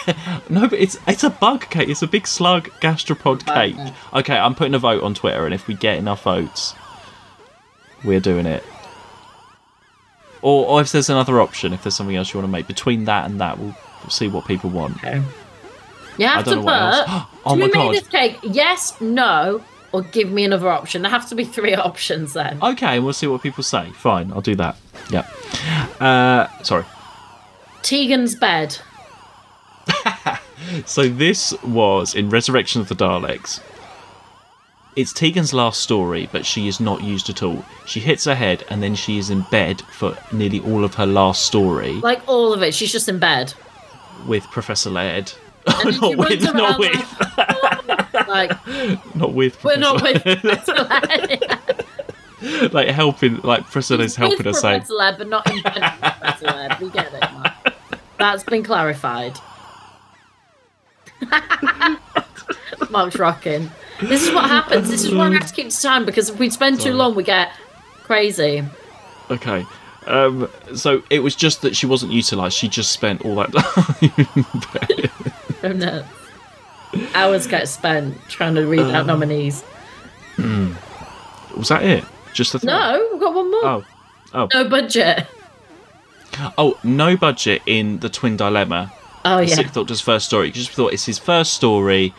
No, 0.50 0.68
but 0.68 0.78
it's 0.78 0.98
it's 1.06 1.24
a 1.24 1.30
bug 1.30 1.70
cake. 1.70 1.88
It's 1.88 2.02
a 2.02 2.06
big 2.06 2.26
slug 2.26 2.68
gastropod 2.80 3.46
cake. 3.46 3.76
Okay, 4.12 4.36
I'm 4.36 4.54
putting 4.54 4.74
a 4.74 4.78
vote 4.78 5.02
on 5.02 5.14
Twitter, 5.14 5.46
and 5.46 5.54
if 5.54 5.66
we 5.66 5.74
get 5.74 5.96
enough 5.96 6.22
votes, 6.24 6.74
we're 8.04 8.20
doing 8.20 8.44
it. 8.44 8.62
Or, 10.44 10.66
or 10.66 10.80
if 10.82 10.92
there's 10.92 11.08
another 11.08 11.40
option, 11.40 11.72
if 11.72 11.82
there's 11.84 11.96
something 11.96 12.14
else 12.16 12.34
you 12.34 12.38
want 12.38 12.46
to 12.48 12.52
make 12.52 12.66
between 12.66 13.06
that 13.06 13.24
and 13.24 13.40
that, 13.40 13.58
we'll, 13.58 13.74
we'll 14.02 14.10
see 14.10 14.28
what 14.28 14.46
people 14.46 14.68
want. 14.68 15.02
You 15.02 16.26
I 16.26 16.28
have 16.28 16.44
don't 16.44 16.56
to 16.58 16.60
know 16.60 16.62
what 16.66 17.06
put. 17.06 17.22
Oh 17.46 17.54
do 17.54 17.60
my 17.60 17.66
we 17.66 17.72
God. 17.72 17.90
make 17.92 18.00
this 18.00 18.08
cake? 18.10 18.38
Yes, 18.42 19.00
no, 19.00 19.64
or 19.92 20.02
give 20.02 20.30
me 20.30 20.44
another 20.44 20.68
option. 20.68 21.00
There 21.00 21.10
have 21.10 21.26
to 21.30 21.34
be 21.34 21.44
three 21.44 21.74
options 21.90 22.34
then. 22.34 22.58
Okay, 22.62 23.00
we'll 23.00 23.14
see 23.14 23.26
what 23.26 23.42
people 23.42 23.64
say. 23.64 23.90
Fine, 23.92 24.32
I'll 24.32 24.42
do 24.42 24.54
that. 24.56 24.76
Yeah. 25.10 25.26
Uh, 25.98 26.46
sorry. 26.62 26.84
Tegan's 27.82 28.34
bed. 28.34 28.76
So 30.86 31.08
this 31.08 31.52
was 31.62 32.14
in 32.14 32.30
Resurrection 32.30 32.80
of 32.80 32.88
the 32.88 32.94
Daleks. 32.94 33.60
It's 34.96 35.12
Tegan's 35.12 35.52
last 35.52 35.80
story, 35.80 36.28
but 36.30 36.46
she 36.46 36.68
is 36.68 36.78
not 36.78 37.02
used 37.02 37.28
at 37.28 37.42
all. 37.42 37.64
She 37.84 37.98
hits 37.98 38.24
her 38.26 38.34
head, 38.36 38.64
and 38.70 38.80
then 38.82 38.94
she 38.94 39.18
is 39.18 39.28
in 39.28 39.40
bed 39.50 39.80
for 39.82 40.16
nearly 40.32 40.60
all 40.60 40.84
of 40.84 40.94
her 40.94 41.06
last 41.06 41.42
story 41.46 41.94
Like 41.94 42.22
all 42.28 42.52
of 42.52 42.62
it. 42.62 42.74
She's 42.74 42.92
just 42.92 43.08
in 43.08 43.18
bed. 43.18 43.52
with 44.26 44.44
Professor 44.52 44.90
Laird. 44.90 45.32
And 45.66 45.76
then 45.84 45.92
she 46.00 46.00
not 46.00 46.16
with, 46.18 46.54
not 46.54 46.78
with, 46.78 48.28
Like, 48.28 48.52
not 49.16 49.32
with. 49.34 49.64
we're 49.64 49.76
not 49.78 50.00
with 50.00 50.22
Professor- 50.22 50.74
Laird. 50.74 52.72
like 52.72 52.88
helping, 52.88 53.38
like 53.38 53.62
Professor 53.64 53.96
Laird's 53.96 54.14
helping 54.14 54.44
her 54.44 54.50
with 54.50 54.56
say. 54.58 54.74
Professor 54.74 54.94
Laird, 54.94 55.18
but 55.18 55.28
not 55.28 55.50
in 55.50 55.60
bed 55.62 55.74
with 55.74 56.00
Professor 56.00 56.46
Laird. 56.46 56.76
We 56.80 56.90
get 56.90 57.12
it, 57.12 57.20
Mark. 57.32 57.52
That's 58.18 58.44
been 58.44 58.62
clarified. 58.62 59.38
Mark's 62.90 63.16
rocking. 63.18 63.70
This 64.08 64.26
is 64.28 64.34
what 64.34 64.48
happens. 64.48 64.90
This 64.90 65.04
is 65.04 65.14
why 65.14 65.28
we 65.28 65.36
have 65.36 65.46
to 65.46 65.52
keep 65.54 65.70
to 65.70 65.80
time 65.82 66.04
because 66.04 66.30
if 66.30 66.38
we 66.38 66.50
spend 66.50 66.80
too 66.80 66.92
long, 66.92 67.14
we 67.14 67.22
get 67.22 67.52
crazy. 68.02 68.62
Okay. 69.30 69.64
Um, 70.06 70.48
so 70.74 71.02
it 71.10 71.20
was 71.20 71.34
just 71.34 71.62
that 71.62 71.74
she 71.74 71.86
wasn't 71.86 72.12
utilised. 72.12 72.56
She 72.58 72.68
just 72.68 72.92
spent 72.92 73.24
all 73.24 73.36
that 73.36 73.52
time. 74.62 75.46
Go 75.62 75.72
nuts. 75.72 76.08
Hours 77.14 77.46
get 77.46 77.68
spent 77.68 78.16
trying 78.28 78.54
to 78.54 78.66
read 78.66 78.80
Uh. 78.80 78.92
out 78.92 79.06
nominees. 79.06 79.62
Hmm. 80.36 80.74
Was 81.56 81.68
that 81.68 81.82
it? 81.82 82.04
Just 82.32 82.52
the 82.52 82.58
three? 82.58 82.66
No, 82.66 83.08
we've 83.12 83.20
got 83.20 83.34
one 83.34 83.50
more. 83.50 83.64
Oh. 83.64 83.84
Oh. 84.34 84.48
No 84.52 84.68
budget. 84.68 85.26
Oh, 86.58 86.76
no 86.82 87.16
budget 87.16 87.62
in 87.66 88.00
the 88.00 88.08
Twin 88.08 88.36
Dilemma. 88.36 88.92
Oh, 89.24 89.36
the 89.38 89.46
yeah. 89.46 89.54
Sixth 89.54 89.72
Doctor's 89.74 90.00
first 90.00 90.26
story. 90.26 90.48
You 90.48 90.52
Just 90.52 90.70
thought 90.72 90.92
it's 90.92 91.06
his 91.06 91.18
first 91.18 91.54
story. 91.54 92.12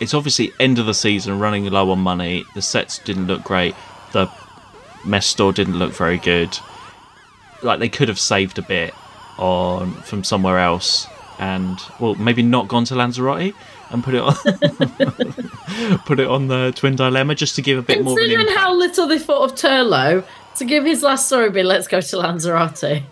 It's 0.00 0.14
obviously 0.14 0.52
end 0.58 0.78
of 0.78 0.86
the 0.86 0.94
season, 0.94 1.38
running 1.38 1.64
low 1.66 1.90
on 1.90 2.00
money. 2.00 2.44
The 2.54 2.62
sets 2.62 2.98
didn't 2.98 3.26
look 3.26 3.42
great. 3.42 3.74
The 4.12 4.26
Mestor 5.02 5.54
didn't 5.54 5.78
look 5.78 5.92
very 5.92 6.18
good. 6.18 6.58
Like 7.62 7.78
they 7.78 7.88
could 7.88 8.08
have 8.08 8.18
saved 8.18 8.58
a 8.58 8.62
bit 8.62 8.94
on 9.38 9.92
from 10.02 10.24
somewhere 10.24 10.58
else, 10.58 11.06
and 11.38 11.78
well, 11.98 12.14
maybe 12.14 12.42
not 12.42 12.68
gone 12.68 12.84
to 12.86 12.94
Lanzarote 12.94 13.54
and 13.90 14.02
put 14.02 14.14
it 14.14 14.22
on 14.22 14.34
put 16.06 16.20
it 16.20 16.26
on 16.26 16.48
the 16.48 16.72
Twin 16.74 16.96
Dilemma 16.96 17.34
just 17.34 17.56
to 17.56 17.62
give 17.62 17.78
a 17.78 17.82
bit 17.82 18.02
more 18.02 18.12
of 18.12 18.18
Considering 18.18 18.48
how 18.56 18.74
little 18.74 19.06
they 19.06 19.18
thought 19.18 19.50
of 19.50 19.56
Turlough, 19.56 20.24
to 20.56 20.64
give 20.64 20.84
his 20.84 21.02
last 21.02 21.26
story 21.26 21.50
be 21.50 21.62
let's 21.62 21.88
go 21.88 22.00
to 22.00 22.16
Lanzarote. 22.16 23.02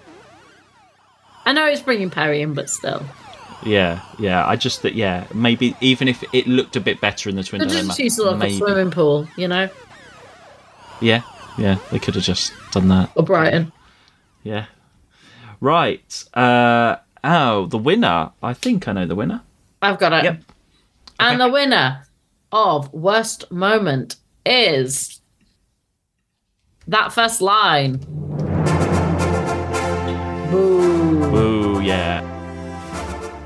I 1.44 1.52
know 1.52 1.66
it's 1.66 1.80
bringing 1.80 2.10
Peri 2.10 2.42
in, 2.42 2.54
but 2.54 2.70
still. 2.70 3.02
Yeah, 3.64 4.00
yeah. 4.18 4.46
I 4.46 4.56
just 4.56 4.82
that 4.82 4.94
yeah, 4.94 5.26
maybe 5.34 5.76
even 5.80 6.08
if 6.08 6.22
it 6.32 6.46
looked 6.46 6.76
a 6.76 6.80
bit 6.80 7.00
better 7.00 7.28
in 7.28 7.36
the 7.36 7.42
Twin 7.42 7.60
Dilemma, 7.62 7.88
just 7.88 7.98
use 7.98 8.18
like 8.18 8.34
a 8.34 8.38
maybe. 8.38 8.56
swimming 8.56 8.90
pool, 8.90 9.26
you 9.36 9.48
know? 9.48 9.68
Yeah, 11.00 11.22
yeah. 11.56 11.78
They 11.90 11.98
could 11.98 12.14
have 12.14 12.24
just 12.24 12.52
done 12.70 12.88
that. 12.88 13.10
Or 13.14 13.24
Brighton. 13.24 13.72
Yeah. 14.42 14.66
Right. 15.60 16.24
Uh 16.34 16.96
oh, 17.24 17.66
the 17.66 17.78
winner. 17.78 18.30
I 18.42 18.54
think 18.54 18.86
I 18.86 18.92
know 18.92 19.06
the 19.06 19.16
winner. 19.16 19.42
I've 19.82 19.98
got 19.98 20.12
it. 20.12 20.24
Yep. 20.24 20.42
And 21.20 21.40
the 21.40 21.48
winner 21.48 22.06
of 22.52 22.92
Worst 22.92 23.50
Moment 23.50 24.16
is 24.46 25.20
that 26.86 27.12
first 27.12 27.40
line. 27.40 28.00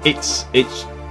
It's 0.05 0.47
it 0.53 0.67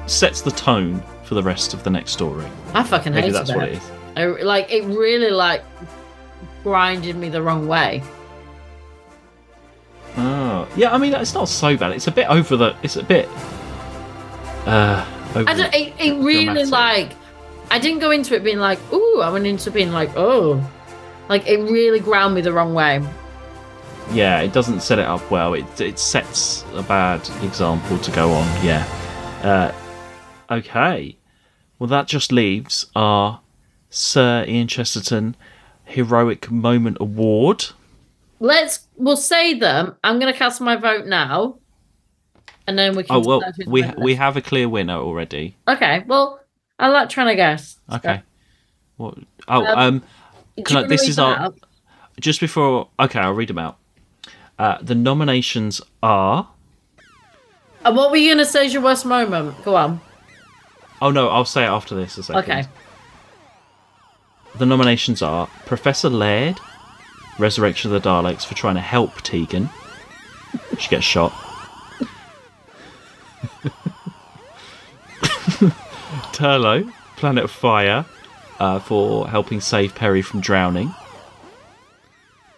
sets 0.07 0.41
the 0.41 0.51
tone 0.51 1.01
for 1.23 1.35
the 1.35 1.43
rest 1.43 1.73
of 1.73 1.83
the 1.83 1.89
next 1.89 2.11
story. 2.11 2.45
I 2.73 2.83
fucking 2.83 3.13
Maybe 3.13 3.27
hated 3.27 3.35
that's 3.35 3.49
it. 3.49 3.55
what 3.55 3.69
it 3.69 3.77
is. 3.77 3.91
I, 4.17 4.25
like 4.25 4.71
it 4.71 4.83
really 4.83 5.31
like 5.31 5.63
grinded 6.63 7.15
me 7.15 7.29
the 7.29 7.41
wrong 7.41 7.67
way. 7.67 8.03
Oh, 10.17 10.67
yeah. 10.75 10.93
I 10.93 10.97
mean, 10.97 11.13
it's 11.13 11.33
not 11.33 11.47
so 11.47 11.77
bad. 11.77 11.93
It's 11.93 12.07
a 12.07 12.11
bit 12.11 12.27
over 12.29 12.57
the. 12.57 12.75
It's 12.83 12.97
a 12.97 13.03
bit. 13.03 13.29
Uh, 14.65 15.05
over 15.35 15.49
I 15.49 15.53
don't, 15.53 15.73
it, 15.73 15.93
it 15.97 16.13
really 16.21 16.45
dramatic. 16.45 16.71
like 16.71 17.11
I 17.71 17.79
didn't 17.79 17.99
go 17.99 18.11
into 18.11 18.35
it 18.35 18.43
being 18.43 18.59
like 18.59 18.79
ooh. 18.91 19.21
I 19.21 19.31
went 19.31 19.47
into 19.47 19.71
being 19.71 19.91
like 19.91 20.11
oh, 20.17 20.61
like 21.29 21.47
it 21.47 21.57
really 21.57 22.01
ground 22.01 22.35
me 22.35 22.41
the 22.41 22.51
wrong 22.51 22.73
way. 22.73 23.01
Yeah, 24.13 24.41
it 24.41 24.53
doesn't 24.53 24.81
set 24.81 24.99
it 24.99 25.05
up 25.05 25.29
well. 25.31 25.53
It 25.53 25.81
it 25.81 25.99
sets 25.99 26.65
a 26.73 26.83
bad 26.83 27.19
example 27.43 27.97
to 27.99 28.11
go 28.11 28.31
on. 28.31 28.65
Yeah. 28.65 28.85
Uh, 29.43 30.55
okay. 30.55 31.17
Well, 31.79 31.87
that 31.87 32.07
just 32.07 32.31
leaves 32.31 32.85
our 32.95 33.41
Sir 33.89 34.45
Ian 34.47 34.67
Chesterton 34.67 35.35
Heroic 35.85 36.51
Moment 36.51 36.97
Award. 36.99 37.65
Let's 38.39 38.87
we'll 38.97 39.17
say 39.17 39.53
them. 39.57 39.95
I'm 40.03 40.19
gonna 40.19 40.33
cast 40.33 40.61
my 40.61 40.75
vote 40.75 41.05
now, 41.05 41.57
and 42.67 42.77
then 42.77 42.95
we 42.95 43.03
can. 43.03 43.15
Oh 43.15 43.19
well, 43.19 43.41
we 43.67 43.83
we 43.97 44.15
have 44.15 44.37
a 44.37 44.41
clear 44.41 44.67
winner 44.69 44.95
already. 44.97 45.55
Okay, 45.67 46.03
well, 46.07 46.39
I 46.79 46.87
like 46.89 47.09
trying 47.09 47.27
to 47.27 47.35
guess. 47.35 47.77
Okay. 47.91 48.21
What? 48.97 49.17
Oh, 49.47 49.65
Um, 49.65 49.77
um, 49.77 50.03
I, 50.77 50.83
this 50.83 51.07
is 51.07 51.17
our 51.17 51.35
out? 51.35 51.59
just 52.19 52.39
before. 52.39 52.89
Okay, 52.99 53.19
I'll 53.19 53.33
read 53.33 53.49
them 53.49 53.57
out. 53.59 53.77
Uh, 54.59 54.77
the 54.81 54.95
nominations 54.95 55.81
are. 56.03 56.47
And 57.83 57.95
what 57.95 58.11
were 58.11 58.17
you 58.17 58.31
gonna 58.31 58.45
say 58.45 58.65
is 58.65 58.73
your 58.73 58.83
worst 58.83 59.05
moment? 59.05 59.63
Go 59.63 59.75
on. 59.75 60.01
Oh 61.01 61.09
no, 61.09 61.29
I'll 61.29 61.45
say 61.45 61.63
it 61.63 61.69
after 61.69 61.95
this. 61.95 62.17
A 62.17 62.23
second. 62.23 62.43
Okay. 62.43 62.67
The 64.57 64.65
nominations 64.65 65.21
are 65.21 65.47
Professor 65.65 66.09
Laird, 66.09 66.59
Resurrection 67.39 67.91
of 67.91 68.03
the 68.03 68.07
Daleks 68.09 68.45
for 68.45 68.53
trying 68.53 68.75
to 68.75 68.81
help 68.81 69.21
Tegan. 69.21 69.69
She 70.77 70.89
gets 70.89 71.05
shot. 71.05 71.31
Turlough, 76.33 76.91
Planet 77.15 77.45
of 77.45 77.51
Fire, 77.51 78.05
uh, 78.59 78.79
for 78.79 79.27
helping 79.29 79.61
save 79.61 79.95
Peri 79.95 80.21
from 80.21 80.41
drowning. 80.41 80.93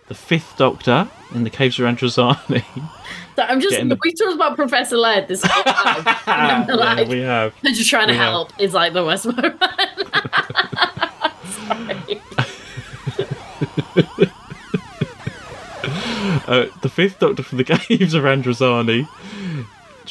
The 0.08 0.16
Fifth 0.16 0.58
Doctor 0.58 1.10
in 1.34 1.44
the 1.44 1.50
Caves 1.50 1.80
of 1.80 1.86
Androzani. 1.86 2.64
So 3.36 3.42
I'm 3.42 3.60
just, 3.62 3.76
the... 3.78 3.98
we 4.04 4.14
talked 4.14 4.36
about 4.36 4.56
Professor 4.56 4.98
Laird 4.98 5.28
this 5.28 5.44
whole 5.44 5.64
time. 5.64 6.16
Yeah, 6.28 6.66
like, 6.76 7.08
we 7.08 7.22
have. 7.22 7.54
they're 7.64 7.74
just 7.74 7.90
trying 7.90 8.08
to 8.08 8.14
We 8.14 8.18
have. 8.18 8.30
help 8.32 8.60
is 8.60 8.74
like 8.74 8.94
the 8.94 9.04
worst 9.04 9.26
moment. 9.26 9.62
Uh, 16.46 16.66
the 16.82 16.90
Fifth 16.90 17.20
Doctor 17.20 17.42
from 17.42 17.58
the 17.58 17.64
Caves 17.64 18.14
of 18.14 18.24
Androzani, 18.24 19.08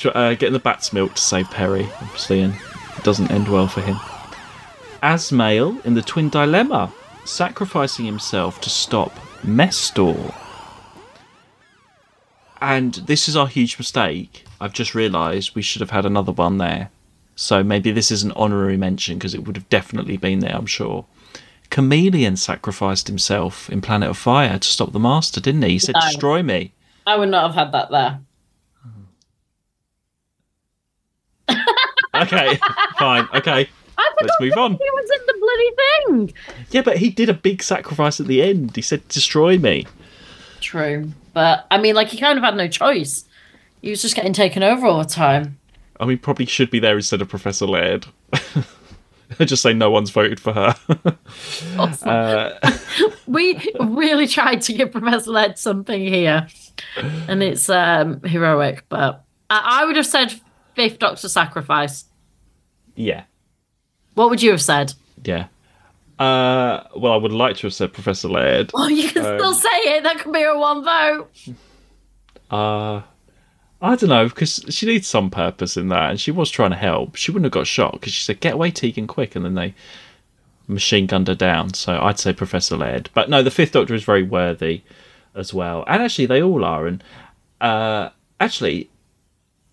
uh, 0.06 0.30
getting 0.34 0.52
the 0.54 0.58
bat's 0.58 0.92
milk 0.92 1.14
to 1.14 1.20
save 1.20 1.48
Peri, 1.50 1.84
obviously, 2.00 2.40
and 2.40 2.54
it 2.96 3.04
doesn't 3.04 3.30
end 3.30 3.48
well 3.48 3.68
for 3.68 3.82
him. 3.82 3.96
Azmael 5.02 5.78
in 5.84 5.94
the 5.94 6.02
Twin 6.02 6.30
Dilemma, 6.30 6.90
sacrificing 7.24 8.06
himself 8.06 8.60
to 8.62 8.70
stop 8.70 9.12
Mestor. 9.44 10.34
And 12.60 12.94
this 12.94 13.28
is 13.28 13.36
our 13.36 13.48
huge 13.48 13.76
mistake. 13.76 14.44
I've 14.60 14.72
just 14.72 14.94
realised 14.94 15.54
we 15.54 15.62
should 15.62 15.80
have 15.80 15.90
had 15.90 16.06
another 16.06 16.32
one 16.32 16.58
there. 16.58 16.90
So 17.34 17.64
maybe 17.64 17.90
this 17.90 18.10
is 18.10 18.22
an 18.22 18.32
honorary 18.32 18.76
mention 18.76 19.18
because 19.18 19.34
it 19.34 19.44
would 19.44 19.56
have 19.56 19.68
definitely 19.68 20.16
been 20.16 20.38
there, 20.40 20.54
I'm 20.54 20.66
sure. 20.66 21.06
Kamelion 21.70 22.36
sacrificed 22.38 23.08
himself 23.08 23.68
in 23.70 23.80
Planet 23.80 24.10
of 24.10 24.18
Fire 24.18 24.58
to 24.58 24.68
stop 24.68 24.92
the 24.92 25.00
Master, 25.00 25.40
didn't 25.40 25.62
he? 25.62 25.70
He 25.70 25.78
said, 25.78 25.94
No. 25.94 26.02
"Destroy 26.02 26.42
me." 26.42 26.72
I 27.06 27.16
would 27.16 27.30
not 27.30 27.46
have 27.50 27.54
had 27.54 27.72
that 27.72 27.90
there. 27.90 28.20
Okay, 32.14 32.58
fine. 32.98 33.26
Okay, 33.34 33.68
let's 34.20 34.40
move 34.40 34.56
on. 34.56 34.72
He 34.72 34.78
was 34.78 35.10
in 35.10 35.26
the 35.26 35.34
bloody 35.40 36.26
thing. 36.30 36.38
Yeah, 36.70 36.82
but 36.82 36.98
he 36.98 37.10
did 37.10 37.28
a 37.28 37.34
big 37.34 37.62
sacrifice 37.62 38.20
at 38.20 38.26
the 38.26 38.42
end. 38.42 38.74
He 38.76 38.82
said, 38.82 39.06
"Destroy 39.08 39.58
me." 39.58 39.86
True, 40.60 41.12
but 41.32 41.66
I 41.70 41.78
mean, 41.78 41.94
like 41.94 42.08
he 42.08 42.18
kind 42.18 42.38
of 42.38 42.44
had 42.44 42.56
no 42.56 42.68
choice. 42.68 43.24
He 43.80 43.90
was 43.90 44.00
just 44.00 44.14
getting 44.14 44.32
taken 44.32 44.62
over 44.62 44.86
all 44.86 44.98
the 44.98 45.04
time. 45.04 45.58
I 45.98 46.04
mean, 46.04 46.18
probably 46.18 46.46
should 46.46 46.70
be 46.70 46.78
there 46.78 46.96
instead 46.96 47.20
of 47.20 47.28
Professor 47.28 47.66
Laird. 47.66 48.06
I 49.38 49.44
just 49.44 49.62
say 49.62 49.72
no 49.72 49.90
one's 49.90 50.10
voted 50.10 50.40
for 50.40 50.52
her. 50.52 50.74
uh, 51.78 52.70
we 53.26 53.72
really 53.80 54.26
tried 54.26 54.62
to 54.62 54.72
give 54.72 54.92
Professor 54.92 55.30
Laird 55.30 55.58
something 55.58 56.00
here, 56.00 56.46
and 57.28 57.42
it's 57.42 57.68
um, 57.68 58.20
heroic. 58.22 58.84
But 58.88 59.24
I, 59.50 59.82
I 59.82 59.84
would 59.84 59.96
have 59.96 60.06
said 60.06 60.40
Fifth 60.74 60.98
Doctor 60.98 61.28
sacrifice. 61.28 62.04
yeah, 62.94 63.24
What 64.14 64.30
would 64.30 64.42
you 64.42 64.50
have 64.50 64.62
said? 64.62 64.92
yeah. 65.24 65.46
Uh, 66.18 66.84
well, 66.94 67.12
I 67.14 67.16
would 67.16 67.32
like 67.32 67.56
to 67.56 67.62
have 67.66 67.74
said 67.74 67.92
Professor 67.92 68.28
Laird. 68.28 68.70
Oh, 68.74 68.86
you 68.86 69.08
can 69.08 69.24
Um, 69.26 69.38
still 69.38 69.54
say 69.54 69.68
it. 69.96 70.02
That 70.04 70.18
could 70.20 70.32
be 70.32 70.42
a 70.42 70.56
one 70.56 70.84
vote. 70.84 71.28
Uh, 72.50 73.02
I 73.80 73.96
don't 73.96 74.08
know 74.08 74.28
because 74.28 74.64
she 74.68 74.86
needs 74.86 75.08
some 75.08 75.30
purpose 75.30 75.76
in 75.76 75.88
that, 75.88 76.10
and 76.10 76.20
she 76.20 76.30
was 76.30 76.50
trying 76.50 76.70
to 76.70 76.76
help. 76.76 77.16
She 77.16 77.30
wouldn't 77.32 77.46
have 77.46 77.52
got 77.52 77.66
shot 77.66 77.92
because 77.94 78.12
she 78.12 78.22
said, 78.22 78.40
"Get 78.40 78.54
away, 78.54 78.70
Tegan, 78.70 79.06
quick!" 79.08 79.34
and 79.34 79.44
then 79.44 79.54
they 79.54 79.74
machine 80.68 81.06
gunned 81.06 81.26
her 81.28 81.34
down. 81.34 81.74
So 81.74 81.98
I'd 82.00 82.20
say 82.20 82.32
Professor 82.32 82.76
Laird. 82.76 83.10
But 83.14 83.28
no, 83.28 83.42
the 83.42 83.50
Fifth 83.50 83.72
Doctor 83.72 83.94
is 83.94 84.04
very 84.04 84.22
worthy 84.22 84.82
as 85.34 85.52
well, 85.52 85.82
and 85.88 86.00
actually 86.02 86.26
they 86.26 86.42
all 86.42 86.64
are. 86.64 86.86
And 86.86 87.02
uh, 87.60 88.10
actually, 88.38 88.90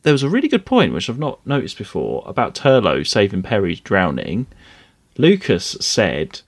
there 0.04 0.14
was 0.14 0.24
a 0.24 0.30
really 0.30 0.48
good 0.48 0.66
point 0.66 0.94
which 0.94 1.10
I've 1.10 1.20
not 1.20 1.46
noticed 1.46 1.78
before 1.78 2.24
about 2.26 2.56
Turlough 2.56 3.06
saving 3.08 3.44
Peri 3.44 3.76
drowning. 3.76 4.48
Lucas 5.18 5.76
said 5.82 6.42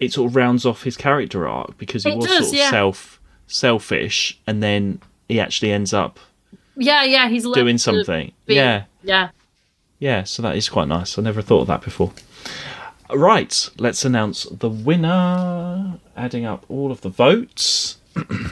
it 0.00 0.12
sort 0.12 0.30
of 0.30 0.36
rounds 0.36 0.66
off 0.66 0.82
his 0.82 0.96
character 0.96 1.48
arc 1.48 1.78
because 1.78 2.04
he 2.04 2.10
It 2.10 2.16
was 2.16 2.26
does, 2.26 2.36
sort 2.38 2.48
of 2.48 2.54
yeah. 2.54 2.70
self 2.70 3.20
selfish, 3.46 4.38
and 4.46 4.62
then 4.62 5.00
he 5.28 5.38
actually 5.40 5.70
ends 5.72 5.92
up 5.94 6.18
Yeah, 6.76 7.04
yeah, 7.04 7.28
he's 7.28 7.44
doing 7.48 7.78
something. 7.78 8.32
be- 8.46 8.54
Yeah, 8.54 8.84
yeah. 9.02 9.30
yeah. 9.98 10.24
So 10.24 10.42
that 10.42 10.56
is 10.56 10.68
quite 10.68 10.88
nice. 10.88 11.18
I 11.18 11.22
never 11.22 11.40
thought 11.42 11.62
of 11.62 11.66
that 11.68 11.82
before. 11.82 12.12
Right, 13.10 13.68
let's 13.78 14.04
announce 14.04 14.44
the 14.44 14.68
winner. 14.68 15.98
Adding 16.16 16.44
up 16.44 16.64
all 16.68 16.90
of 16.90 17.00
the 17.02 17.08
votes. 17.10 17.98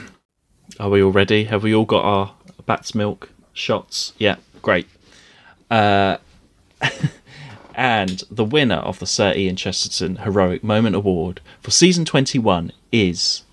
Are 0.79 0.89
we 0.89 1.01
all 1.03 1.11
ready? 1.11 1.45
Have 1.45 1.63
we 1.63 1.73
all 1.75 1.85
got 1.85 2.03
our 2.03 2.33
bat's 2.65 2.95
milk 2.95 3.29
shots? 3.53 4.13
Yeah, 4.17 4.37
great. 4.61 4.87
Uh, 5.69 6.17
and 7.75 8.23
the 8.29 8.45
winner 8.45 8.75
of 8.75 8.99
the 8.99 9.05
Sir 9.05 9.33
Ian 9.35 9.55
Chesterton 9.55 10.17
Heroic 10.17 10.63
Moment 10.63 10.95
Award 10.95 11.41
for 11.61 11.71
season 11.71 12.05
21 12.05 12.71
is. 12.91 13.43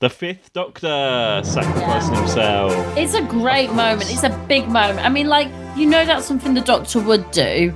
The 0.00 0.08
Fifth 0.08 0.52
Doctor 0.52 1.40
sacrificing 1.44 2.14
himself. 2.14 2.96
It's 2.96 3.14
a 3.14 3.22
great 3.22 3.72
moment. 3.72 4.12
It's 4.12 4.22
a 4.22 4.44
big 4.46 4.68
moment. 4.68 5.00
I 5.00 5.08
mean, 5.08 5.26
like, 5.26 5.48
you 5.76 5.86
know 5.86 6.04
that's 6.04 6.24
something 6.24 6.54
the 6.54 6.60
Doctor 6.60 7.00
would 7.00 7.28
do, 7.32 7.74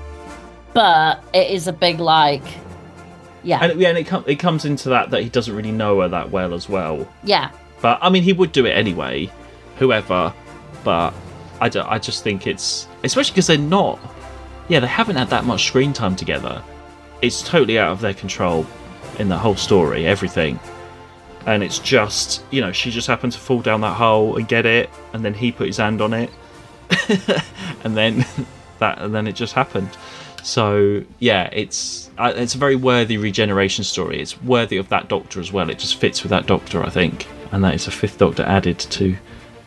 but 0.72 1.24
it 1.34 1.50
is 1.50 1.66
a 1.66 1.72
big, 1.72 1.98
like, 1.98 2.44
yeah. 3.42 3.58
And 3.64 3.80
yeah, 3.80 3.88
and 3.88 3.98
it, 3.98 4.06
com- 4.06 4.24
it 4.26 4.36
comes 4.36 4.64
into 4.64 4.88
that 4.90 5.10
that 5.10 5.22
he 5.22 5.28
doesn't 5.28 5.54
really 5.54 5.72
know 5.72 6.00
her 6.00 6.08
that 6.08 6.30
well 6.30 6.54
as 6.54 6.68
well. 6.68 7.06
yeah. 7.24 7.50
But 7.80 7.98
I 8.00 8.10
mean, 8.10 8.22
he 8.22 8.32
would 8.32 8.52
do 8.52 8.64
it 8.66 8.72
anyway, 8.72 9.28
whoever. 9.78 10.32
But 10.84 11.12
I, 11.60 11.68
don't, 11.68 11.86
I 11.88 11.98
just 11.98 12.22
think 12.22 12.46
it's 12.46 12.86
especially 13.02 13.32
because 13.32 13.48
they're 13.48 13.58
not. 13.58 13.98
Yeah, 14.68 14.78
they 14.80 14.86
haven't 14.86 15.16
had 15.16 15.28
that 15.30 15.44
much 15.44 15.66
screen 15.66 15.92
time 15.92 16.14
together. 16.14 16.62
It's 17.20 17.42
totally 17.42 17.78
out 17.78 17.90
of 17.90 18.00
their 18.00 18.14
control 18.14 18.66
in 19.18 19.28
the 19.28 19.36
whole 19.36 19.56
story, 19.56 20.06
everything. 20.06 20.58
And 21.44 21.64
it's 21.64 21.80
just, 21.80 22.44
you 22.52 22.60
know, 22.60 22.70
she 22.70 22.90
just 22.92 23.08
happened 23.08 23.32
to 23.32 23.38
fall 23.40 23.60
down 23.60 23.80
that 23.80 23.94
hole 23.96 24.36
and 24.36 24.46
get 24.46 24.64
it, 24.64 24.88
and 25.12 25.24
then 25.24 25.34
he 25.34 25.50
put 25.50 25.66
his 25.66 25.76
hand 25.78 26.00
on 26.00 26.12
it, 26.14 26.30
and 27.84 27.96
then 27.96 28.24
that, 28.78 29.00
and 29.00 29.12
then 29.12 29.26
it 29.26 29.32
just 29.34 29.52
happened. 29.54 29.90
So 30.42 31.04
yeah, 31.18 31.48
it's 31.52 32.10
it's 32.18 32.54
a 32.54 32.58
very 32.58 32.76
worthy 32.76 33.16
regeneration 33.16 33.84
story. 33.84 34.20
It's 34.20 34.40
worthy 34.42 34.76
of 34.76 34.88
that 34.88 35.08
Doctor 35.08 35.40
as 35.40 35.52
well. 35.52 35.70
It 35.70 35.78
just 35.78 35.96
fits 35.96 36.22
with 36.22 36.30
that 36.30 36.46
Doctor, 36.46 36.82
I 36.82 36.90
think, 36.90 37.26
and 37.52 37.62
that 37.64 37.74
is 37.74 37.86
a 37.86 37.90
fifth 37.90 38.18
Doctor 38.18 38.42
added 38.42 38.78
to 38.78 39.16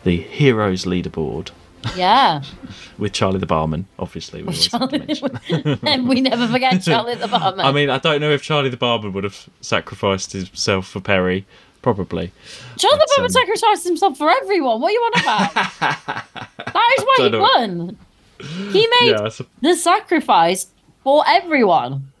the 0.04 0.16
Heroes 0.20 0.84
leaderboard 0.84 1.50
Yeah. 1.96 2.42
with 2.98 3.12
Charlie 3.12 3.38
the 3.38 3.46
barman. 3.46 3.86
Obviously, 3.98 4.42
we 4.42 4.48
always 4.48 4.70
have 4.72 4.90
to 4.90 4.98
mention. 4.98 5.78
and 5.86 6.08
we 6.08 6.20
never 6.20 6.46
forget 6.48 6.82
Charlie 6.84 7.14
the 7.16 7.26
Barman. 7.28 7.64
I 7.66 7.72
mean, 7.72 7.90
I 7.90 7.98
don't 7.98 8.20
know 8.20 8.30
if 8.30 8.42
Charlie 8.42 8.68
the 8.68 8.76
barman 8.76 9.12
would 9.14 9.24
have 9.24 9.48
sacrificed 9.60 10.32
himself 10.32 10.88
for 10.88 11.00
Peri. 11.00 11.46
Probably. 11.82 12.32
Charlie 12.76 12.98
the 12.98 13.06
but, 13.16 13.16
Barman 13.16 13.24
um, 13.26 13.30
sacrificed 13.30 13.86
himself 13.86 14.18
for 14.18 14.28
everyone. 14.28 14.80
What 14.80 14.88
are 14.88 14.92
you 14.92 15.00
on 15.00 15.20
about? 15.20 15.54
that 15.54 16.94
is 16.98 17.04
why 17.04 17.14
he 17.18 17.28
know. 17.28 17.40
won. 17.40 17.98
He 18.40 18.86
made 19.00 19.10
Yeah, 19.10 19.28
the 19.62 19.74
sacrifice 19.76 20.66
for 21.02 21.24
everyone. 21.26 22.12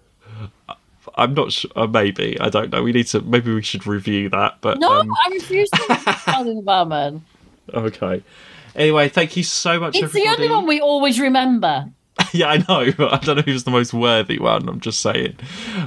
I'm 1.18 1.34
not 1.34 1.52
sure. 1.52 1.70
Uh, 1.74 1.86
maybe 1.86 2.38
I 2.40 2.50
don't 2.50 2.70
know. 2.70 2.82
We 2.82 2.92
need 2.92 3.06
to. 3.08 3.20
Maybe 3.22 3.52
we 3.54 3.62
should 3.62 3.86
review 3.86 4.28
that. 4.30 4.58
But 4.60 4.78
No, 4.78 5.00
um, 5.00 5.10
I 5.24 5.30
refuse 5.30 5.70
to 5.70 5.84
the 5.88 6.62
Barman. 6.64 7.24
okay. 7.72 8.22
Anyway, 8.74 9.08
thank 9.08 9.36
you 9.36 9.42
so 9.42 9.80
much, 9.80 9.98
for 9.98 10.04
It's 10.04 10.14
everybody. 10.14 10.36
the 10.36 10.42
only 10.42 10.54
one 10.54 10.66
we 10.66 10.80
always 10.80 11.18
remember. 11.18 11.86
yeah, 12.32 12.48
I 12.48 12.56
know, 12.68 12.92
but 12.92 13.12
I 13.14 13.18
don't 13.18 13.36
know 13.36 13.42
who's 13.42 13.64
the 13.64 13.70
most 13.70 13.94
worthy 13.94 14.38
one. 14.38 14.68
I'm 14.68 14.80
just 14.80 15.00
saying. 15.00 15.36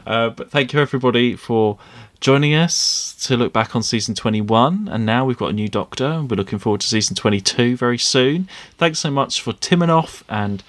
Uh, 0.07 0.29
but 0.31 0.49
thank 0.49 0.73
you, 0.73 0.79
everybody, 0.79 1.35
for 1.35 1.77
joining 2.19 2.53
us 2.53 3.15
to 3.21 3.37
look 3.37 3.53
back 3.53 3.75
on 3.75 3.83
season 3.83 4.15
21. 4.15 4.89
And 4.91 5.05
now 5.05 5.25
we've 5.25 5.37
got 5.37 5.51
a 5.51 5.53
new 5.53 5.67
Doctor, 5.67 6.05
and 6.05 6.29
we're 6.29 6.37
looking 6.37 6.59
forward 6.59 6.81
to 6.81 6.87
season 6.87 7.15
22 7.15 7.77
very 7.77 7.97
soon. 7.97 8.47
Thanks 8.77 8.99
so 8.99 9.11
much 9.11 9.41
for 9.41 9.53
Timanov 9.53 10.23
and 10.27 10.63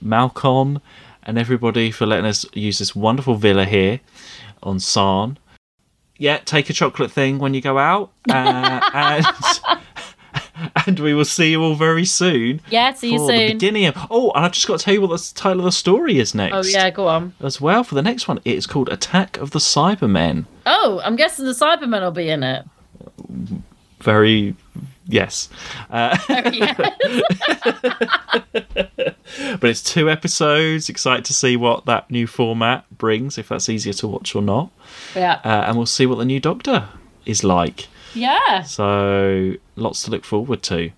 Malcolm 0.00 0.80
and 1.24 1.38
everybody 1.38 1.90
for 1.90 2.06
letting 2.06 2.26
us 2.26 2.44
use 2.52 2.78
this 2.78 2.94
wonderful 2.94 3.34
villa 3.34 3.64
here 3.64 4.00
on 4.62 4.80
Sarn. 4.80 5.38
Yeah, 6.18 6.38
take 6.38 6.70
a 6.70 6.72
chocolate 6.72 7.10
thing 7.10 7.38
when 7.38 7.54
you 7.54 7.60
go 7.60 7.78
out. 7.78 8.12
Uh, 8.28 8.80
and. 8.94 9.26
And 10.86 10.98
we 10.98 11.14
will 11.14 11.24
see 11.24 11.50
you 11.52 11.62
all 11.62 11.74
very 11.74 12.04
soon 12.04 12.60
Yeah, 12.70 12.92
see 12.92 13.12
you 13.12 13.18
for 13.18 13.32
the 13.32 13.52
beginning 13.52 13.86
of. 13.86 13.96
Oh, 14.10 14.30
and 14.34 14.44
I've 14.44 14.52
just 14.52 14.66
got 14.66 14.78
to 14.78 14.84
tell 14.84 14.94
you 14.94 15.00
what 15.00 15.10
the 15.10 15.32
title 15.34 15.60
of 15.60 15.64
the 15.64 15.72
story 15.72 16.18
is 16.18 16.34
next. 16.34 16.54
Oh 16.54 16.62
yeah, 16.62 16.90
go 16.90 17.06
on. 17.08 17.34
As 17.40 17.60
well 17.60 17.84
for 17.84 17.94
the 17.94 18.02
next 18.02 18.28
one, 18.28 18.38
it 18.44 18.54
is 18.56 18.66
called 18.66 18.88
Attack 18.88 19.36
of 19.38 19.52
the 19.52 19.58
Cybermen. 19.58 20.46
Oh, 20.66 21.00
I'm 21.04 21.16
guessing 21.16 21.44
the 21.44 21.52
Cybermen 21.52 22.00
will 22.00 22.10
be 22.10 22.28
in 22.28 22.42
it. 22.42 22.64
Very, 24.00 24.56
yes. 25.06 25.48
Uh, 25.90 26.18
but 29.60 29.70
it's 29.70 29.82
two 29.82 30.10
episodes. 30.10 30.88
Excited 30.88 31.24
to 31.26 31.32
see 31.32 31.56
what 31.56 31.86
that 31.86 32.10
new 32.10 32.26
format 32.26 32.84
brings, 32.98 33.38
if 33.38 33.48
that's 33.48 33.68
easier 33.68 33.92
to 33.94 34.08
watch 34.08 34.34
or 34.34 34.42
not. 34.42 34.70
Yeah. 35.14 35.40
Uh, 35.44 35.64
and 35.66 35.76
we'll 35.76 35.86
see 35.86 36.06
what 36.06 36.18
the 36.18 36.24
new 36.24 36.40
Doctor 36.40 36.88
is 37.24 37.44
like. 37.44 37.88
Yeah. 38.14 38.62
So 38.62 39.54
lots 39.76 40.02
to 40.04 40.10
look 40.10 40.24
forward 40.24 40.62
to. 40.64 40.90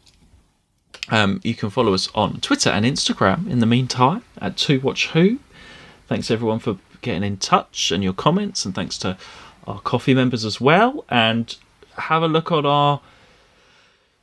Um, 1.11 1.41
you 1.45 1.55
can 1.55 1.71
follow 1.71 1.93
us 1.93 2.09
on 2.15 2.41
Twitter 2.41 2.71
and 2.71 2.85
Instagram 2.85 3.49
in 3.51 3.59
the 3.59 3.67
meantime 3.67 4.23
at 4.41 4.57
Two 4.57 4.81
Watch 4.81 5.09
Who. 5.09 5.39
Thanks 6.09 6.31
everyone 6.31 6.59
for 6.59 6.79
getting 7.03 7.23
in 7.23 7.37
touch 7.37 7.91
and 7.91 8.03
your 8.03 8.15
comments, 8.15 8.65
and 8.65 8.75
thanks 8.75 8.97
to 8.99 9.19
our 9.67 9.81
Ko-fi 9.81 10.15
members 10.15 10.45
as 10.45 10.61
well. 10.61 11.05
And 11.09 11.55
have 11.97 12.23
a 12.23 12.29
look 12.29 12.51
on 12.51 12.67
our 12.67 13.01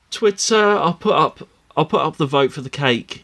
Twitter. 0.10 0.56
I'll 0.56 0.94
put 0.94 1.16
up 1.16 1.48
I'll 1.78 1.86
put 1.86 2.02
up 2.02 2.18
the 2.18 2.26
vote 2.26 2.52
for 2.52 2.62
the 2.62 2.70
cake 2.70 3.24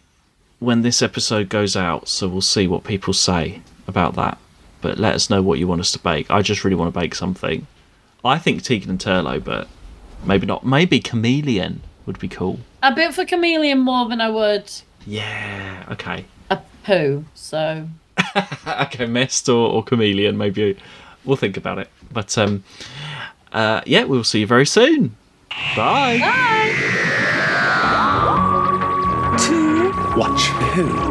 when 0.60 0.82
this 0.82 1.02
episode 1.02 1.50
goes 1.50 1.76
out, 1.76 2.08
so 2.08 2.28
we'll 2.28 2.42
see 2.42 2.68
what 2.68 2.84
people 2.84 3.14
say 3.14 3.62
about 3.88 4.16
that. 4.16 4.38
But 4.82 4.98
let 4.98 5.16
us 5.16 5.30
know 5.30 5.42
what 5.42 5.60
you 5.60 5.68
want 5.68 5.82
us 5.82 5.92
to 5.92 6.00
bake. 6.00 6.32
I 6.32 6.42
just 6.42 6.64
really 6.64 6.76
want 6.76 6.94
to 6.94 7.00
bake 7.00 7.16
something. 7.16 7.68
I 8.28 8.38
think 8.38 8.64
Tegan 8.64 8.90
and 8.90 9.00
Turlough, 9.00 9.44
but 9.44 9.68
maybe 10.26 10.46
not. 10.46 10.66
Maybe 10.66 11.00
Kamelion 11.00 11.80
would 12.06 12.20
be 12.20 12.28
cool. 12.28 12.60
A 12.84 12.94
bit 12.94 13.14
for 13.14 13.26
Kamelion 13.26 13.80
more 13.80 14.08
than 14.08 14.22
I 14.22 14.30
would 14.30 14.72
Yeah. 15.06 15.86
Okay. 15.92 16.26
a 16.50 16.60
poo. 16.84 17.26
So 17.34 17.88
okay, 18.18 19.06
Mestor, 19.06 19.56
or 19.56 19.84
Kamelion. 19.84 20.36
Maybe 20.36 20.78
we'll 21.26 21.38
think 21.38 21.58
about 21.58 21.78
it. 21.80 21.90
But 22.12 22.38
um, 22.38 22.64
uh, 23.52 23.82
yeah, 23.86 24.04
we'll 24.06 24.24
see 24.24 24.40
you 24.42 24.48
very 24.48 24.66
soon. 24.66 25.16
Bye. 25.76 26.20
bye. 26.20 26.74
Watch 30.18 30.48
who? 30.74 31.07